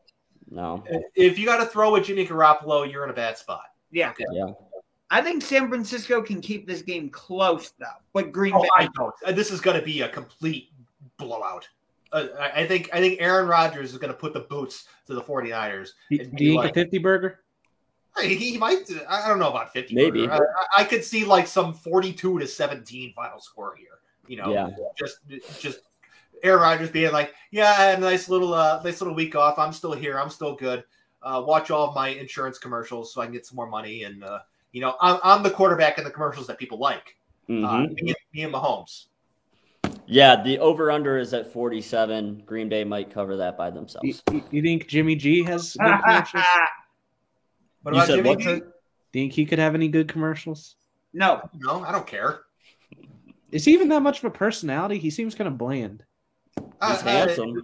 [0.48, 3.64] No, If you got to throw with Jimmy Garoppolo, you're in a bad spot.
[3.90, 4.12] Yeah.
[4.32, 4.46] yeah.
[5.10, 7.86] I think San Francisco can keep this game close, though.
[8.12, 8.68] But Green Oh, Bay.
[8.76, 9.14] I don't.
[9.24, 10.70] Uh, This is going to be a complete
[11.16, 11.68] blowout.
[12.12, 15.14] Uh, I I think I think Aaron Rodgers is going to put the boots to
[15.14, 15.90] the 49ers.
[16.10, 17.40] Do do you think like- a fifty burger?
[18.20, 18.88] He, he might.
[19.08, 19.94] I don't know about 50.
[19.94, 20.28] Maybe.
[20.28, 20.38] I,
[20.78, 23.88] I could see like some 42 to 17 final score here.
[24.26, 24.70] You know, Yeah.
[24.98, 25.18] just
[25.60, 25.80] just
[26.42, 29.58] Aaron Rodgers being like, "Yeah, I had a nice little uh, nice little week off.
[29.58, 30.18] I'm still here.
[30.18, 30.84] I'm still good.
[31.22, 34.02] Uh, watch all of my insurance commercials so I can get some more money.
[34.04, 34.40] And uh,
[34.72, 37.16] you know, I'm, I'm the quarterback in the commercials that people like.
[37.48, 38.02] Uh, Mhm.
[38.02, 39.06] me, me and Mahomes.
[40.06, 42.42] Yeah, the over under is at 47.
[42.46, 44.22] Green Bay might cover that by themselves.
[44.30, 46.44] you- you think Jimmy G has good commercials?
[47.86, 48.60] What You about said Jimmy what, G?
[49.12, 50.74] Think he could have any good commercials?
[51.12, 51.48] no.
[51.54, 52.40] No, I don't care.
[53.52, 54.98] Is he even that much of a personality?
[54.98, 56.02] He seems kind of bland.
[56.58, 57.62] He's Uh, uh, handsome.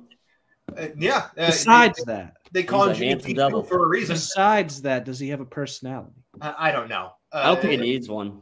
[0.79, 1.17] uh, yeah.
[1.37, 3.65] uh, Besides that, they call him Jimmy handsome G devil.
[3.65, 4.15] for a reason.
[4.15, 6.23] besides that, does he have a personality?
[6.41, 7.15] I, I don't know.
[7.33, 8.41] Uh, I don't think he needs one.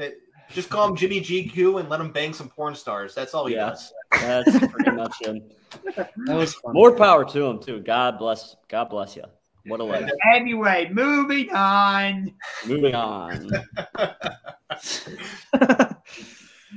[0.00, 0.04] uh,
[0.52, 3.12] just call him Jimmy GQ and let him bang some porn stars.
[3.12, 3.70] That's all he Yeah.
[3.70, 3.92] does.
[4.12, 5.42] That's pretty much him.
[5.96, 6.72] That was fun.
[6.74, 7.80] More power to him too.
[7.80, 8.54] God bless.
[8.68, 9.24] God bless you.
[9.68, 10.10] What a life.
[10.34, 12.32] Anyway, moving on.
[12.66, 13.48] Moving on.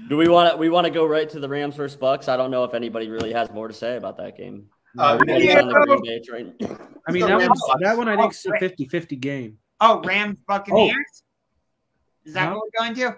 [0.08, 0.58] Do we want to?
[0.58, 2.28] We want to go right to the Rams versus Bucs.
[2.30, 4.68] I don't know if anybody really has more to say about that game.
[4.98, 5.62] Uh, Everybody's yeah.
[5.62, 6.68] on the Green Bay.
[7.08, 9.58] I mean, the that one, that one I think is a 50-50 game.
[9.80, 11.24] Oh, Rams Buccaneers?
[12.26, 12.56] Is that No.
[12.56, 13.18] what we're going to?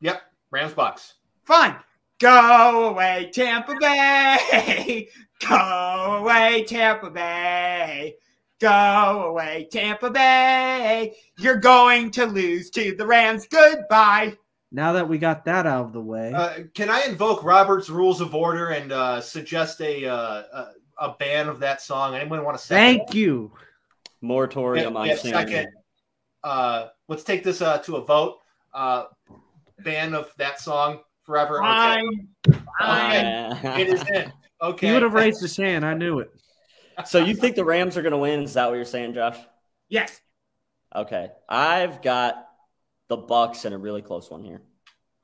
[0.00, 0.22] Yep.
[0.50, 1.12] Rams Bucs.
[1.44, 1.76] Fine.
[2.18, 5.08] Go away, Tampa Bay.
[5.48, 5.56] Go
[6.20, 8.16] away, Tampa Bay.
[8.62, 11.16] Go away, Tampa Bay.
[11.36, 13.44] You're going to lose to the Rams.
[13.50, 14.36] Goodbye.
[14.70, 18.20] Now that we got that out of the way, Uh, can I invoke Robert's Rules
[18.20, 20.66] of Order and uh, suggest a, uh, a
[21.08, 22.14] a ban of that song?
[22.14, 22.76] Anyone want to say?
[22.76, 23.50] thank you.
[24.20, 25.38] Moratorium on Yeah, singing.
[25.38, 25.68] second.
[26.44, 28.38] Uh, let's take this uh, to a vote.
[28.72, 29.06] Uh,
[29.80, 31.58] ban of that song forever.
[31.58, 31.66] Okay.
[31.66, 32.28] Fine.
[32.78, 33.24] Fine.
[33.26, 34.32] Uh, It is in.
[34.62, 34.86] Okay.
[34.86, 35.84] He would have raised his hand.
[35.84, 36.30] I knew it.
[37.06, 38.42] So you think the Rams are going to win?
[38.42, 39.38] Is that what you're saying, Josh?
[39.88, 40.20] Yes.
[40.94, 42.48] Okay, I've got
[43.08, 44.60] the Bucs in a really close one here.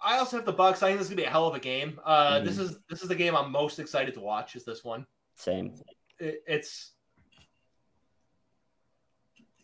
[0.01, 0.82] I also have the Bucs.
[0.82, 2.01] I think this is gonna be a hell of a game.
[2.05, 2.45] Uh, Mhm.
[2.45, 4.57] This is this is the game I'm most excited to watch.
[4.57, 5.07] Is this one?
[5.35, 5.74] Same.
[6.19, 6.93] It, it's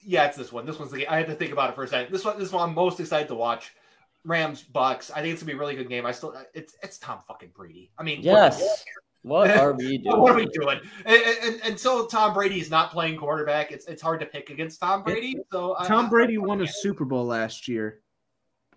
[0.02, 0.66] yeah, it's this one.
[0.66, 1.06] This one's the game.
[1.08, 2.12] I had to think about it for a second.
[2.12, 3.72] This one, this one, I'm most excited to watch.
[4.24, 5.10] Rams Bucs.
[5.14, 6.04] I think it's gonna be a really good game.
[6.04, 7.90] I still, it's it's Tom fucking Brady.
[7.98, 8.84] I mean, Yes.
[9.34, 10.20] What are we doing?
[10.20, 10.78] What are we doing?
[11.06, 14.80] And, and, until Tom Brady is not playing quarterback, it's it's hard to pick against
[14.80, 15.38] Tom Brady.
[15.50, 18.00] So I- Tom I- Brady won a Super Bowl last year.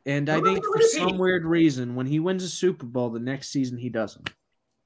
[0.06, 3.50] And I think for some weird reason, when he wins a Super Bowl, the next
[3.50, 4.30] season he doesn't.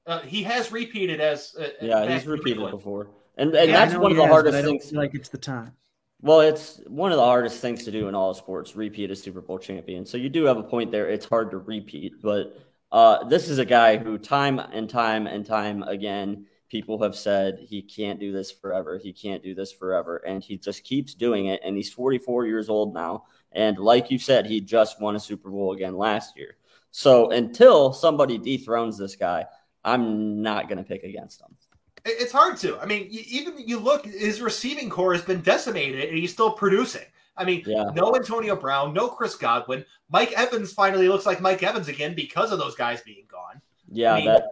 [0.04, 2.76] Uh, he has repeated as uh, Yeah, he's repeated England.
[2.76, 4.92] before, and and Yeah, that's one of the has, hardest but I don't things.
[4.92, 5.76] like it's the time.
[6.22, 8.74] Well, it's one of the hardest things to do in all sports.
[8.74, 10.04] Repeat a Super Bowl champion.
[10.06, 11.08] So you do have a point there.
[11.08, 12.58] It's hard to repeat, but
[12.92, 17.58] uh, this is a guy who, time and time and time again, people have said
[17.58, 18.98] he can't do this forever.
[19.02, 21.60] He can't do this forever, and he just keeps doing it.
[21.64, 25.50] And he's 44 years old now, and like you said, he just won a Super
[25.50, 26.56] Bowl again last year.
[26.90, 29.46] So until somebody dethrones this guy,
[29.82, 31.56] I'm not going to pick against him.
[32.04, 32.78] It's hard to.
[32.78, 37.06] I mean, even you look, his receiving corps has been decimated, and he's still producing.
[37.36, 37.84] I mean, yeah.
[37.94, 39.84] no Antonio Brown, no Chris Godwin.
[40.10, 43.60] Mike Evans finally looks like Mike Evans again because of those guys being gone.
[43.90, 44.44] Yeah, I mean, that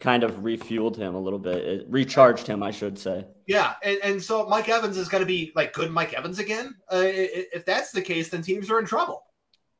[0.00, 1.56] kind of refueled him a little bit.
[1.56, 3.26] It recharged him, I should say.
[3.46, 6.74] Yeah, and, and so Mike Evans is going to be like good Mike Evans again.
[6.90, 9.24] Uh, if that's the case, then teams are in trouble.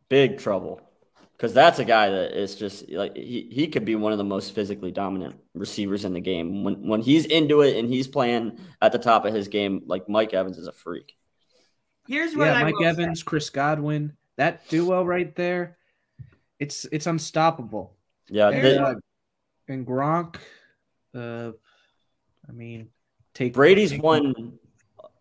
[0.08, 0.80] Big trouble.
[1.36, 4.24] Because that's a guy that is just like he, he could be one of the
[4.24, 6.64] most physically dominant receivers in the game.
[6.64, 10.08] When when he's into it and he's playing at the top of his game, like
[10.08, 11.17] Mike Evans is a freak.
[12.08, 13.24] Here's what yeah, I Mike Evans, say.
[13.24, 15.76] Chris Godwin, that duo right there,
[16.58, 17.96] it's it's unstoppable.
[18.30, 18.94] Yeah, and, uh,
[19.68, 20.36] and Gronk,
[21.14, 21.52] uh,
[22.48, 22.88] I mean,
[23.34, 24.58] take Brady's take won.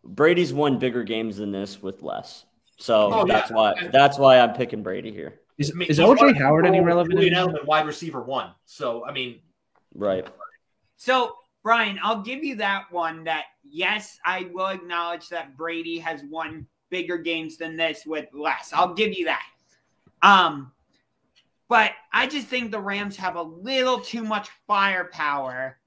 [0.05, 2.45] Brady's won bigger games than this with less,
[2.77, 3.55] so oh, that's yeah.
[3.57, 5.41] why that's why I'm picking Brady here.
[5.57, 7.19] Is, I mean, is OJ Howard any relevant?
[7.19, 8.51] Julian wide receiver one.
[8.63, 9.41] So I mean,
[9.93, 10.25] right.
[10.95, 11.33] So
[11.63, 13.25] Bryan, I'll give you that one.
[13.25, 18.71] That yes, I will acknowledge that Brady has won bigger games than this with less.
[18.73, 19.43] I'll give you that.
[20.21, 20.71] Um,
[21.67, 25.77] but I just think the Rams have a little too much firepower.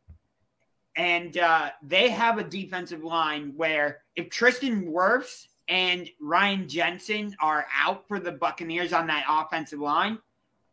[0.96, 7.66] And uh, they have a defensive line where if Tristan Wirfs and Ryan Jensen are
[7.74, 10.18] out for the Buccaneers on that offensive line,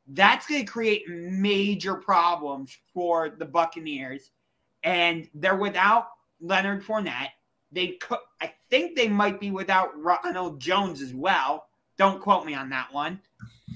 [0.09, 4.31] that's going to create major problems for the Buccaneers.
[4.83, 6.07] And they're without
[6.41, 7.29] Leonard Fournette.
[7.71, 11.67] They could, I think they might be without Ronald Jones as well.
[11.97, 13.19] Don't quote me on that one,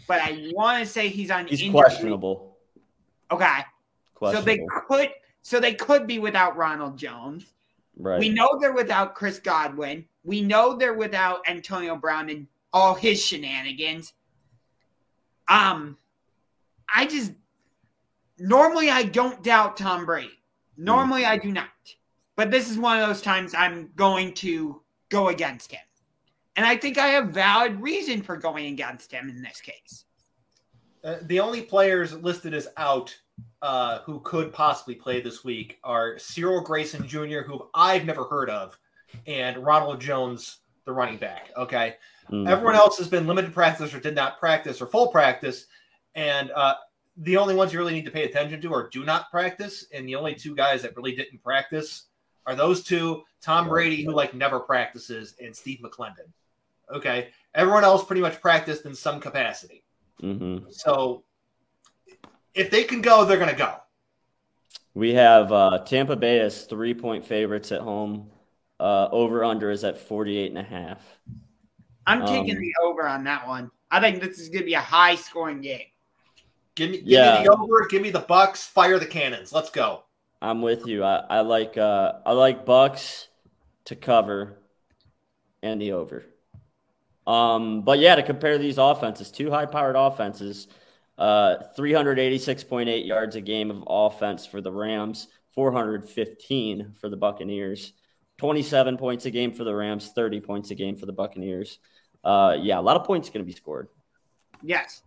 [0.08, 1.48] but I want to say he's on.
[1.48, 1.82] He's injury.
[1.82, 2.58] questionable.
[3.32, 3.60] Okay,
[4.14, 4.42] questionable.
[4.42, 5.10] so they could,
[5.42, 7.46] so they could be without Ronald Jones.
[7.98, 8.20] Right.
[8.20, 10.06] We know they're without Chris Godwin.
[10.24, 14.14] We know they're without Antonio Brown and all his shenanigans.
[15.48, 15.98] Um,
[16.94, 17.34] I just
[18.38, 20.32] normally I don't doubt Tom Brady.
[20.78, 21.28] Normally mm.
[21.28, 21.68] I do not.
[22.36, 25.82] But this is one of those times I'm going to go against him.
[26.56, 30.06] And I think I have valid reason for going against him in this case.
[31.04, 33.18] Uh, the only players listed as out
[33.62, 38.50] uh, who could possibly play this week are Cyril Grayson Jr., who I've never heard
[38.50, 38.78] of,
[39.26, 41.52] and Ronald Jones, the running back.
[41.58, 41.96] Okay.
[42.30, 42.48] Mm-hmm.
[42.48, 45.66] Everyone else has been limited practice or did not practice or full practice.
[46.16, 46.76] And uh,
[47.18, 49.86] the only ones you really need to pay attention to are do not practice.
[49.94, 52.06] And the only two guys that really didn't practice
[52.46, 56.32] are those two Tom Brady, who like never practices, and Steve McLendon.
[56.94, 57.30] Okay.
[57.54, 59.84] Everyone else pretty much practiced in some capacity.
[60.22, 60.70] Mm-hmm.
[60.70, 61.24] So
[62.54, 63.76] if they can go, they're going to go.
[64.94, 68.30] We have uh, Tampa Bay as three point favorites at home.
[68.80, 71.04] Uh, over under is at 48 and a half.
[72.08, 73.70] I'm taking um, the over on that one.
[73.92, 75.86] I think this is going to be a high scoring game.
[76.76, 77.40] Give me, give yeah.
[77.40, 77.88] me the over.
[77.90, 78.68] Give me the Bucs.
[78.68, 79.54] Fire the cannons.
[79.54, 80.04] Let's go.
[80.42, 81.04] I'm with you.
[81.04, 83.28] I, I like uh, I like Bucs
[83.86, 84.58] to cover
[85.62, 86.26] and the over.
[87.28, 90.68] Um, but yeah, to compare these offenses, two high-powered offenses,
[91.18, 97.94] uh, 386.8 yards a game of offense for the Rams, 415 for the Buccaneers,
[98.40, 101.78] 27 points a game for the Rams, 30 points a game for the Buccaneers.
[102.24, 103.88] Uh, yeah, a lot of points going to be scored.
[104.64, 105.04] Yes.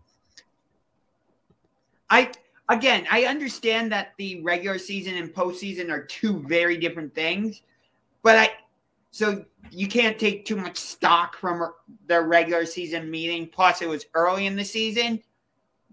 [2.09, 2.31] I
[2.69, 7.63] again, I understand that the regular season and postseason are two very different things,
[8.23, 8.51] but I
[9.11, 11.73] so you can't take too much stock from
[12.09, 13.47] the regular season meeting.
[13.47, 15.23] Plus, it was early in the season,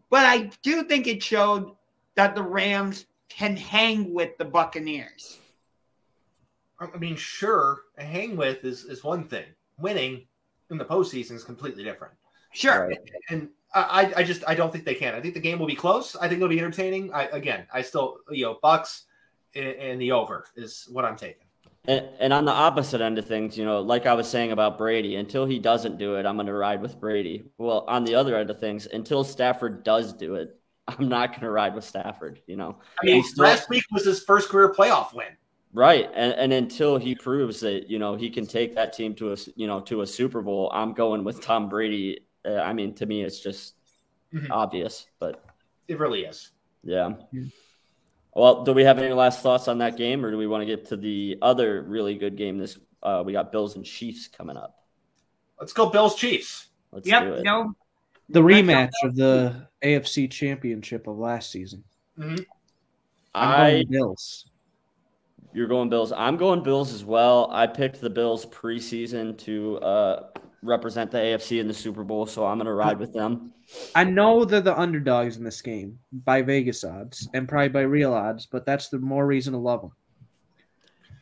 [0.09, 1.75] but I do think it showed
[2.15, 5.39] that the Rams can hang with the Buccaneers.
[6.79, 9.45] I mean, sure, hang with is is one thing.
[9.77, 10.25] Winning
[10.71, 12.13] in the postseason is completely different.
[12.53, 12.97] Sure, right.
[13.29, 15.15] and I, I just I don't think they can.
[15.15, 16.15] I think the game will be close.
[16.15, 17.13] I think it'll be entertaining.
[17.13, 19.03] I again, I still you know Bucs
[19.55, 21.43] and, the over is what I'm taking.
[21.85, 24.77] And, and, on the opposite end of things, you know, like I was saying about
[24.77, 27.45] Brady, until he doesn't do it, I'm going to ride with Brady.
[27.57, 30.55] Well, on the other end of things, until Stafford does do it,
[30.87, 32.39] I'm not going to ride with Stafford.
[32.47, 35.27] You know, I mean, still, last week was his first career playoff win.
[35.73, 39.31] Right, and and until he proves that you know he can take that team to
[39.31, 42.93] a you know to a Super Bowl, I'm going with Tom Brady uh, I mean,
[42.95, 43.75] to me, it's just
[44.33, 44.51] mm-hmm.
[44.51, 45.43] obvious, but
[45.87, 46.51] it really is.
[46.83, 47.13] Yeah.
[48.33, 50.65] Well, do we have any last thoughts on that game, or do we want to
[50.65, 52.57] get to the other really good game?
[52.57, 54.85] This uh, we got Bills and Chiefs coming up.
[55.59, 56.67] Let's go Bills Chiefs.
[56.91, 57.43] Let's yep, do it.
[57.43, 57.75] No,
[58.29, 61.83] the rematch of the AFC Championship of last season.
[62.17, 62.43] Mm-hmm.
[63.35, 64.45] I Bills.
[65.53, 66.13] You're going Bills.
[66.13, 67.49] I'm going Bills as well.
[67.51, 70.23] I picked the Bills preseason to uh,
[70.63, 73.53] represent the AFC in the Super Bowl, so I'm going to ride with them.
[73.95, 78.13] I know they're the underdogs in this game by Vegas odds and probably by real
[78.13, 79.91] odds, but that's the more reason to love them.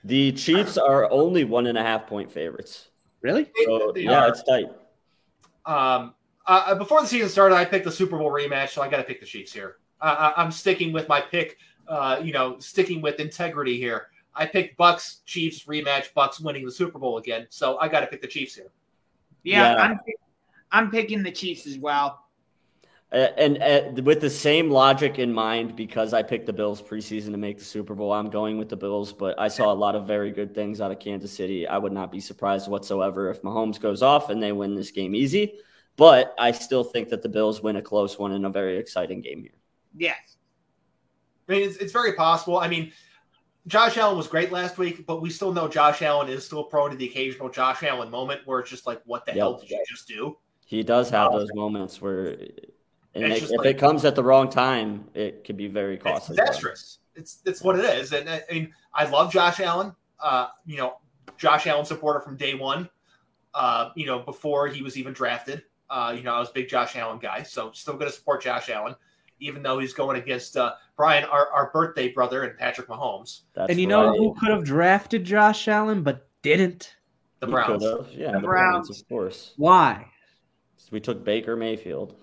[0.04, 2.90] The Chiefs are only one and a half point favorites.
[3.22, 3.50] Really?
[3.66, 4.30] So, yeah, are.
[4.30, 4.68] it's tight.
[5.66, 6.14] Um,
[6.46, 9.04] uh, before the season started, I picked the Super Bowl rematch, so I got to
[9.04, 9.78] pick the Chiefs here.
[10.02, 11.58] Uh, I- I'm sticking with my pick.
[11.88, 14.08] Uh, you know, sticking with integrity here.
[14.36, 16.14] I picked Bucs Chiefs rematch.
[16.16, 18.72] Bucs winning the Super Bowl again, so I got to pick the Chiefs here.
[19.44, 19.82] Yeah, Yeah.
[19.82, 20.00] I'm
[20.72, 22.26] I'm picking the Chiefs as well.
[23.12, 27.32] Uh, And uh, with the same logic in mind, because I picked the Bills preseason
[27.32, 29.12] to make the Super Bowl, I'm going with the Bills.
[29.12, 31.68] But I saw a lot of very good things out of Kansas City.
[31.68, 35.16] I would not be surprised whatsoever if Mahomes goes off and they win this game
[35.16, 35.56] easy.
[35.96, 39.22] But I still think that the Bills win a close one in a very exciting
[39.22, 39.58] game here.
[39.98, 40.38] Yes.
[41.48, 42.60] I mean, it's, it's very possible.
[42.60, 42.92] I mean,
[43.70, 46.90] Josh Allen was great last week, but we still know Josh Allen is still prone
[46.90, 49.38] to the occasional Josh Allen moment where it's just like, what the Yep.
[49.38, 50.38] hell did you just do?
[50.66, 54.50] He does have those moments where, and it- if like- it comes at the wrong
[54.50, 56.36] time, it could be very It's costly.
[56.36, 56.98] disastrous.
[57.16, 58.12] It's it's what it is.
[58.14, 59.96] And I I mean, I love Josh Allen.
[60.20, 60.98] Uh, you know,
[61.38, 62.90] Josh Allen supporter from day one.
[63.54, 65.64] Uh, you know, before he was even drafted.
[65.90, 68.44] Uh, you know, I was a big Josh Allen guy, so still going to support
[68.44, 68.96] Josh Allen,
[69.40, 73.70] even though he's going against uh, Bryan, our, our birthday brother, and Patrick Mahomes, That's
[73.72, 76.96] and you know who could have drafted Josh Allen but didn't?
[77.40, 77.84] the He Browns.
[78.12, 78.88] Yeah, The the, Browns.
[78.88, 79.02] Browns.
[79.02, 79.54] of course.
[79.58, 80.06] Why?
[80.92, 82.16] We took Baker Mayfield.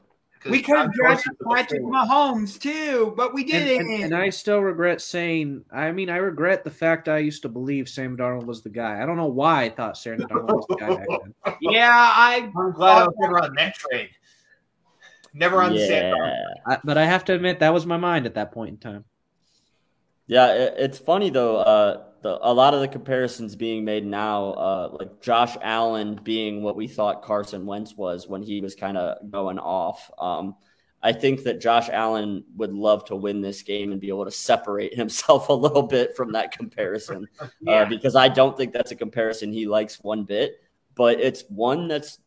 [0.48, 1.82] We could have John drafted Dorsey was Patrick.
[1.82, 3.90] Mahomes too, but we didn't.
[3.90, 5.64] and, and I still regret saying.
[5.72, 9.02] I mean, I regret the fact I used to believe Sam Darnold was the guy.
[9.02, 11.55] I don't know why I thought Sam Darnold was the guy back then.
[11.62, 14.10] yeah, I I'm glad I was never on that trade.
[15.37, 16.45] Never on the Sam Yeah.
[16.67, 19.05] I, but I have to admit that was my mind at that point in time.
[20.27, 21.59] Yeah, it, it's funny though.
[21.59, 26.63] Uh, the, a lot of the comparisons being made now, uh, like Josh Allen being
[26.63, 30.11] what we thought Carson Wentz was when he was kind of going off.
[30.19, 30.57] Um,
[31.03, 34.31] I think that Josh Allen would love to win this game and be able to
[34.31, 37.29] separate himself a little bit from that comparison,
[37.61, 37.83] yeah.
[37.83, 40.63] uh, because I don't think that's a comparison he likes one bit.
[40.95, 42.19] But it's one that's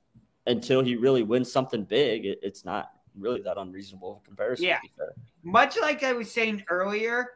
[0.45, 4.65] until he really wins something big, it, it's not really that unreasonable of a comparison.
[4.65, 4.77] Yeah.
[4.77, 5.13] To be fair.
[5.43, 7.31] much like I was saying earlier,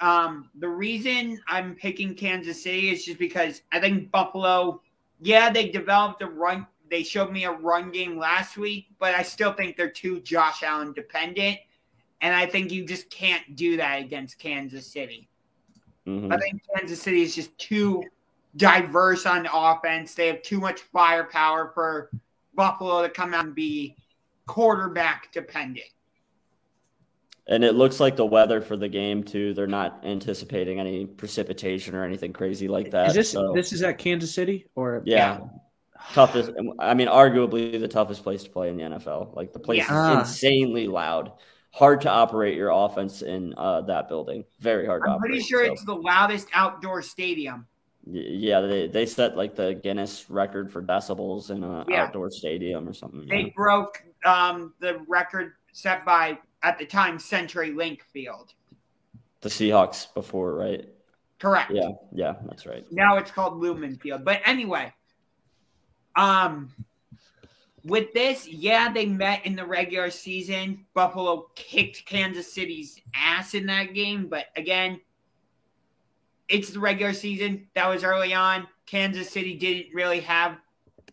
[0.00, 4.80] um, the reason I'm picking Kansas City is just because I think Buffalo,
[5.20, 6.66] yeah, they developed a run.
[6.90, 10.62] They showed me a run game last week, but I still think they're too Josh
[10.62, 11.58] Allen dependent.
[12.20, 15.28] And I think you just can't do that against Kansas City.
[16.06, 16.32] Mhm.
[16.32, 18.02] I think Kansas City is just too
[18.56, 20.14] diverse on offense.
[20.14, 22.10] They have too much firepower for
[22.54, 23.96] Buffalo to come out and be
[24.46, 25.86] quarterback dependent.
[27.46, 29.52] And it looks like the weather for the game too.
[29.52, 33.08] They're not anticipating any precipitation or anything crazy like that.
[33.08, 35.40] Is this so, this is at Kansas City or yeah,
[36.14, 36.52] toughest.
[36.78, 39.36] I mean, arguably the toughest place to play in the NFL.
[39.36, 39.84] Like the place Yeah.
[39.84, 40.20] is Ah.
[40.20, 41.32] insanely loud.
[41.72, 44.44] Hard to operate your offense in uh, that building.
[44.60, 45.30] Very hard to I'm operate.
[45.32, 47.66] pretty sure so, it's the loudest outdoor stadium.
[48.06, 52.04] yeah, they, they set like the Guinness record for decibels in an Yeah.
[52.04, 53.26] outdoor stadium or something.
[53.28, 53.52] They yeah.
[53.56, 58.54] broke um, the record set by at the time CenturyLink Field.
[59.40, 60.88] The Seahawks before, right?
[61.38, 61.70] Correct.
[61.70, 62.84] Yeah, yeah, that's right.
[62.90, 64.24] Now it's called Lumen Field.
[64.24, 64.92] But anyway,
[66.16, 66.72] um,
[67.84, 70.86] with this, yeah, they met in the regular season.
[70.94, 75.00] Buffalo kicked Kansas City's ass in that game, but again,
[76.48, 77.66] it's the regular season.
[77.74, 78.66] That was early on.
[78.86, 80.58] Kansas City didn't really have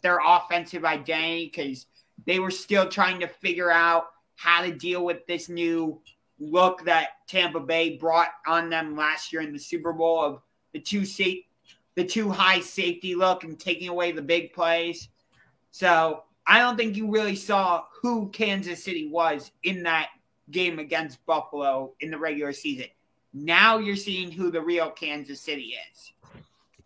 [0.01, 1.87] their offensive identity because
[2.25, 6.01] they were still trying to figure out how to deal with this new
[6.39, 10.41] look that Tampa Bay brought on them last year in the Super Bowl of
[10.73, 11.43] the two safe,
[11.95, 15.09] the two high safety look and taking away the big plays.
[15.71, 20.09] So I don't think you really saw who Kansas City was in that
[20.49, 22.87] game against Buffalo in the regular season.
[23.33, 26.11] Now you're seeing who the real Kansas City is.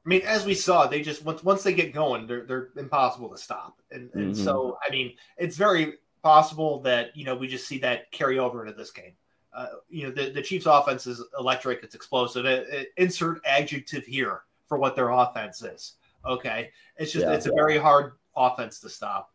[0.06, 3.30] I mean, as we saw, they just once once they get going, they're they're impossible
[3.30, 3.82] to stop.
[3.92, 4.44] And and Mhm.
[4.44, 8.66] so I mean, it's very possible that you know we just see that carry over
[8.66, 9.14] into this game.
[9.54, 11.82] Uh, you know, the, the Chiefs' offense is electric.
[11.82, 12.46] It's explosive.
[12.46, 15.94] It, it- insert adjective here for what their offense is.
[16.26, 17.34] Okay, it's just Yeah.
[17.34, 19.32] it's a very hard offense to stop.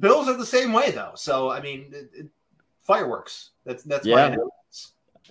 [0.00, 1.12] Bills are the same way though.
[1.14, 2.26] So I mean, it, it,
[2.82, 3.50] fireworks.
[3.64, 4.36] That's that's Yeah.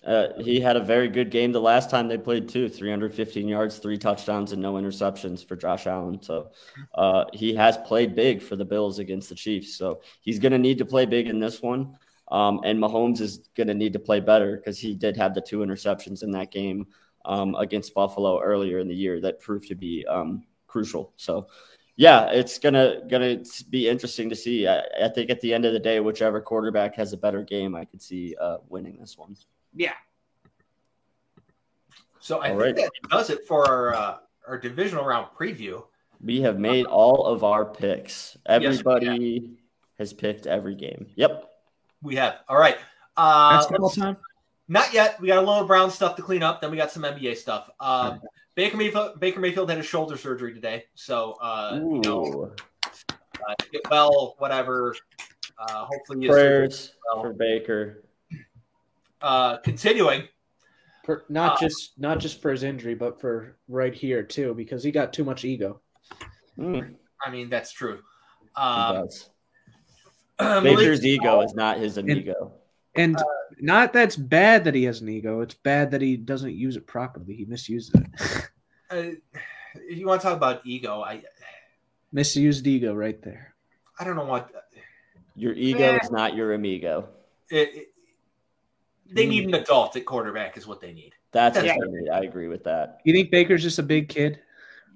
[0.06, 2.68] Uh, he had a very good game the last time they played too.
[2.68, 6.22] 315 yards three touchdowns and no interceptions for josh allen.
[6.22, 6.50] So
[6.96, 9.76] uh, he has played big for the bills against the chiefs.
[9.76, 11.98] So he's going to need to play big in this one.
[12.30, 15.42] Um, and mahomes is going to need to play better because he did have the
[15.42, 16.88] two interceptions in that game
[17.26, 21.14] um, against buffalo earlier in the year that proved to be um, crucial.
[21.18, 21.48] So
[21.98, 24.66] yeah, it's gonna gonna be interesting to see.
[24.66, 27.76] I, I, think at the end of the day, whichever quarterback has a better game,
[27.76, 29.36] I could see uh, winning this one.
[29.74, 29.94] Yeah.
[32.20, 32.76] So I all think right.
[32.76, 34.18] that does it for our uh,
[34.48, 35.84] our divisional round preview.
[36.24, 38.38] We have made all of our picks.
[38.46, 39.60] Everybody yes,
[39.98, 41.08] has picked every game.
[41.16, 41.50] Yep.
[42.04, 42.40] We have.
[42.48, 42.78] All right.
[43.18, 44.18] Uh, Basketball time?
[44.68, 45.20] Not yet.
[45.20, 46.62] We got a little Brown stuff to clean up.
[46.62, 47.70] Then we got some NBA stuff.
[47.80, 48.22] Um,
[48.56, 52.52] Baker Mayfield, Baker Mayfield had a shoulder surgery today, so uh, you know,
[53.10, 54.96] uh, get well, whatever.
[55.58, 57.24] Uh, hopefully, prayers well.
[57.24, 58.04] for Baker.
[59.22, 60.28] Uh, continuing,
[61.06, 64.84] for, not uh, just not just for his injury, but for right here too, because
[64.84, 65.82] he got too much ego.
[66.58, 66.96] Mm.
[67.24, 68.00] I mean, that's true.
[68.56, 69.08] Um,
[70.40, 72.54] Baker's ego is not his ego.
[72.96, 73.24] And, and uh,
[73.60, 75.42] not that's bad that he has an ego.
[75.42, 77.36] It's bad that he doesn't use it properly.
[77.36, 78.50] He misuses it.
[78.90, 78.96] uh,
[79.76, 81.24] if you want to talk about ego, I
[82.12, 83.56] misused ego right there.
[84.00, 84.52] I don't know what
[85.36, 87.08] your ego is not your amigo.
[87.50, 87.91] It, it,
[89.12, 91.14] they need an adult at quarterback, is what they need.
[91.32, 92.10] That's what they need.
[92.10, 93.00] I agree with that.
[93.04, 94.40] You think Baker's just a big kid?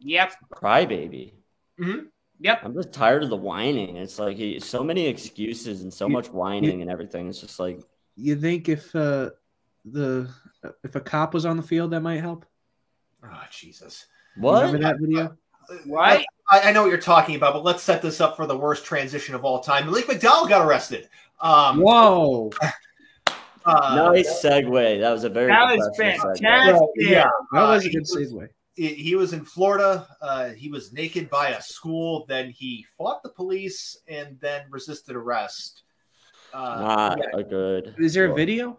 [0.01, 0.33] Yep.
[0.53, 1.33] Crybaby.
[1.79, 2.05] Mm-hmm.
[2.39, 2.59] Yep.
[2.63, 3.97] I'm just tired of the whining.
[3.97, 7.29] It's like he, so many excuses and so much whining and everything.
[7.29, 7.81] It's just like
[8.15, 9.31] you think if uh,
[9.85, 10.29] the
[10.83, 12.45] if a cop was on the field, that might help.
[13.23, 14.05] Oh Jesus!
[14.35, 14.65] What?
[14.65, 15.37] Remember that video?
[15.87, 16.25] Right.
[16.51, 18.85] I, I, know what you're talking about, but let's set this up for the worst
[18.85, 19.87] transition of all time.
[19.87, 21.09] Malik McDowell got arrested.
[21.41, 22.51] Um, Whoa!
[23.65, 24.99] Uh, nice segue.
[24.99, 26.43] That was a very that was fantastic.
[26.97, 28.47] yeah, that was a good segue.
[28.75, 30.07] He was in Florida.
[30.21, 32.25] Uh, he was naked by a school.
[32.27, 35.83] Then he fought the police and then resisted arrest.
[36.53, 37.39] Uh, Not yeah.
[37.39, 37.95] a good.
[37.97, 38.77] Is there a video?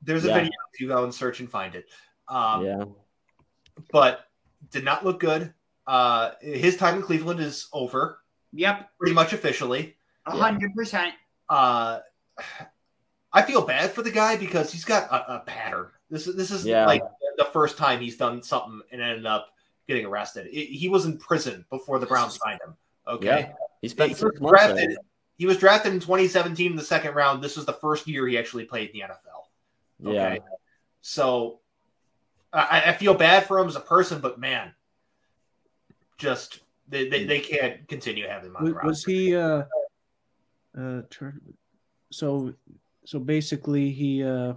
[0.00, 0.34] There's a yeah.
[0.34, 0.52] video.
[0.72, 1.86] If you go and search and find it.
[2.28, 2.84] Um, yeah.
[3.90, 4.26] But
[4.70, 5.52] did not look good.
[5.86, 8.20] Uh, his time in Cleveland is over.
[8.52, 8.90] Yep.
[8.98, 9.96] Pretty much officially.
[10.26, 11.14] A hundred percent.
[11.48, 11.98] Uh,
[13.32, 15.88] I feel bad for the guy because he's got a, a pattern.
[16.10, 16.86] This is this is yeah.
[16.86, 17.02] like
[17.38, 19.48] the first time he's done something and ended up
[19.88, 20.48] getting arrested.
[20.48, 22.76] It, he was in prison before the Browns signed him.
[23.06, 23.26] Okay.
[23.26, 23.52] Yeah.
[23.80, 24.96] He spent he drafted,
[25.36, 27.42] he was drafted in 2017 in the second round.
[27.42, 30.08] This was the first year he actually played in the NFL.
[30.08, 30.34] Okay?
[30.34, 30.50] Yeah.
[31.00, 31.60] So
[32.52, 34.72] I, I, feel bad for him as a person, but man,
[36.18, 39.64] just they, they, they can't continue having him on was, was he uh
[40.78, 41.40] uh turn
[42.10, 42.54] so
[43.04, 44.54] so basically he uh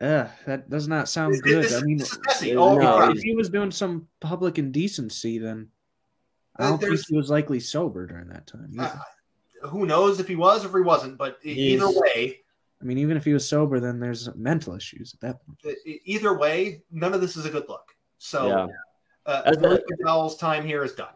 [0.00, 1.64] uh, that does not sound good.
[1.64, 1.98] This, I mean,
[2.54, 5.68] no, if he was doing some public indecency, then
[6.56, 8.72] I don't think he was likely sober during that time.
[8.78, 8.96] Uh,
[9.68, 12.40] who knows if he was or if he wasn't, but He's, either way.
[12.80, 15.76] I mean, even if he was sober, then there's mental issues at that point.
[16.06, 17.92] Either way, none of this is a good look.
[18.16, 18.66] So, yeah.
[19.26, 21.12] uh, McDowell's time here is done.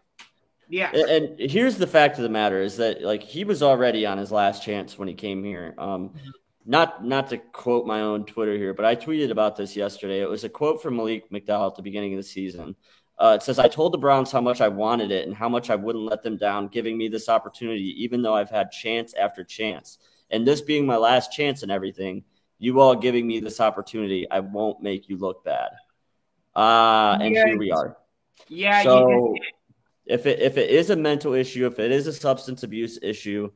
[0.69, 0.91] Yeah.
[0.93, 4.33] And here's the fact of the matter is that like he was already on his
[4.33, 5.75] last chance when he came here.
[5.79, 6.31] Um, mm-hmm.
[6.65, 10.21] not not to quote my own Twitter here, but I tweeted about this yesterday.
[10.21, 12.77] It was a quote from Malik McDowell at the beginning of the season.
[13.17, 15.71] Uh, it says, I told the Browns how much I wanted it and how much
[15.71, 19.45] I wouldn't let them down, giving me this opportunity, even though I've had chance after
[19.45, 19.99] chance.
[20.31, 22.25] And this being my last chance and everything,
[22.59, 25.71] you all giving me this opportunity, I won't make you look bad.
[26.57, 27.97] Uh, and here we are.
[28.49, 28.83] Yeah.
[28.83, 29.37] So
[30.07, 33.51] if it if it is a mental issue, if it is a substance abuse issue,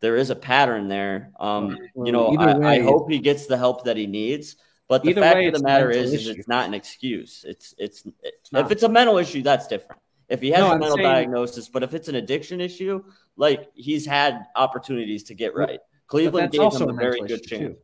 [0.00, 1.32] there is a pattern there.
[1.40, 4.56] Um, you know, I, way, I, hope he gets the help that he needs.
[4.86, 7.44] But the fact way, of the matter is, is, it's not an excuse.
[7.48, 10.00] It's it's, it's if it's a mental issue, that's different.
[10.28, 13.02] If he has no, a mental saying, diagnosis, but if it's an addiction issue,
[13.36, 15.80] like he's had opportunities to get right.
[16.06, 17.76] Cleveland gave him a, a very good chance.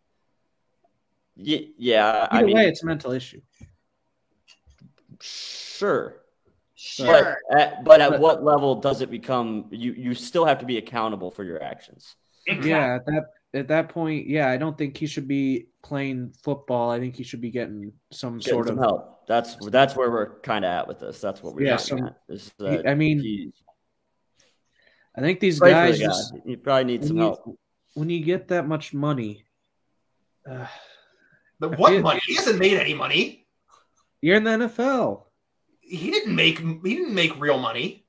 [1.37, 2.29] Yeah, yeah.
[2.31, 3.41] Either I mean, way, it's a mental issue.
[5.21, 6.20] Sure,
[6.83, 7.37] Sure.
[7.51, 9.67] But at, but at what level does it become?
[9.71, 12.17] You you still have to be accountable for your actions.
[12.47, 12.71] Exactly.
[12.71, 16.91] Yeah, at that at that point, yeah, I don't think he should be playing football.
[16.91, 19.27] I think he should be getting some getting sort some of help.
[19.29, 21.21] That's that's where we're kind of at with this.
[21.21, 21.77] That's what we're yeah.
[21.77, 23.53] Some, at, is, I mean,
[25.15, 27.59] I think these guys the just, you probably need some you, help.
[27.93, 29.45] When you get that much money,
[30.51, 30.67] uh,
[31.59, 32.21] but what money?
[32.27, 33.47] He hasn't made any money.
[34.23, 35.25] You're in the NFL
[35.91, 38.05] he didn't make he didn't make real money.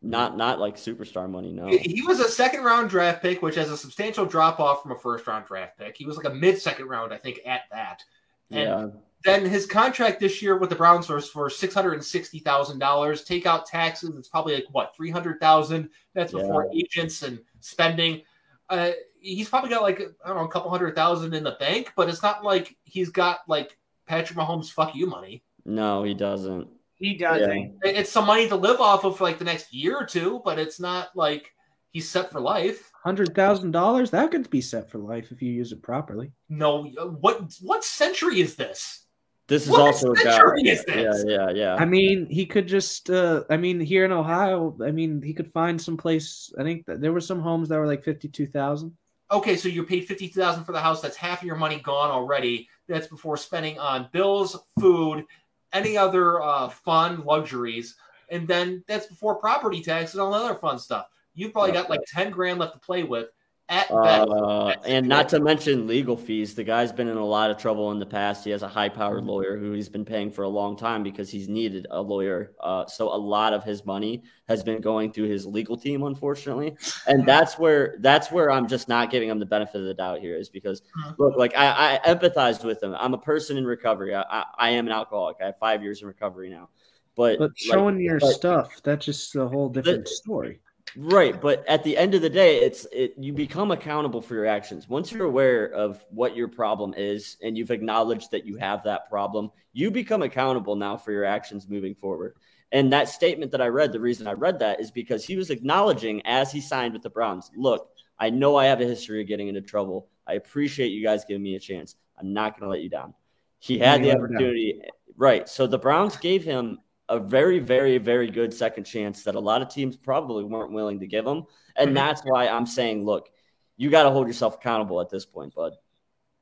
[0.00, 1.52] Not not like superstar money.
[1.52, 4.92] No, he was a second round draft pick, which has a substantial drop off from
[4.92, 5.96] a first round draft pick.
[5.96, 8.04] He was like a mid second round, I think, at that.
[8.50, 8.86] And yeah.
[9.24, 12.78] then his contract this year with the Browns was for six hundred and sixty thousand
[12.78, 13.24] dollars.
[13.24, 15.90] Take out taxes, it's probably like what three hundred thousand.
[16.14, 16.84] That's before yeah.
[16.84, 18.22] agents and spending.
[18.70, 21.92] Uh, he's probably got like I don't know a couple hundred thousand in the bank,
[21.96, 23.76] but it's not like he's got like
[24.06, 25.42] Patrick Mahomes fuck you money.
[25.64, 26.68] No, he doesn't.
[26.98, 27.78] He doesn't.
[27.84, 27.90] Yeah.
[27.90, 30.58] It's some money to live off of for like the next year or two, but
[30.58, 31.52] it's not like
[31.90, 32.90] he's set for life.
[33.04, 36.32] Hundred thousand dollars that could be set for life if you use it properly.
[36.48, 36.84] No,
[37.20, 39.04] what what century is this?
[39.46, 40.38] This is what also a guy.
[40.64, 41.24] Is this?
[41.26, 41.74] Yeah, yeah, yeah.
[41.76, 43.08] I mean, he could just.
[43.08, 46.52] uh I mean, here in Ohio, I mean, he could find some place.
[46.58, 48.94] I think there were some homes that were like fifty-two thousand.
[49.30, 51.00] Okay, so you paid fifty thousand for the house.
[51.00, 52.68] That's half of your money gone already.
[52.88, 55.24] That's before spending on bills, food,
[55.72, 57.96] any other uh, fun luxuries,
[58.30, 61.08] and then that's before property tax and all the other fun stuff.
[61.34, 63.28] You've probably got like ten grand left to play with
[63.68, 66.54] uh, and not to mention legal fees.
[66.54, 68.44] The guy's been in a lot of trouble in the past.
[68.44, 69.28] He has a high-powered mm-hmm.
[69.28, 72.52] lawyer who he's been paying for a long time because he's needed a lawyer.
[72.60, 76.76] Uh, so a lot of his money has been going through his legal team, unfortunately.
[77.06, 80.20] And that's where that's where I'm just not giving him the benefit of the doubt
[80.20, 81.22] here, is because mm-hmm.
[81.22, 82.94] look, like I, I empathized with him.
[82.98, 84.14] I'm a person in recovery.
[84.14, 85.36] I, I, I, am an alcoholic.
[85.42, 86.70] I have five years in recovery now.
[87.16, 90.60] But, but showing like, your but, stuff, that's just a whole different but, story.
[90.96, 94.46] Right, but at the end of the day, it's it you become accountable for your
[94.46, 94.88] actions.
[94.88, 99.08] Once you're aware of what your problem is and you've acknowledged that you have that
[99.08, 102.36] problem, you become accountable now for your actions moving forward.
[102.72, 105.50] And that statement that I read, the reason I read that is because he was
[105.50, 109.28] acknowledging as he signed with the Browns, look, I know I have a history of
[109.28, 110.08] getting into trouble.
[110.26, 111.96] I appreciate you guys giving me a chance.
[112.18, 113.14] I'm not going to let you down.
[113.58, 114.82] He had the opportunity.
[115.16, 115.48] Right.
[115.48, 116.78] So the Browns gave him
[117.08, 121.00] a very, very, very good second chance that a lot of teams probably weren't willing
[121.00, 121.44] to give him.
[121.76, 121.94] And mm-hmm.
[121.94, 123.28] that's why I'm saying, look,
[123.76, 125.74] you got to hold yourself accountable at this point, bud.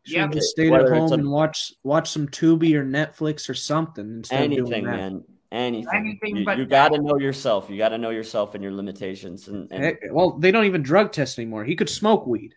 [0.04, 4.18] Yeah, just stay at home a, and watch watch some Tubi or Netflix or something.
[4.18, 5.24] Instead anything, man.
[5.50, 5.90] Anything.
[5.94, 7.68] anything you, you got to know yourself.
[7.68, 9.48] You got to know yourself and your limitations.
[9.48, 11.64] And, and well, they don't even drug test anymore.
[11.64, 12.54] He could smoke weed.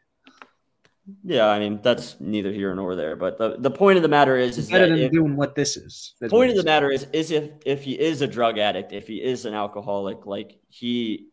[1.24, 3.16] Yeah, I mean that's neither here nor there.
[3.16, 5.78] But the, the point of the matter is, is better than if, doing what this
[5.78, 6.14] is.
[6.20, 9.08] The point of the matter is, is if if he is a drug addict, if
[9.08, 11.28] he is an alcoholic, like he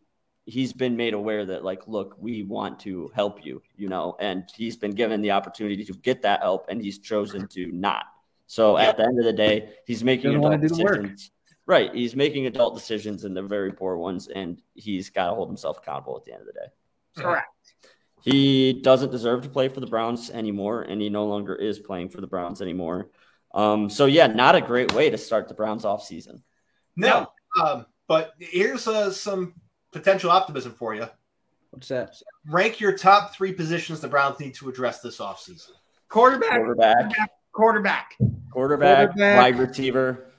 [0.45, 4.45] he's been made aware that like, look, we want to help you, you know, and
[4.55, 8.05] he's been given the opportunity to get that help, and he's chosen to not.
[8.47, 11.31] So at the end of the day, he's making adult decisions.
[11.65, 15.49] Right, he's making adult decisions, and they're very poor ones, and he's got to hold
[15.49, 16.67] himself accountable at the end of the day.
[17.17, 17.47] Correct.
[18.27, 22.09] He doesn't deserve to play for the Browns anymore, and he no longer is playing
[22.09, 23.09] for the Browns anymore.
[23.53, 26.43] Um, so yeah, not a great way to start the Browns off season.
[26.97, 27.27] No,
[27.63, 29.53] um, but here's uh, some
[29.93, 31.07] potential optimism for you.
[31.69, 32.17] What's that?
[32.45, 35.69] Rank your top three positions the Browns need to address this offseason.
[36.09, 38.13] Quarterback, quarterback, quarterback,
[38.51, 40.33] quarterback, quarterback wide receiver,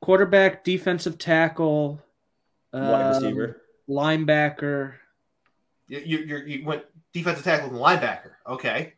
[0.00, 2.00] quarterback, defensive tackle,
[2.72, 4.92] wide receiver, um, linebacker.
[5.88, 6.82] You, you, you went
[7.16, 8.32] defensive tackle and linebacker.
[8.46, 8.92] Okay.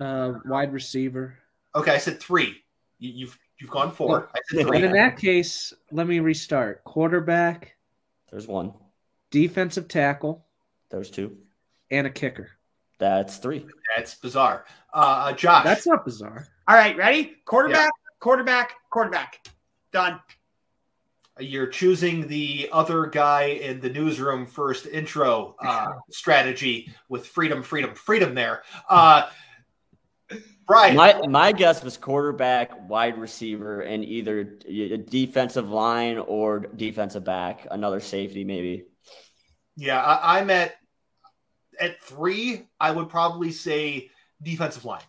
[0.00, 1.36] Uh, wide receiver.
[1.74, 2.62] Okay, I said three.
[2.98, 4.30] You, have you've, you've gone four.
[4.34, 4.76] I said three.
[4.78, 6.82] And in that case, let me restart.
[6.84, 7.76] Quarterback.
[8.30, 8.72] There's one.
[9.30, 10.46] Defensive tackle.
[10.90, 11.36] There's two.
[11.90, 12.48] And a kicker.
[12.98, 13.66] That's three.
[13.94, 14.64] That's bizarre.
[14.94, 15.64] Uh, uh Josh.
[15.64, 16.48] That's not bizarre.
[16.66, 17.34] All right, ready?
[17.44, 18.16] Quarterback, yeah.
[18.18, 19.46] quarterback, quarterback.
[19.92, 20.20] Done.
[21.40, 27.94] You're choosing the other guy in the newsroom first intro uh, strategy with freedom, freedom,
[27.94, 28.62] freedom there.
[28.88, 29.28] Uh,
[30.66, 30.96] Bryan.
[30.96, 37.66] My, my guess was quarterback, wide receiver, and either a defensive line or defensive back,
[37.70, 38.84] another safety maybe.
[39.76, 40.74] Yeah, I, I'm at
[41.80, 42.66] at three.
[42.78, 44.10] I would probably say
[44.42, 45.00] defensive line,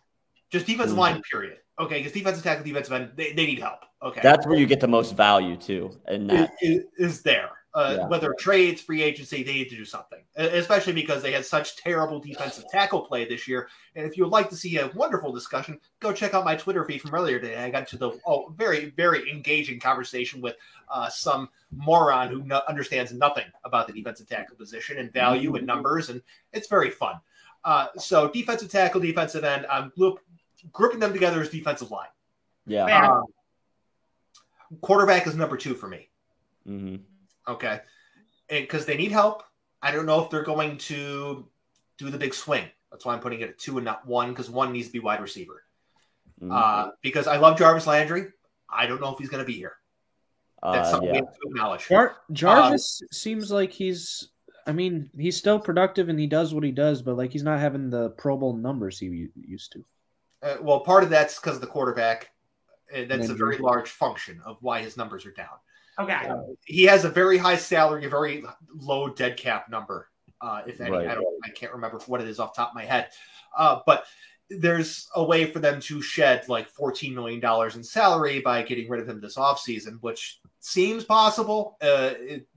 [0.50, 1.00] just defensive mm-hmm.
[1.00, 1.22] line.
[1.30, 1.58] Period.
[1.80, 3.86] Okay, because defensive tackle, defensive end, they, they need help.
[4.04, 7.52] Okay, that's where you get the most value too, and that is, is there.
[7.76, 8.08] Uh, yeah.
[8.08, 12.20] Whether trades, free agency, they need to do something, especially because they had such terrible
[12.20, 13.70] defensive tackle play this year.
[13.96, 16.84] And if you would like to see a wonderful discussion, go check out my Twitter
[16.84, 17.58] feed from earlier today.
[17.58, 20.56] I got to the oh, very, very engaging conversation with
[20.90, 25.68] uh, some moron who no- understands nothing about the defensive tackle position and value and
[25.68, 26.24] numbers, and
[26.54, 27.20] it's very fun.
[27.64, 29.68] Uh, so defensive tackle, defensive end.
[29.70, 30.24] I'm look,
[30.72, 32.08] grouping them together as defensive line.
[32.66, 33.12] Yeah.
[33.12, 33.26] Um,
[34.82, 36.10] quarterback is number two for me.
[36.68, 36.98] Mm-hmm.
[37.52, 37.82] Okay.
[38.48, 39.44] Because they need help.
[39.82, 41.48] I don't know if they're going to
[41.98, 42.66] do the big swing.
[42.92, 45.00] That's why I'm putting it at two and not one, because one needs to be
[45.00, 45.64] wide receiver.
[46.42, 46.52] Mm-hmm.
[46.52, 48.28] Uh, because I love Jarvis Landry.
[48.70, 49.74] I don't know if he's going to be here.
[50.62, 51.14] That's uh, something yeah.
[51.14, 51.88] we have to acknowledge.
[51.88, 54.30] Jar- Jarvis uh, seems like he's.
[54.68, 57.60] I mean, he's still productive and he does what he does, but like he's not
[57.60, 59.84] having the Pro Bowl numbers he used to.
[60.42, 62.30] Uh, well, part of that's because of the quarterback.
[62.96, 65.48] Uh, that's a very large function of why his numbers are down.
[66.00, 66.14] Okay.
[66.14, 68.44] Uh, he has a very high salary, a very
[68.74, 70.08] low dead cap number.
[70.42, 71.08] Uh, if any, right.
[71.08, 73.10] I don't, I can't remember what it is off top of my head.
[73.58, 74.06] Uh, but
[74.50, 77.44] there's a way for them to shed like $14 million
[77.76, 81.78] in salary by getting rid of him this offseason, which seems possible.
[81.82, 82.48] Uh, it,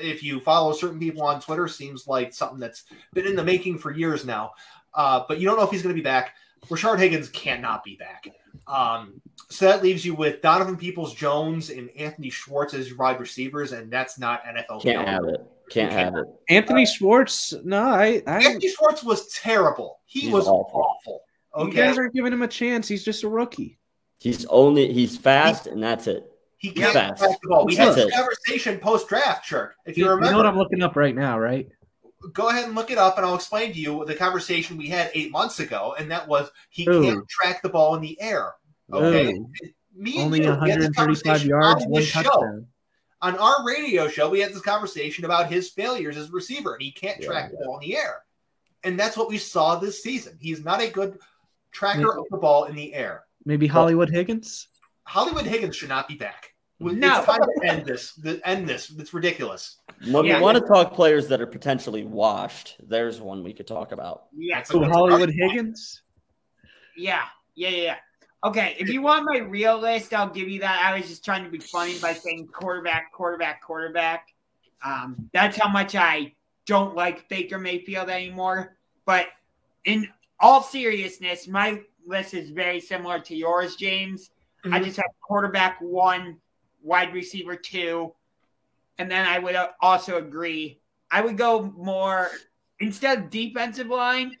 [0.00, 2.84] if you follow certain people on Twitter, seems like something that's
[3.14, 4.52] been in the making for years now.
[4.92, 6.34] Uh, but you don't know if he's going to be back.
[6.68, 8.28] Rashard Higgins cannot be back.
[8.66, 13.20] Um, so that leaves you with Donovan Peoples Jones and Anthony Schwartz as your wide
[13.20, 14.82] receivers, and that's not NFL.
[14.82, 15.40] Can't have it.
[15.70, 16.26] Can't, have it.
[16.48, 20.00] Anthony uh, Schwartz, no, I, I Anthony Schwartz was terrible.
[20.06, 20.80] He was awful.
[20.80, 21.22] awful.
[21.56, 21.68] Okay.
[21.68, 22.86] You guys aren't giving him a chance.
[22.86, 23.78] He's just a rookie.
[24.20, 26.30] He's only he's fast, and that's it.
[26.58, 27.20] He can't fast.
[27.20, 27.66] the ball.
[27.66, 29.70] We had this conversation post draft, Churk.
[29.84, 31.68] If you, you remember, you know what I'm looking up right now, right?
[32.32, 35.10] Go ahead and look it up, and I'll explain to you the conversation we had
[35.14, 37.02] eight months ago, and that was he Ooh.
[37.02, 38.54] can't track the ball in the air.
[38.92, 39.50] Okay, Ooh.
[39.94, 42.32] me Only you, 135 yards, one touchdown.
[42.32, 42.66] Show.
[43.22, 46.82] On our radio show, we had this conversation about his failures as a receiver, and
[46.82, 47.58] he can't yeah, track yeah.
[47.58, 48.22] the ball in the air.
[48.84, 50.36] And that's what we saw this season.
[50.40, 51.18] He's not a good
[51.72, 53.24] tracker maybe, of the ball in the air.
[53.44, 54.68] Maybe Hollywood Higgins.
[55.04, 56.52] Hollywood Higgins should not be back.
[56.78, 57.18] No.
[57.18, 58.20] It's time to end this.
[58.44, 58.92] End this.
[58.98, 59.78] It's ridiculous.
[60.10, 63.66] When yeah, we want to talk players that are potentially washed, there's one we could
[63.66, 64.24] talk about.
[64.36, 64.62] Yeah.
[64.62, 66.02] So Hollywood Higgins.
[66.96, 67.24] Yeah.
[67.54, 67.70] Yeah.
[67.70, 67.96] Yeah.
[68.44, 68.76] Okay.
[68.78, 70.82] If you want my real list, I'll give you that.
[70.84, 74.28] I was just trying to be funny by saying quarterback, quarterback, quarterback.
[74.84, 76.34] Um, that's how much I
[76.66, 78.76] don't like Baker Mayfield anymore.
[79.06, 79.28] But
[79.84, 80.08] in
[80.40, 84.30] all seriousness, my list is very similar to yours, James.
[84.64, 84.74] Mm-hmm.
[84.74, 86.38] I just have quarterback one,
[86.86, 88.12] wide receiver two,
[88.98, 90.80] and then I would also agree.
[91.10, 92.30] I would go more
[92.80, 94.36] instead of defensive line.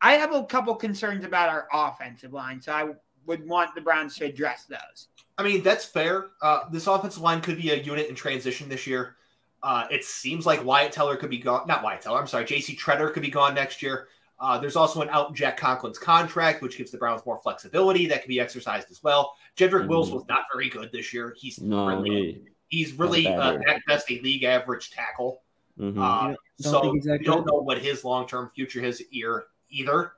[0.00, 2.90] I have a couple concerns about our offensive line, so I
[3.26, 5.08] would want the Browns to address those.
[5.38, 6.26] I mean, that's fair.
[6.42, 9.16] Uh, this offensive line could be a unit in transition this year.
[9.62, 11.66] Uh, it seems like Wyatt Teller could be gone.
[11.66, 12.18] Not Wyatt Teller.
[12.18, 12.44] I'm sorry.
[12.44, 12.76] J.C.
[12.76, 14.08] Tretter could be gone next year.
[14.40, 18.22] Uh, there's also an out Jack Conklin's contract, which gives the Browns more flexibility that
[18.22, 19.36] can be exercised as well.
[19.56, 19.88] Jedrick mm-hmm.
[19.88, 21.34] Wills was not very good this year.
[21.36, 25.42] He's no, really, he, he's really uh, at best a league average tackle.
[25.78, 26.00] Mm-hmm.
[26.00, 30.12] Uh, so we don't know what his long term future is here either.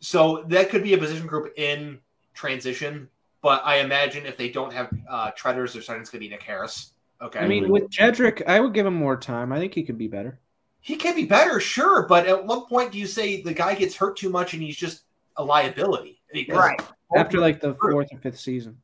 [0.00, 2.00] So that could be a position group in
[2.34, 3.08] transition.
[3.42, 6.42] But I imagine if they don't have uh, Tretter's, their starting going to be Nick
[6.42, 6.92] Harris.
[7.22, 7.38] Okay.
[7.38, 9.52] I mean, with Jedrick, I would give him more time.
[9.52, 10.40] I think he could be better.
[10.80, 13.96] He can be better, sure, but at what point do you say the guy gets
[13.96, 15.02] hurt too much and he's just
[15.36, 16.20] a liability?
[16.32, 16.80] Because right
[17.14, 18.78] after like the fourth or fifth season.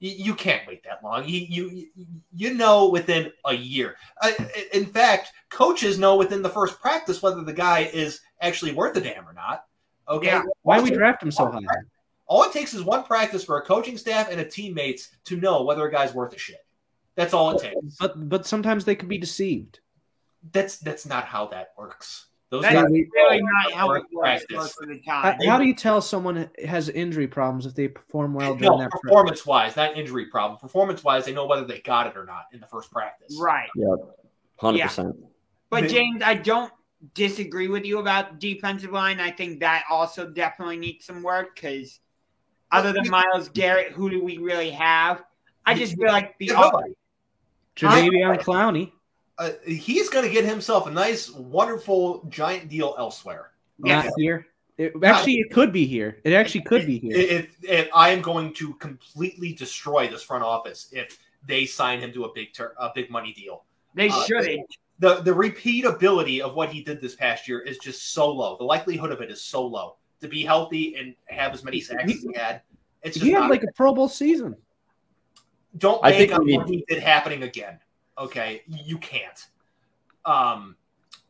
[0.00, 1.28] You, you can't wait that long.
[1.28, 1.88] You, you
[2.32, 3.96] you know within a year.
[4.20, 4.32] Uh,
[4.72, 9.00] in fact, coaches know within the first practice whether the guy is actually worth a
[9.00, 9.64] damn or not.
[10.08, 10.26] Okay.
[10.26, 10.42] Yeah.
[10.62, 11.60] Why we draft him so high?
[12.26, 15.62] All it takes is one practice for a coaching staff and a teammates to know
[15.62, 16.64] whether a guy's worth a shit.
[17.16, 17.96] That's all it takes.
[17.98, 19.80] But but sometimes they can be deceived.
[20.52, 22.26] That's that's not how that works.
[22.54, 25.36] Those That's really not how it works most of the time.
[25.40, 28.78] How, how, do you tell someone has injury problems if they perform well during no,
[28.78, 29.46] that performance practice?
[29.46, 30.60] wise, not injury problem.
[30.60, 33.36] Performance wise, they know whether they got it or not in the first practice.
[33.40, 33.68] Right.
[33.74, 34.18] Yep.
[34.58, 34.86] Hundred yeah.
[34.86, 35.16] percent.
[35.68, 36.72] But James, I don't
[37.14, 39.18] disagree with you about defensive line.
[39.18, 41.98] I think that also definitely needs some work because
[42.70, 45.24] other than Myles Garrett, who do we really have?
[45.66, 46.50] I just feel like the
[47.74, 48.92] Jadeveon Clowney
[49.38, 53.50] uh, he's going to get himself a nice, wonderful, giant deal elsewhere.
[53.78, 54.46] Not here.
[54.76, 56.20] It, actually, it could be here.
[56.24, 57.16] It actually could be here.
[57.16, 62.12] If, if, I am going to completely destroy this front office if they sign him
[62.12, 63.64] to a big ter- a big money deal.
[63.94, 64.60] They uh, should.
[65.00, 68.56] The the repeatability of what he did this past year is just so low.
[68.56, 69.96] The likelihood of it is so low.
[70.20, 72.62] To be healthy and have as many sacks he, as he had,
[73.02, 74.56] it's just he had like a Pro Bowl season.
[75.78, 77.78] Don't bank on what he did happening again.
[78.18, 79.46] Okay, you can't.
[80.24, 80.76] Um,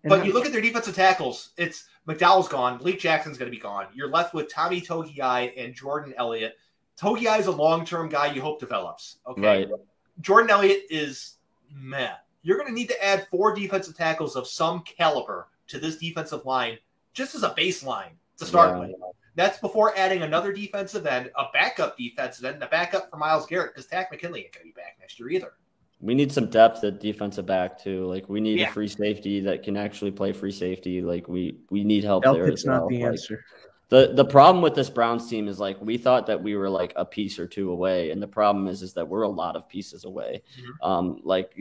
[0.05, 1.51] but you look at their defensive tackles.
[1.56, 2.78] It's McDowell's gone.
[2.78, 3.86] Blake Jackson's going to be gone.
[3.94, 6.56] You're left with Tommy Togiai and Jordan Elliott.
[7.01, 9.16] Togiai is a long term guy you hope develops.
[9.27, 9.66] Okay.
[9.66, 9.69] Right.
[10.20, 11.36] Jordan Elliott is
[11.74, 12.12] meh.
[12.43, 16.44] You're going to need to add four defensive tackles of some caliber to this defensive
[16.44, 16.78] line
[17.15, 18.78] just as a baseline to start yeah.
[18.81, 18.90] with.
[19.36, 23.47] That's before adding another defensive end, a backup defensive end, and a backup for Myles
[23.47, 25.55] Garrett because Takk McKinley ain't going to be back next year either.
[26.05, 28.05] We need some depth at defensive back too.
[28.05, 28.68] Like we need yeah.
[28.68, 31.01] a free safety that can actually play free safety.
[31.01, 32.81] Like we we need help there as well.
[32.82, 33.44] not the like, answer.
[33.89, 36.93] The the problem with this Browns team is like we thought that we were like
[36.97, 39.66] a piece or two away, and the problem is is that we're a lot of
[39.66, 40.43] pieces away.
[40.59, 40.90] Mm-hmm.
[40.90, 41.55] Um, like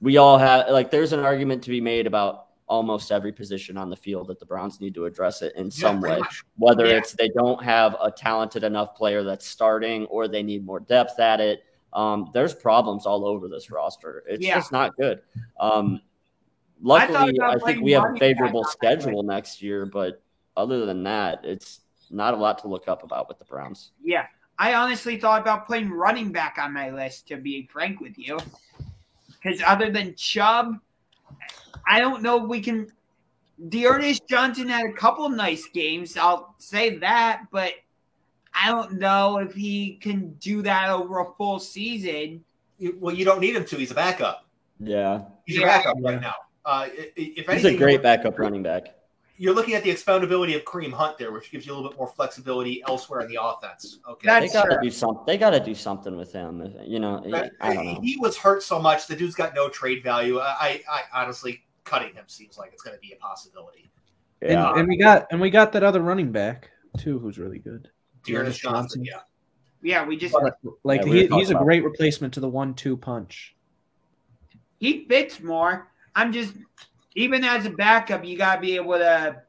[0.00, 3.88] we all have like there's an argument to be made about almost every position on
[3.88, 6.18] the field that the Browns need to address it in some yeah, way.
[6.18, 6.42] Much.
[6.56, 6.98] Whether yeah.
[6.98, 11.20] it's they don't have a talented enough player that's starting or they need more depth
[11.20, 11.62] at it
[11.96, 14.22] um, there's problems all over this roster.
[14.28, 14.56] It's yeah.
[14.56, 15.22] just not good.
[15.58, 16.02] Um,
[16.80, 20.22] luckily, I, I think we have a favorable schedule next year, but
[20.56, 23.92] other than that, it's not a lot to look up about with the Browns.
[24.04, 24.26] Yeah.
[24.58, 28.38] I honestly thought about putting running back on my list, to be frank with you.
[29.28, 30.78] Because other than Chubb,
[31.86, 32.88] I don't know if we can.
[33.68, 36.16] D'Ernest Johnson had a couple nice games.
[36.16, 37.72] I'll say that, but
[38.56, 42.42] I don't know if he can do that over a full season.
[42.98, 43.76] Well, you don't need him to.
[43.76, 44.46] He's a backup.
[44.80, 45.64] Yeah, he's Yeah.
[45.64, 46.34] a backup right now.
[46.64, 48.94] Uh, if he's a great backup running back.
[49.38, 51.98] You're looking at the expandability of Kareem Hunt there, which gives you a little bit
[51.98, 53.98] more flexibility elsewhere in the offense.
[54.08, 55.24] Okay, That's They got to do something.
[55.26, 56.74] They got to do something with him.
[56.82, 58.00] You know, But I don't know.
[58.00, 59.06] He was hurt so much.
[59.06, 60.38] The dude's got no trade value.
[60.38, 63.90] I, I, I honestly, cutting him seems like it's going to be a possibility.
[64.40, 67.58] Yeah, And, and we got and we got that other running back too, who's really
[67.58, 67.90] good.
[68.26, 69.04] D'Ernest D'Ernest Johnson, Johnson.
[69.04, 69.20] yeah.
[69.82, 70.34] Yeah, we just
[70.84, 73.54] Like Yeah, he, talking he's a about- great replacement to the one-two punch.
[74.78, 75.88] he fits more.
[76.14, 76.54] I'm just
[77.14, 79.42] even as a backup, you gotta be able to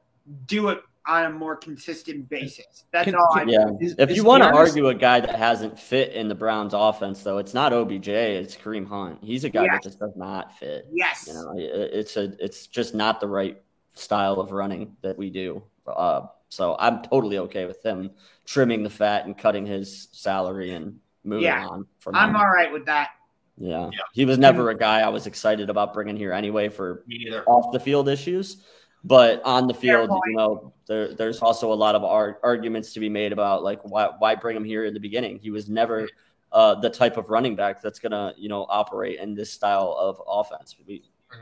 [0.45, 2.85] do it on a more consistent basis.
[2.91, 3.29] That's Can- all.
[3.33, 3.69] can- I yeah.
[3.79, 6.73] Is- If is you want to argue a guy that hasn't fit in the Browns'
[6.73, 8.09] offense, though, it's not OBJ.
[8.09, 9.19] It's Kareem Hunt.
[9.23, 9.71] He's a guy Yeah.
[9.73, 10.85] that just does not fit.
[10.91, 11.25] yes.
[11.27, 13.61] You know, it- it's a it's just not the right
[13.95, 15.63] style of running that we do.
[15.85, 18.11] Uh, so I'm totally okay with him
[18.45, 21.67] trimming the fat and cutting his salary and moving Yeah.
[21.67, 23.09] on from I'm all right with that.
[23.57, 23.89] Yeah.
[23.91, 23.99] Yeah.
[24.13, 27.43] He was never a guy I was excited about bringing here anyway for Me neither.
[27.45, 28.63] off the field issues.
[29.03, 32.99] But on the field, you know, there, there's also a lot of ar- arguments to
[32.99, 35.39] be made about like why why bring him here in the beginning.
[35.39, 36.07] He was never
[36.51, 40.21] uh, the type of running back that's gonna you know operate in this style of
[40.27, 40.75] offense.
[40.87, 41.37] We, Mhm.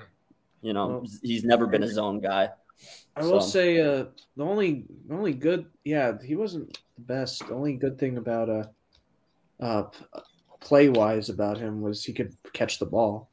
[0.61, 2.49] you know, Well- he's never been a zone guy.
[3.15, 7.47] I will So- say uh, the only the only good yeah he wasn't the best.
[7.47, 8.64] The only good thing about uh,
[9.60, 9.84] uh
[10.60, 13.30] play wise about him was he could catch the ball.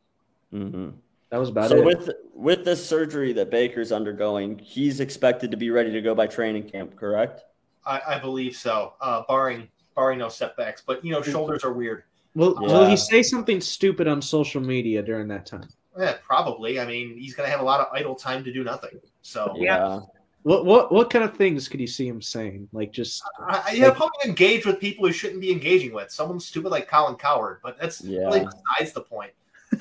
[0.50, 0.90] hmm
[1.30, 1.84] That was about So it.
[1.84, 6.26] with with this surgery that Baker's undergoing, he's expected to be ready to go by
[6.26, 6.96] training camp.
[6.96, 7.42] Correct?
[7.84, 10.82] I, I believe so, uh, barring barring no setbacks.
[10.86, 12.04] But you know, shoulders are weird.
[12.36, 12.68] will Yeah.
[12.68, 15.68] Will he say something stupid on social media during that time?
[15.98, 16.78] Yeah, probably.
[16.80, 18.98] I mean, he's going to have a lot of idle time to do nothing.
[19.22, 20.00] So Yeah.
[20.44, 22.68] What what what kind of things could you see him saying?
[22.72, 26.10] Like just I, I- he'll probably engage with people he shouldn't be engaging with.
[26.10, 28.22] Someone stupid like Colin Cowherd, but that's Yeah.
[28.26, 29.30] really besides the point.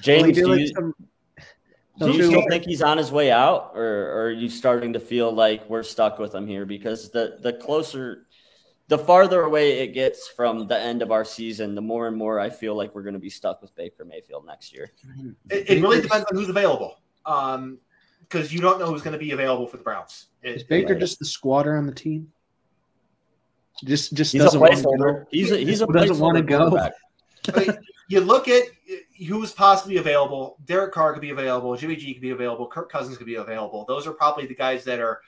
[0.00, 0.94] James, Will he do like you, some-
[1.98, 5.00] Do you still think he's on his way out, or, or are you starting to
[5.00, 6.66] feel like we're stuck with him here?
[6.66, 8.26] Because the the closer,
[8.88, 12.38] the farther away it gets from the end of our season, the more and more
[12.38, 14.92] I feel like we're going to be stuck with Baker Mayfield next year.
[15.50, 16.96] It, it really depends on who's available,
[17.26, 17.78] um,
[18.22, 20.26] because you don't know who's going to be available for the Browns.
[20.42, 21.00] It- Is Baker Right.
[21.00, 22.32] just the squatter on the team?
[23.84, 25.26] Just just He's doesn't want to go.
[25.30, 26.70] He's a, he's a doesn't wanna go?
[26.70, 26.92] quarterback.
[27.52, 27.78] But
[28.08, 28.62] you look at
[29.26, 30.56] who's possibly available.
[30.66, 31.74] Derek Carr could be available.
[31.76, 32.68] Jimmy G could be available.
[32.68, 33.84] Kirk Cousins could be available.
[33.86, 35.20] Those are probably the guys that are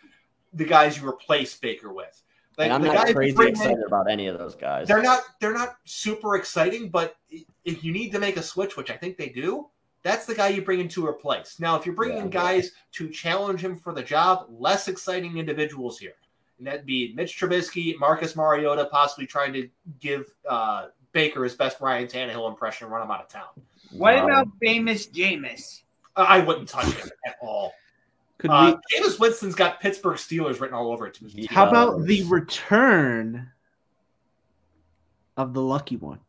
[0.52, 2.22] the guys you replace Baker with.
[2.56, 4.86] Like, And I'm not crazy bring in, excited about any of those guys.
[4.86, 5.22] They're not.
[5.40, 6.90] They're not super exciting.
[6.90, 7.16] But
[7.64, 9.68] if you need to make a switch, which I think they do,
[10.05, 11.59] that's the guy you bring in to replace.
[11.59, 12.28] Now, if you're bringing Yeah.
[12.28, 16.14] guys to challenge him for the job, less exciting individuals here.
[16.59, 19.68] And that'd be Mitch Trubisky, Marcus Mariota, possibly trying to
[19.98, 23.48] give uh, Baker his best Ryan Tannehill impression and run him out of town.
[23.90, 24.24] What Wow.
[24.26, 25.82] about famous Jameis?
[26.14, 27.72] Uh, I wouldn't touch him at all.
[28.39, 31.14] Could Uh, Jameis Winston's got Pittsburgh Steelers written all over it.
[31.14, 31.47] To me.
[31.47, 33.51] How about the return
[35.36, 36.20] of the lucky one?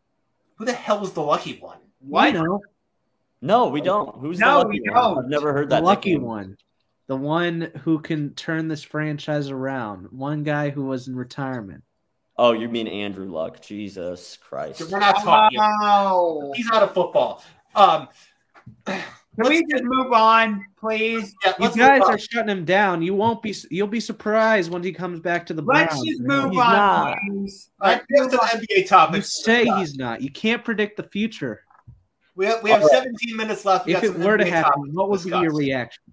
[0.55, 1.77] Who the hell was the lucky one?
[1.99, 2.27] Why?
[2.27, 2.61] You know,
[3.45, 4.15] No, we don't.
[4.19, 4.93] Who's No, the we lucky one?
[5.15, 5.17] don't.
[5.25, 5.75] I've never heard that.
[5.77, 5.85] the that.
[5.87, 6.27] lucky nickname.
[6.27, 6.57] one,
[7.07, 10.07] the one who can turn this franchise around.
[10.11, 11.83] One guy who was in retirement.
[12.37, 13.61] Oh, you mean Andrew Luck?
[13.61, 14.81] Jesus Christ!
[14.91, 15.59] We're not talking.
[15.61, 16.51] Oh.
[16.55, 17.43] He's out of football.
[17.75, 18.07] Um,
[18.85, 21.35] Can we just move on, please?
[21.45, 23.01] yeah, You guys are shutting him down.
[23.01, 23.53] You won't be.
[23.69, 25.89] You'll be surprised when he comes back to the Browns.
[25.91, 27.17] Let's just move He's on, not.
[27.29, 27.69] please.
[27.81, 28.65] All right, Let's that's move an on.
[28.65, 29.15] NBA topic.
[29.17, 30.21] You say he's not.
[30.21, 31.64] You can't predict the future.
[32.35, 32.97] We have we have All right.
[33.03, 33.85] 17 minutes left.
[33.85, 36.03] We If it were to happen, what would to be your reaction?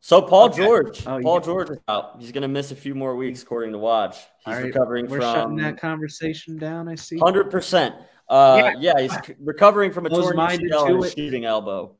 [0.00, 0.64] So Paul Okay.
[0.64, 1.44] George, Oh, Paul yeah.
[1.44, 2.16] George is out.
[2.20, 4.14] He's going to miss a few more weeks, according to Woj.
[4.14, 6.88] He's All right, recovering We're shutting from that conversation down.
[6.88, 7.18] I see.
[7.18, 7.94] hundred percent.
[8.28, 8.98] Uh, yeah.
[9.00, 11.96] he's recovering from a torn Close-minded UCL to and a shooting elbow.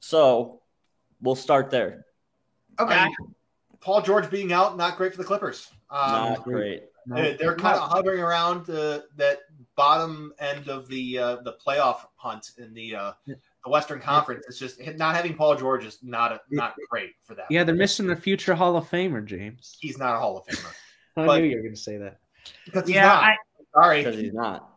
[0.00, 0.60] So
[1.22, 2.04] we'll start there.
[2.78, 2.94] Okay.
[2.94, 3.12] And
[3.80, 5.70] Paul George being out, not great for the Clippers.
[5.90, 6.82] Um, Not great.
[7.06, 9.38] No, Uh, They're kind of hovering around uh, that
[9.78, 14.44] bottom end of the uh, the playoff hunt in the uh, the Western Conference.
[14.48, 17.46] It's just not having Paul George is not a, not great for that.
[17.48, 19.76] yeah, they're missing their future Hall of Famer, James.
[19.80, 20.66] he's not a Hall of Famer
[21.16, 22.18] I But- knew you were going to say that.
[22.64, 23.22] because he's Yeah, not.
[23.74, 24.68] I, Because he's not.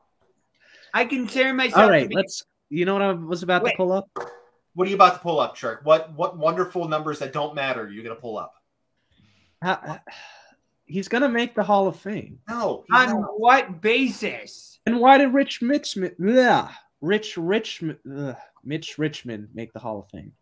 [0.93, 2.43] I consider myself All to be let's.
[2.69, 3.71] You know what I was about Wait.
[3.71, 4.07] to pull up?
[4.75, 5.83] what are you about to pull up, Churk?
[5.83, 8.53] What what wonderful numbers that don't matter you're you going to pull up?
[10.85, 12.39] he's gonna make the Hall of Fame.
[12.49, 12.83] No.
[12.93, 13.39] On not.
[13.39, 14.70] what basis?
[14.85, 16.71] And why did Rich Mitch, bleh,
[17.01, 20.33] Rich Rich ugh, Mitch Richmond make the Hall of Fame?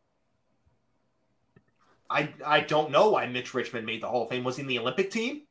[2.09, 4.43] I I don't know why Mitch Richmond made the Hall of Fame.
[4.43, 5.41] Was he in the Olympic team?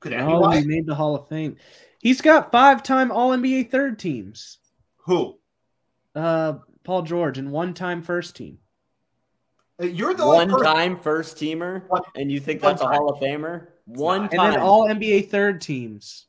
[0.00, 0.60] Could that be No, why?
[0.60, 1.56] he made the Hall of Fame.
[2.00, 4.58] He's got five-time All NBA third teams.
[5.06, 5.38] Who?
[6.14, 8.58] Uh, Paul George and one-time first team.
[9.82, 11.82] Uh, You're the one time first teamer,
[12.14, 12.86] and you think that's a.
[12.86, 13.68] Hall of Famer?
[13.86, 14.32] One not.
[14.32, 14.50] And time.
[14.52, 16.26] then all NBA third teams.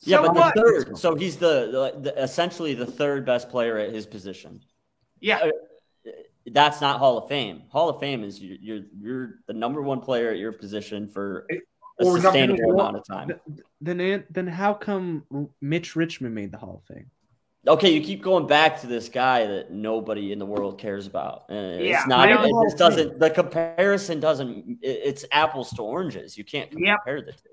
[0.00, 0.54] Yeah, but what?
[0.54, 0.98] the third.
[0.98, 4.60] So he's the, the, the essentially the third best player at his position.
[5.20, 5.38] Yeah.
[5.38, 5.50] Uh,
[6.52, 7.64] that's not Hall of Fame.
[7.70, 11.46] Hall of Fame is you're you're, you're the number one player at your position for
[11.50, 13.32] a Or sustainable amount of time.
[13.80, 15.24] Then then how come
[15.60, 17.10] Mitch Richmond made the Hall of Fame?
[17.66, 21.46] Okay, you keep going back to this guy that nobody in the world cares about.
[21.50, 22.28] Uh, yeah, it's not.
[22.28, 23.18] I It just doesn't.
[23.18, 24.78] The comparison doesn't.
[24.82, 26.38] it- It's apples to oranges.
[26.38, 26.98] You can't Yep.
[26.98, 27.48] compare the two.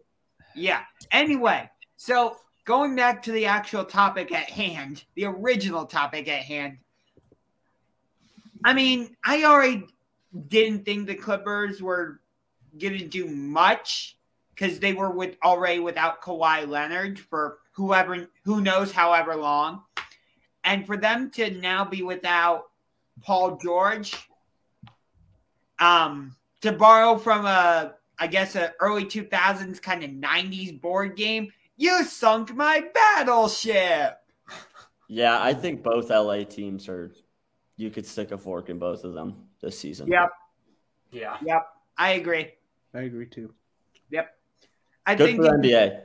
[0.56, 0.82] Yeah.
[1.12, 1.68] Anyway,
[1.98, 6.78] so going back to the actual topic at hand, the original topic at hand.
[8.64, 9.88] I mean, I already
[10.48, 12.20] didn't think the Clippers were
[12.80, 14.18] going to do much
[14.56, 19.84] because they were with already without Kawhi Leonard for whoever who knows however long,
[20.64, 22.66] and for them to now be without
[23.22, 24.16] Paul George,
[25.80, 31.16] um, to borrow from a I guess a early two thousands kind of nineties board
[31.16, 34.18] game, you sunk my battleship.
[35.08, 37.12] Yeah, I think both LA teams are.
[37.76, 40.08] You could stick a fork in both of them this season.
[40.08, 40.30] Yep,
[41.12, 41.38] Yeah.
[41.44, 41.68] yep,
[41.98, 42.52] I agree.
[42.94, 43.52] I agree too.
[44.12, 44.36] Yep,
[45.08, 46.02] I Good think for the NBA.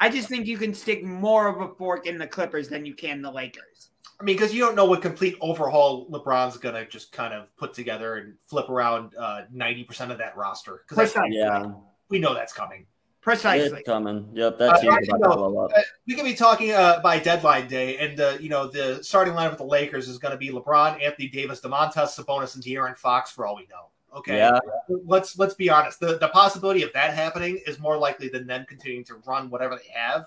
[0.00, 2.94] I just think you can stick more of a fork in the Clippers than you
[2.94, 3.90] can the Lakers.
[4.20, 7.54] I mean, because you don't know what complete overhaul LeBron's going to just kind of
[7.56, 10.84] put together and flip around uh, ninety percent of that roster.
[10.88, 11.36] Because Precisely.
[11.36, 11.72] Yeah,
[12.08, 12.86] we know that's coming.
[13.20, 13.78] Precisely.
[13.78, 14.28] it's coming.
[14.32, 15.72] Yep, Uh, that team's actually, about to blow up.
[15.76, 19.34] Uh, we could be talking uh, by deadline day, and uh, you know the starting
[19.34, 22.96] lineup with the Lakers is going to be LeBron, Anthony Davis, Domantas Sabonis, and De'Aaron
[22.96, 23.90] Fox for all we know.
[24.16, 24.58] Okay, Yeah,
[25.04, 26.00] let's let's be honest.
[26.00, 29.76] The the possibility of that happening is more likely than them continuing to run whatever
[29.76, 30.26] they have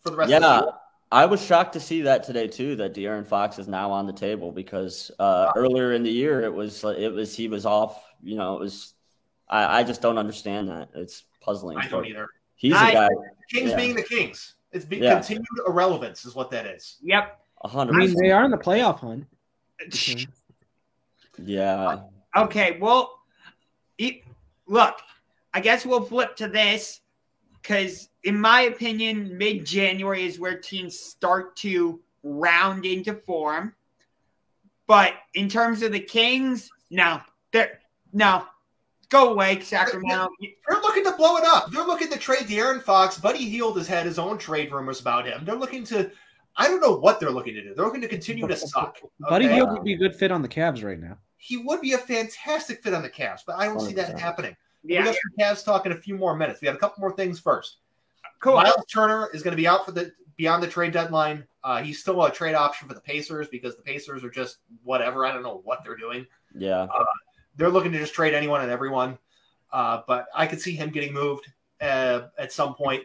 [0.00, 0.62] for the rest of the year.
[0.66, 0.70] yeah.
[1.12, 2.76] I was shocked to see that today too.
[2.76, 6.52] That De'Aaron Fox is now on the table because uh, earlier in the year it
[6.52, 8.00] was it was he was off.
[8.22, 8.94] You know, it was.
[9.48, 10.90] I, I just don't understand that.
[10.94, 11.78] It's puzzling.
[11.78, 12.28] I don't either.
[12.56, 13.08] He's I- a guy.
[13.50, 13.76] Kings Yeah.
[13.76, 14.54] being the Kings.
[14.72, 15.14] It's be- Yeah.
[15.14, 16.98] continued irrelevance is what that is.
[17.02, 17.40] Yep.
[17.64, 19.26] A I hundred mean, they are in the playoff hunt.
[21.38, 22.02] Yeah.
[22.36, 23.18] Okay, well,
[23.98, 24.22] e-
[24.66, 24.94] look,
[25.52, 27.00] I guess we'll flip to this
[27.60, 33.74] because, in my opinion, mid January is where teams start to round into form.
[34.86, 37.20] But in terms of the Kings, no,
[37.52, 37.80] they're
[38.12, 38.44] no,
[39.10, 40.28] go away, Sacramento.
[40.40, 41.70] They're looking to blow it up.
[41.70, 43.18] They're looking to trade De'Aaron Fox.
[43.18, 45.44] Buddy Hield has had his own trade rumors about him.
[45.44, 46.10] They're looking to.
[46.56, 47.74] I don't know what they're looking to do.
[47.74, 48.98] They're looking to continue to suck.
[49.20, 49.54] Buddy okay?
[49.56, 51.16] Hield would be a good fit on the Cavs right now.
[51.36, 54.18] He would be a fantastic fit on the Cavs, but I don't see that 100%.
[54.18, 54.56] happening.
[54.82, 56.60] We Yeah, got some Cavs talk in a few more minutes.
[56.60, 57.76] We have a couple more things first.
[58.40, 58.56] cool.
[58.56, 61.46] Myles Turner is going to be out for the beyond the trade deadline.
[61.62, 65.24] Uh, he's still a trade option for the Pacers because the Pacers are just whatever.
[65.26, 66.26] I don't know what they're doing.
[66.54, 66.86] Yeah.
[67.56, 69.18] They're looking to just trade anyone and everyone.
[69.72, 71.46] Uh, but I could see him getting moved
[71.80, 73.02] uh, at some point.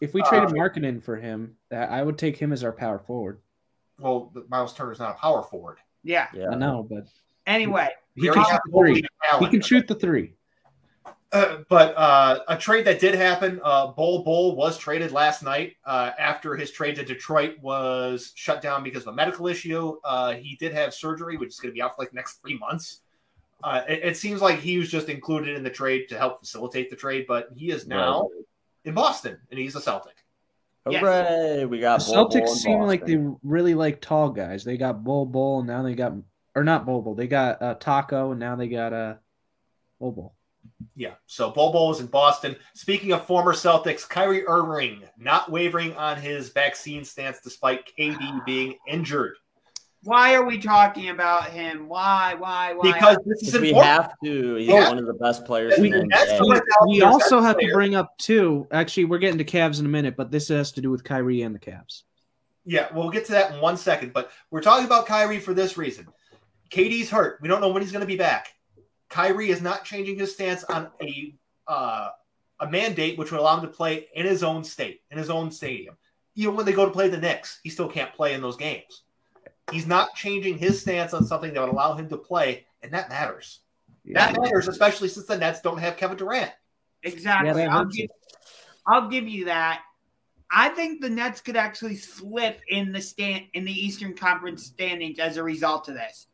[0.00, 3.40] If we Uh, traded Markkanen for him, I would take him as our power forward.
[3.98, 5.78] Well, Myles Turner's not a power forward.
[6.02, 6.28] Yeah.
[6.34, 6.50] Yeah.
[6.50, 7.04] I know, but
[7.46, 9.04] Anyway, We he can shoot the three.
[9.40, 10.34] He can shoot the three.
[11.32, 15.76] Uh, but uh, a trade that did happen, uh, Bol Bol was traded last night
[15.86, 19.96] uh, after his trade to Detroit was shut down because of a medical issue.
[20.04, 22.42] Uh, he did have surgery, which is going to be out for like the next
[22.42, 23.00] three months.
[23.62, 26.90] Uh, it, it seems like he was just included in the trade to help facilitate
[26.90, 28.28] the trade, but he is now
[28.84, 30.16] in Boston and he's a Celtic.
[30.90, 31.00] Yes.
[31.00, 31.64] Hooray!
[31.64, 34.64] We got Bol Bol Celtics in seem like they really like tall guys.
[34.64, 36.14] They got Bol Bol, and now they got
[36.56, 37.14] or not Bol Bol.
[37.14, 39.14] They got uh, Tacko, and now they got uh,
[40.00, 40.34] Bol Bol.
[40.96, 42.56] Yeah, so Bol Bol is in Boston.
[42.74, 48.76] Speaking of former Celtics, Kyrie Irving not wavering on his vaccine stance despite KD being
[48.88, 49.36] injured.
[50.04, 51.88] Why are we talking about him?
[51.88, 52.34] Why?
[52.36, 52.72] Why?
[52.74, 52.92] Why?
[52.92, 53.92] Because this is Because we important.
[53.92, 54.54] have to.
[54.56, 54.88] He's Yeah.
[54.88, 57.58] one of the best players We- in the that's the We, we also best have
[57.58, 58.66] to bring up too.
[58.72, 61.42] Actually, we're getting to Cavs in a minute, but this has to do with Kyrie
[61.42, 62.02] and the Cavs.
[62.64, 64.12] Yeah, we'll get to that in one second.
[64.12, 66.06] But we're talking about Kyrie for this reason.
[66.70, 67.38] KD's hurt.
[67.42, 68.48] We don't know when he's going to be back.
[69.08, 71.34] Kyrie is not changing his stance on a
[71.68, 72.08] uh,
[72.60, 75.50] a mandate which would allow him to play in his own state, in his own
[75.50, 75.96] stadium.
[76.34, 79.02] Even when they go to play the Knicks, he still can't play in those games.
[79.70, 83.08] He's not changing his stance on something that would allow him to play, and that
[83.08, 83.60] matters.
[84.04, 84.32] Yeah.
[84.32, 86.50] That matters, especially since the Nets don't have Kevin Durant.
[87.04, 87.62] Exactly.
[87.62, 88.10] Yeah, I'll, give,
[88.86, 89.82] I'll give you that.
[90.50, 95.18] I think the Nets could actually slip in the stand in the Eastern Conference standings
[95.18, 96.26] as a result of this.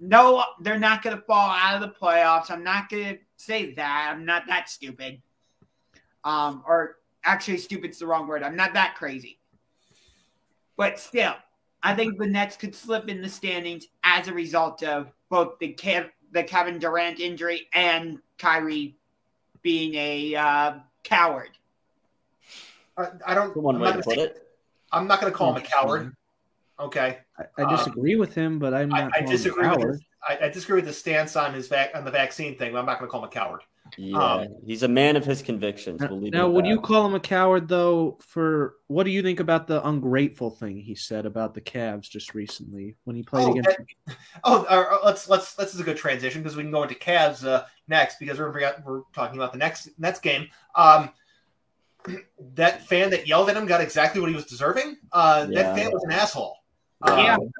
[0.00, 2.50] No, they're not going to fall out of the playoffs.
[2.50, 4.10] I'm not going to say that.
[4.10, 5.20] I'm not that stupid.
[6.24, 8.42] Um, or actually, stupid's the wrong word.
[8.42, 9.38] I'm not that crazy.
[10.76, 11.34] But still,
[11.82, 15.72] I think the Nets could slip in the standings as a result of both the
[15.74, 18.96] Kev, the Kevin Durant injury and Kyrie
[19.62, 20.74] being a uh,
[21.04, 21.50] coward.
[22.96, 23.56] I, I don't.
[23.56, 24.46] One way to put say, it.
[24.92, 26.14] I'm not going to call him a coward.
[26.78, 27.18] Okay.
[27.38, 29.12] I, I disagree um, with him, but I'm not.
[29.14, 29.88] I, I disagree with.
[29.88, 32.76] His, I, I, disagree with the stance on his vac on the vaccine thing.
[32.76, 33.62] I'm not going to call him a coward.
[33.96, 36.00] Yeah, um, he's a man of his convictions.
[36.00, 38.18] We'll now, would you call him a coward though?
[38.20, 42.34] For what do you think about the ungrateful thing he said about the Cavs just
[42.34, 43.78] recently when he played oh, against?
[44.06, 46.94] That, oh, uh, let's let's this is a good transition because we can go into
[46.94, 48.52] Cavs uh, next because we're
[48.84, 50.48] we're talking about the next next game.
[50.74, 51.10] Um,
[52.54, 54.96] that fan that yelled at him got exactly what he was deserving.
[55.12, 55.62] Uh, yeah.
[55.62, 56.56] That fan was an asshole.
[57.06, 57.36] Yeah.
[57.36, 57.50] Um,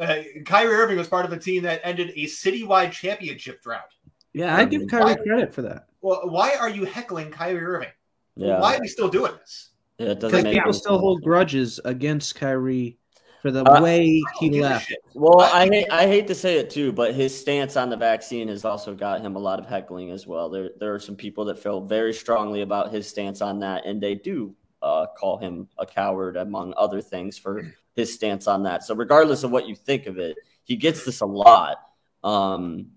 [0.00, 3.92] uh, Kyrie Irving was part of a team that ended a citywide championship drought.
[4.32, 5.86] Yeah, I give Kyrie why, credit for that.
[6.00, 7.88] Well, why are you heckling Kyrie Irving?
[8.36, 8.60] Yeah.
[8.60, 9.70] Why are we still doing this?
[9.98, 12.96] Yeah, because people still hold grudges against Kyrie
[13.42, 14.94] for the uh, way he left.
[15.14, 18.48] Well, I hate I hate to say it too, but his stance on the vaccine
[18.48, 20.48] has also got him a lot of heckling as well.
[20.48, 24.00] There there are some people that feel very strongly about his stance on that, and
[24.00, 27.62] they do uh, call him a coward among other things for
[27.94, 28.84] his stance on that.
[28.84, 31.76] So regardless of what you think of it, he gets this a lot.
[32.22, 32.92] Um,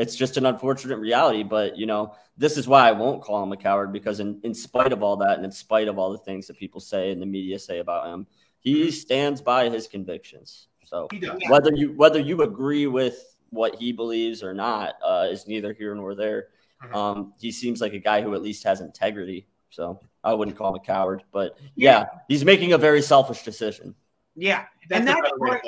[0.00, 3.52] it's just an unfortunate reality, but you know, this is why I won't call him
[3.52, 6.18] a coward because in, in spite of all that and in spite of all the
[6.18, 8.26] things that people say and the media say about him,
[8.60, 10.68] he stands by his convictions.
[10.84, 11.06] So
[11.48, 15.94] whether you whether you agree with what he believes or not uh, is neither here
[15.94, 16.48] nor there.
[16.82, 16.94] Mm-hmm.
[16.94, 19.46] Um, he seems like a guy who at least has integrity.
[19.68, 23.94] So I wouldn't call him a coward, but yeah, he's making a very selfish decision.
[24.34, 25.62] Yeah, that's and that's part,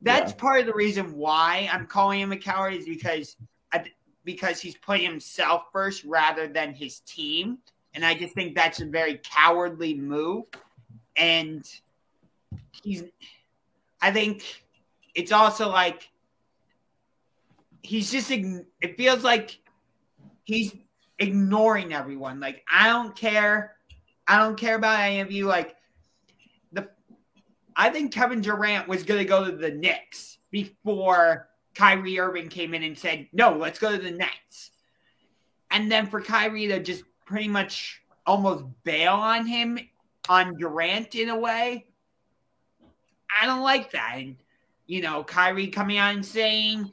[0.00, 0.38] that's yeah.
[0.38, 3.36] part of the reason why I'm calling him a coward is because
[4.24, 7.58] because he's putting himself first rather than his team,
[7.94, 10.44] and I just think that's a very cowardly move.
[11.16, 11.68] And
[12.82, 13.04] he's,
[14.00, 14.64] I think
[15.14, 16.08] it's also like
[17.82, 19.58] he's just it feels like
[20.44, 20.74] he's
[21.18, 22.40] ignoring everyone.
[22.40, 23.76] Like I don't care.
[24.26, 25.46] I don't care about any of you.
[25.46, 25.76] Like
[26.72, 26.88] the
[27.76, 32.82] I think Kevin Durant was gonna go to the Knicks before Kyrie Irving came in
[32.82, 34.70] and said, No, let's go to the Nets.
[35.70, 39.78] And then for Kyrie to just pretty much almost bail on him
[40.28, 41.86] on Durant in a way.
[43.40, 44.14] I don't like that.
[44.16, 44.36] And,
[44.86, 46.92] you know, Kyrie coming out and saying,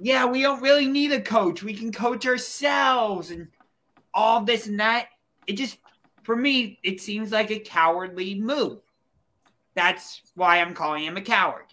[0.00, 1.62] yeah, we don't really need a coach.
[1.62, 3.48] We can coach ourselves and
[4.12, 5.06] all this and that.
[5.46, 5.78] It just,
[6.22, 8.80] for me, it seems like a cowardly move.
[9.74, 11.64] That's why I'm calling him a coward.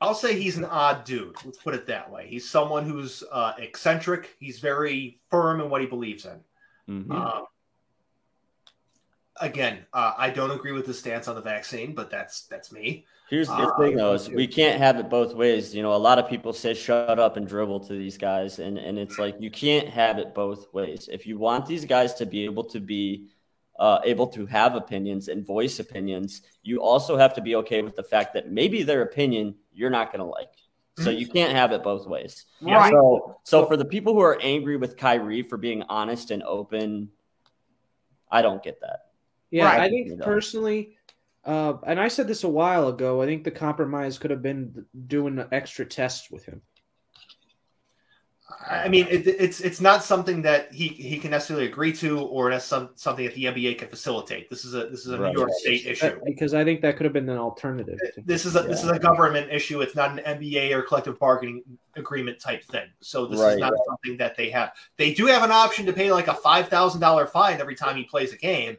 [0.00, 1.36] I'll say he's an odd dude.
[1.44, 2.26] Let's put it that way.
[2.28, 4.36] He's someone who's uh, eccentric.
[4.38, 6.40] He's very firm in what he believes in.
[6.88, 7.12] Mm-hmm.
[7.12, 7.40] Uh,
[9.40, 13.06] again, uh, I don't agree with the stance on the vaccine, but that's that's me.
[13.30, 15.74] Here's the uh, thing, though: is we can't have it both ways.
[15.74, 18.76] You know, a lot of people say "shut up" and dribble to these guys, and
[18.76, 21.08] and it's like you can't have it both ways.
[21.10, 23.28] If you want these guys to be able to be
[23.78, 27.96] uh, able to have opinions and voice opinions, you also have to be okay with
[27.96, 30.50] the fact that maybe their opinion you're not going to like.
[30.96, 32.46] So you can't have it both ways.
[32.60, 32.92] Right.
[32.92, 37.08] So, so for the people who are angry with Kyrie for being honest and open,
[38.30, 39.06] I don't get that.
[39.50, 39.80] Yeah, right.
[39.80, 40.96] I think personally,
[41.44, 43.22] uh, and I said this a while ago.
[43.22, 46.62] I think the compromise could have been doing extra tests with him.
[48.66, 52.50] I mean, it, it's it's not something that he, he can necessarily agree to, or
[52.50, 54.48] that's some, something that the NBA can facilitate.
[54.48, 55.32] This is a this is a right.
[55.32, 57.98] New York State issue because I think that could have been an alternative.
[58.24, 58.66] This is a yeah.
[58.68, 59.80] this is a government issue.
[59.82, 61.62] It's not an NBA or collective bargaining
[61.96, 62.88] agreement type thing.
[63.00, 63.54] So this right.
[63.54, 63.80] is not right.
[63.86, 64.72] something that they have.
[64.96, 67.96] They do have an option to pay like a five thousand dollar fine every time
[67.96, 68.76] he plays a game,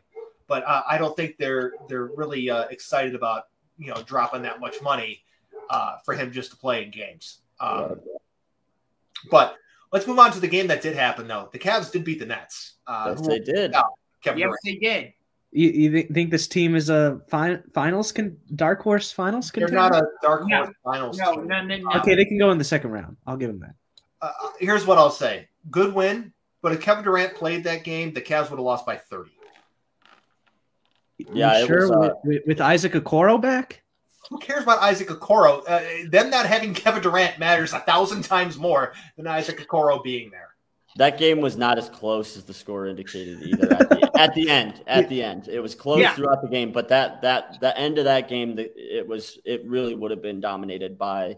[0.48, 3.44] but uh, I don't think they're they're really uh, excited about
[3.78, 5.24] you know dropping that much money
[5.70, 7.42] uh, for him just to play in games.
[7.60, 8.00] Um,
[9.30, 9.58] but
[9.96, 11.48] Let's move on to the game that did happen, though.
[11.54, 12.74] The Cavs did beat the Nets.
[12.86, 13.74] Uh, yes, they did.
[14.22, 14.60] Kevin yes, Durant.
[14.66, 15.14] they did.
[15.54, 19.72] You, you, think this team is a fi- finals can dark horse finals contender?
[19.72, 20.74] They're not a dark horse no.
[20.84, 21.18] finals.
[21.18, 23.16] No, no, no, no, Okay, they can go in the second round.
[23.26, 23.76] I'll give them that.
[24.22, 28.12] Uh, uh, here's what I'll say: good win, but if Kevin Durant played that game,
[28.12, 29.32] the Cavs would have lost by thirty.
[31.32, 31.88] Yeah, sure.
[31.88, 33.82] Was, uh, with, with, Isaac Okoro back.
[34.30, 35.64] Who cares about Isaac Okoro?
[35.68, 40.32] Uh, them not having Kevin Durant matters a thousand times more than Isaac Okoro being
[40.32, 40.56] there.
[40.98, 43.74] that game was not as close as the score indicated either.
[43.74, 46.14] At the, at the end, at the end, it was close yeah.
[46.14, 49.94] throughout the game, but that that the end of that game, it was it really
[49.94, 51.38] would have been dominated by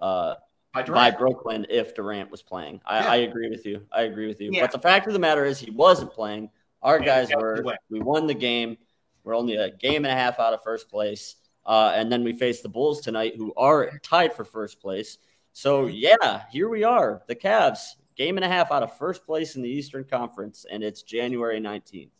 [0.00, 0.34] uh,
[0.72, 2.80] by, by, Brooklyn if Durant was playing.
[2.84, 3.10] I, yeah.
[3.10, 3.82] I, agree with you.
[3.92, 4.50] I agree with you.
[4.52, 4.62] Yeah.
[4.62, 6.50] But the fact of the matter is, he wasn't playing.
[6.82, 7.64] Our guys were.
[7.88, 8.76] We won the game.
[9.22, 11.36] We're only a game and a half out of first place.
[11.66, 15.18] Uh, and then we face the Bulls tonight, who are tied for first place.
[15.52, 17.22] So, yeah, here we are.
[17.26, 20.82] The Cavs, game and a half out of first place in the Eastern Conference, and
[20.82, 22.10] it's January 19th.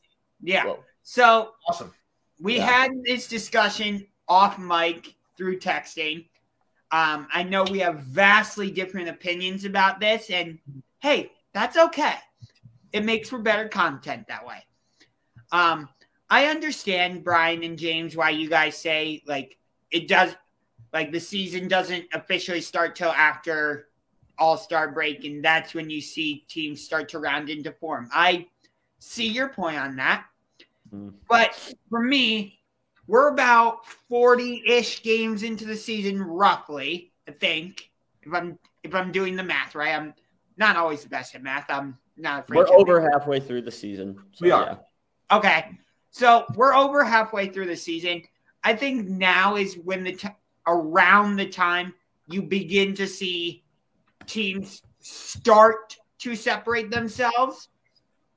[0.42, 0.64] Yeah.
[0.64, 0.84] Whoa.
[1.02, 1.92] So, awesome.
[2.40, 2.66] We yeah.
[2.66, 6.26] had this discussion off mic through texting.
[6.90, 10.58] Um, I know we have vastly different opinions about this, and
[11.00, 12.14] hey, that's okay.
[12.92, 14.64] It makes for better content that way.
[15.50, 15.88] Um,
[16.30, 19.58] I understand Bryan and James why you guys say like
[19.90, 20.34] it does
[20.92, 23.88] like the season doesn't officially start till after
[24.38, 28.08] All Star break, and that's when you see teams start to round into form.
[28.12, 28.46] I
[28.98, 30.24] see your point on that,
[30.92, 31.12] mm.
[31.28, 31.54] but
[31.90, 32.58] for me,
[33.06, 37.12] we're about forty-ish games into the season, roughly.
[37.28, 37.90] I think
[38.22, 40.14] if I'm if I'm doing the math right, I'm
[40.56, 41.66] not always the best at math.
[41.68, 42.44] I'm not.
[42.44, 42.58] Afraid.
[42.58, 44.18] We're over halfway through the season.
[44.32, 44.80] So we are.
[45.30, 45.36] Yeah.
[45.36, 45.78] Okay.
[46.14, 48.22] So we're over halfway through the season.
[48.62, 50.28] I think now is when the t-
[50.64, 51.92] around the time
[52.28, 53.64] you begin to see
[54.24, 57.68] teams start to separate themselves.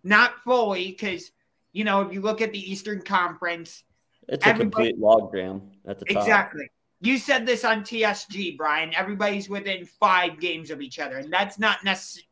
[0.04, 1.32] Not fully, because
[1.72, 3.84] you know if you look at the Eastern Conference,
[4.28, 6.24] it's a complete logjam at the top.
[6.24, 6.72] Exactly.
[7.02, 8.92] You said this on TSG, Bryan.
[8.96, 12.27] Everybody's within five games of each other, and that's not necessary.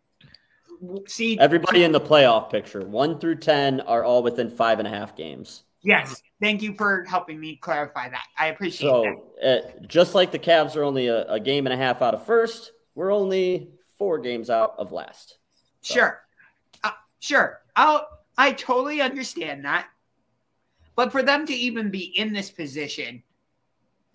[1.07, 4.91] See, everybody in the playoff picture, one through ten, are all within five and a
[4.91, 5.63] half games.
[5.81, 8.25] Yes, thank you for helping me clarify that.
[8.39, 9.65] I appreciate so, that.
[9.65, 12.25] Uh, just like the Cavs are only a, a, game and a half out of
[12.25, 13.69] first, we're only
[13.99, 15.37] four games out of last.
[15.81, 15.93] So.
[15.93, 16.21] Sure,
[16.83, 17.61] uh, sure.
[17.75, 18.07] I'll
[18.37, 19.87] I totally understand that,
[20.95, 23.21] but for them to even be in this position,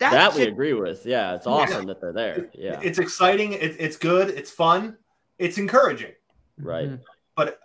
[0.00, 1.04] that we agree with.
[1.06, 1.86] Yeah, it's awesome yeah.
[1.86, 2.50] that they're there.
[2.54, 3.52] Yeah, it's exciting.
[3.52, 4.30] It, it's good.
[4.30, 4.96] It's fun.
[5.38, 6.12] It's encouraging.
[6.62, 6.88] Right.
[6.88, 7.02] Mm-hmm.
[7.34, 7.60] But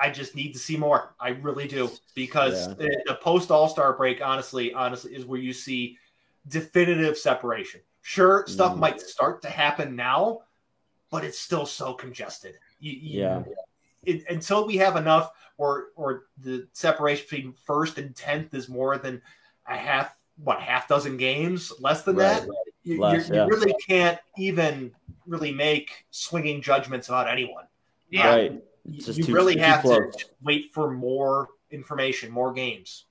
[0.00, 1.14] I just need to see more.
[1.20, 2.74] I really do because yeah.
[2.74, 5.98] the, the post All Star break, honestly, honestly, is where you see
[6.48, 7.80] definitive separation.
[8.02, 8.80] Sure, stuff mm.
[8.80, 10.42] might start to happen now,
[11.10, 12.58] but it's still so congested.
[12.80, 13.42] You, you, yeah.
[14.04, 18.98] It, until we have enough, or or the separation between first and tenth is more
[18.98, 19.22] than
[19.66, 22.48] a half, what half dozen games, less than right, that.
[22.48, 22.58] Right.
[22.82, 23.46] You, less, yeah.
[23.46, 24.92] you really can't even
[25.26, 27.64] really make swinging judgments about anyone.
[28.14, 28.28] Yeah.
[28.28, 28.62] Right.
[28.84, 33.06] you too, really have to wait for more information, more games.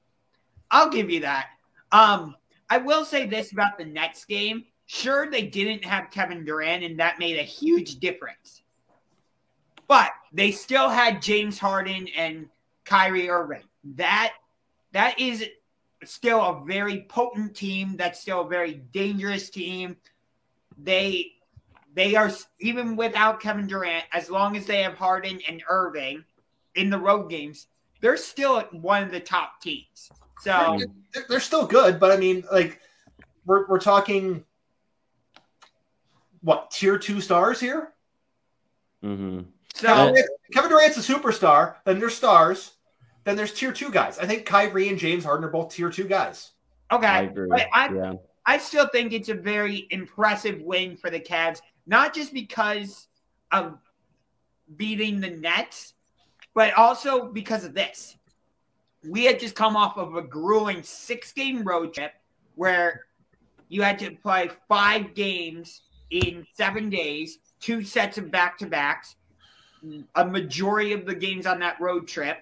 [0.72, 1.48] I'll give you that.
[1.92, 2.38] Um,
[2.70, 4.64] I will say this about the next game.
[4.86, 8.62] Sure, they didn't have Kevin Durant, and that made a huge difference.
[9.90, 12.48] But they still had James Harden and
[12.86, 13.64] Kyrie Irving.
[13.96, 14.32] That
[14.94, 15.44] that is
[16.06, 17.98] still a very potent team.
[17.98, 19.98] That's still a very dangerous team.
[20.78, 21.33] They
[21.94, 26.24] they are even without Kevin Durant, as long as they have Harden and Irving
[26.76, 27.68] in the road games,
[28.02, 30.12] they're still one of the top teams.
[30.42, 30.80] So
[31.30, 32.80] they're still good, but I mean, like
[33.46, 34.44] we're we're talking
[36.42, 37.94] what tier two stars here.
[39.04, 39.42] Mm-hmm.
[39.74, 40.16] So
[40.54, 41.76] Kevin Durant's a superstar.
[41.86, 42.74] Then there's stars.
[43.24, 44.20] Then there's tier two guys.
[44.20, 46.52] I think Kyrie and James Harden are both tier two guys.
[46.92, 47.48] Okay, I agree.
[47.50, 48.14] But I, yeah.
[48.46, 53.08] I still think it's a very impressive win for the Cavs not just because
[53.52, 53.78] of
[54.76, 55.94] beating the Nets,
[56.54, 58.18] but also because of this.
[59.08, 62.14] We had just come off of a grueling six game road trip
[62.56, 63.06] where
[63.68, 65.82] you had to play five games
[66.12, 69.16] in seven days, two sets of back to backs.
[70.16, 72.38] A majority of the games on that road trip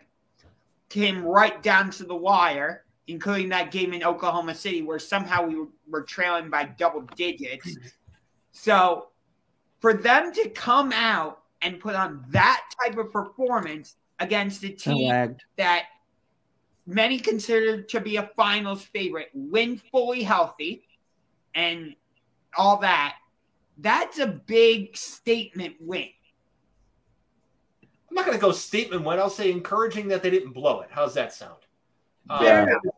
[0.89, 5.65] came right down to the wire, including that game in Oklahoma City where somehow we
[5.89, 7.71] were trailing by double digits.
[7.71, 7.87] Mm-hmm.
[8.51, 9.07] So
[9.81, 15.35] for them to come out and put on that type of performance against a team
[15.57, 15.85] that
[16.85, 20.83] many consider to be a finals favorite, win fully healthy,
[21.55, 21.95] and
[22.57, 23.15] all that,
[23.79, 26.09] that's a big statement win.
[28.09, 29.19] I'm not going to go statement win.
[29.19, 30.89] I'll say encouraging that they didn't blow it.
[30.91, 31.59] How's that sound?
[32.29, 32.63] Yeah.
[32.63, 32.91] Um,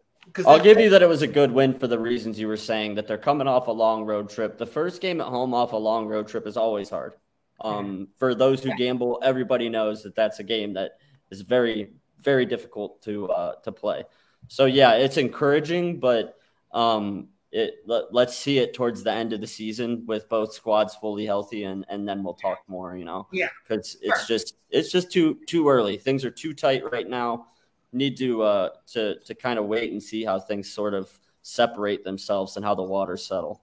[0.46, 2.96] I'll give you that it was a good win for the reasons you were saying
[2.96, 4.58] that they're coming off a long road trip.
[4.58, 7.14] The first game at home off a long road trip is always hard.
[7.62, 10.94] Um, for those who gamble, everybody knows that that's a game that
[11.32, 14.04] is very, very difficult to uh, to play.
[14.48, 16.36] So yeah, it's encouraging, but
[16.74, 20.96] um, it let, us see it towards the end of the season with both squads
[20.96, 22.98] fully healthy, and and then we'll talk more.
[22.98, 25.98] You know, yeah, because it's just it's just too too early.
[25.98, 27.48] Things are too tight right now.
[27.94, 31.12] Need to uh to to kind of wait and see how things sort of
[31.44, 33.62] separate themselves and how the waters settle.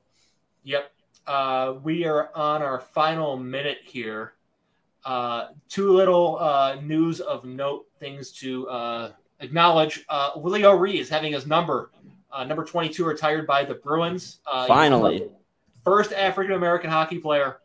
[0.62, 0.92] Yep.
[1.26, 4.34] Uh, we are on our final minute here.
[5.04, 10.04] Uh, two little uh, news of note things to uh, acknowledge.
[10.08, 11.90] Uh, Willie O'Ree is having his number
[12.32, 14.38] uh, number 22 retired by the Bruins.
[14.46, 15.28] Uh, Finally.
[15.84, 17.58] First African American hockey player.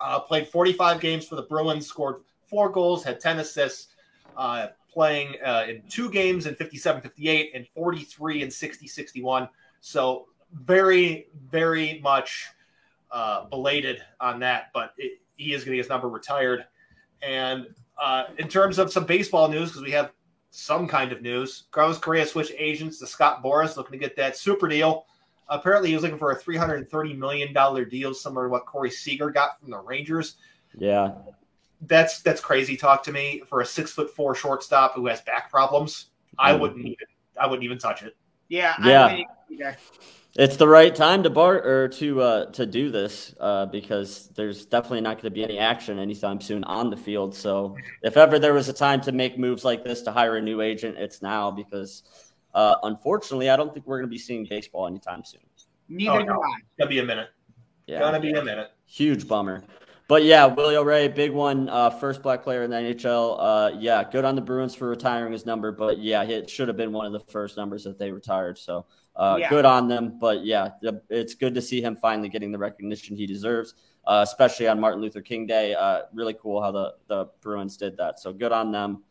[0.00, 3.88] Uh, played 45 games for the Bruins, scored four goals, had 10 assists,
[4.36, 4.68] uh,
[4.98, 9.48] playing uh, in two games in 57 58 and 43 and 60 61.
[9.80, 12.48] So, very, very much
[13.12, 16.64] uh, belated on that, but it, he is getting his number retired.
[17.22, 17.68] And
[18.38, 20.10] in terms of some baseball news, because we have
[20.50, 21.64] some kind of news.
[21.70, 25.06] Carlos Correa switched agents to Scott Boras, looking to get that super deal.
[25.48, 29.60] Apparently, he was looking for a $330 million deal, similar to what Corey Seager got
[29.60, 30.38] from the Rangers.
[30.76, 31.12] Yeah.
[31.82, 35.50] That's that's crazy talk to me for a six foot four shortstop who has back
[35.50, 36.06] problems.
[36.38, 36.60] I mm.
[36.60, 37.06] wouldn't even
[37.40, 38.16] I wouldn't even touch it.
[38.48, 39.74] Yeah, yeah
[40.38, 44.66] it's the right time to bar or to uh, to do this uh, because there's
[44.66, 47.34] definitely not going to be any action anytime soon on the field.
[47.34, 50.40] So if ever there was a time to make moves like this to hire a
[50.40, 52.04] new agent, it's now because
[52.54, 55.40] uh, unfortunately, I don't think we're going to be seeing baseball anytime soon.
[55.88, 56.60] Neither oh, do I.
[56.78, 57.30] Gonna be a minute.
[57.86, 58.70] Yeah, gonna be a minute.
[58.86, 59.64] Huge bummer.
[60.08, 63.36] But yeah, Willie O'Ree, big one, uh, first black player in the NHL.
[63.38, 66.78] Uh, yeah, good on the Bruins for retiring his number, but yeah, it should have
[66.78, 68.56] been one of the first numbers that they retired.
[68.56, 68.86] So
[69.16, 69.50] uh, yeah.
[69.50, 70.18] good on them.
[70.18, 70.70] But yeah,
[71.10, 73.74] it's good to see him finally getting the recognition he deserves,
[74.06, 75.74] uh, especially on Martin Luther King Day.
[75.74, 78.18] Uh, really cool how the, the Bruins did that.
[78.18, 79.02] So good on them.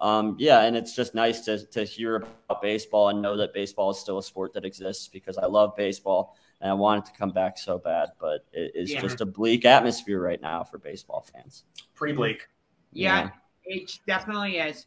[0.00, 2.16] Um, yeah, and it's just nice to, to hear
[2.48, 5.76] about baseball and know that baseball is still a sport that exists because I love
[5.76, 9.00] baseball and I want it to come back so bad, but it is yeah.
[9.00, 11.64] just a bleak atmosphere right now for baseball fans.
[11.94, 12.46] Pretty bleak.
[12.92, 13.30] Yeah,
[13.66, 14.86] yeah, it definitely is.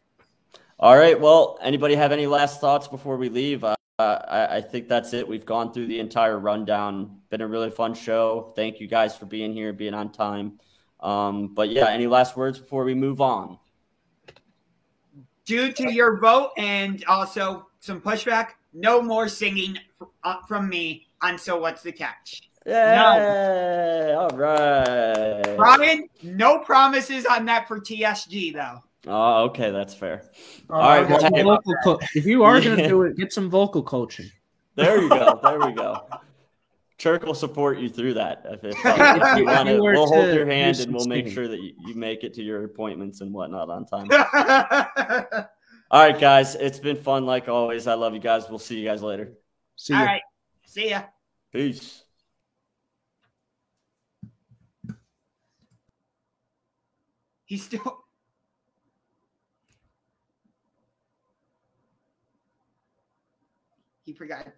[0.80, 1.20] All right.
[1.20, 3.64] Well, anybody have any last thoughts before we leave?
[3.64, 5.28] Uh, I, I, think that's it.
[5.28, 7.20] We've gone through the entire rundown.
[7.30, 8.54] Been a really fun show.
[8.56, 10.58] Thank you guys for being here, being on time.
[11.02, 13.60] Um, but yeah, any last words before we move on?
[15.44, 19.78] Due to your vote and also some pushback, no more singing
[20.24, 22.50] uh, from me on So What's the Catch?
[22.66, 22.96] Yeah.
[22.96, 24.20] No.
[24.20, 25.58] All right.
[25.58, 28.84] Bryan, no promises on that for TSG, though.
[29.08, 30.30] Oh, okay, that's fair.
[30.70, 33.82] Uh, all right, well, co- if you are going to do it, get some vocal
[33.82, 34.30] coaching.
[34.76, 35.40] There you go.
[35.42, 36.06] There we go.
[36.98, 38.46] Churk will support you through that.
[38.46, 41.62] If, if, if you want to, we'll hold your hand and we'll make sure that
[41.62, 44.10] you, you make it to your appointments and whatnot on time.
[45.92, 47.88] All right, guys, it's been fun like always.
[47.88, 48.50] I love you guys.
[48.50, 49.32] We'll see you guys later.
[49.78, 50.20] See you.
[50.70, 51.02] See ya.
[51.52, 52.04] Peace.
[57.46, 58.06] He's still.
[64.06, 64.56] He forgot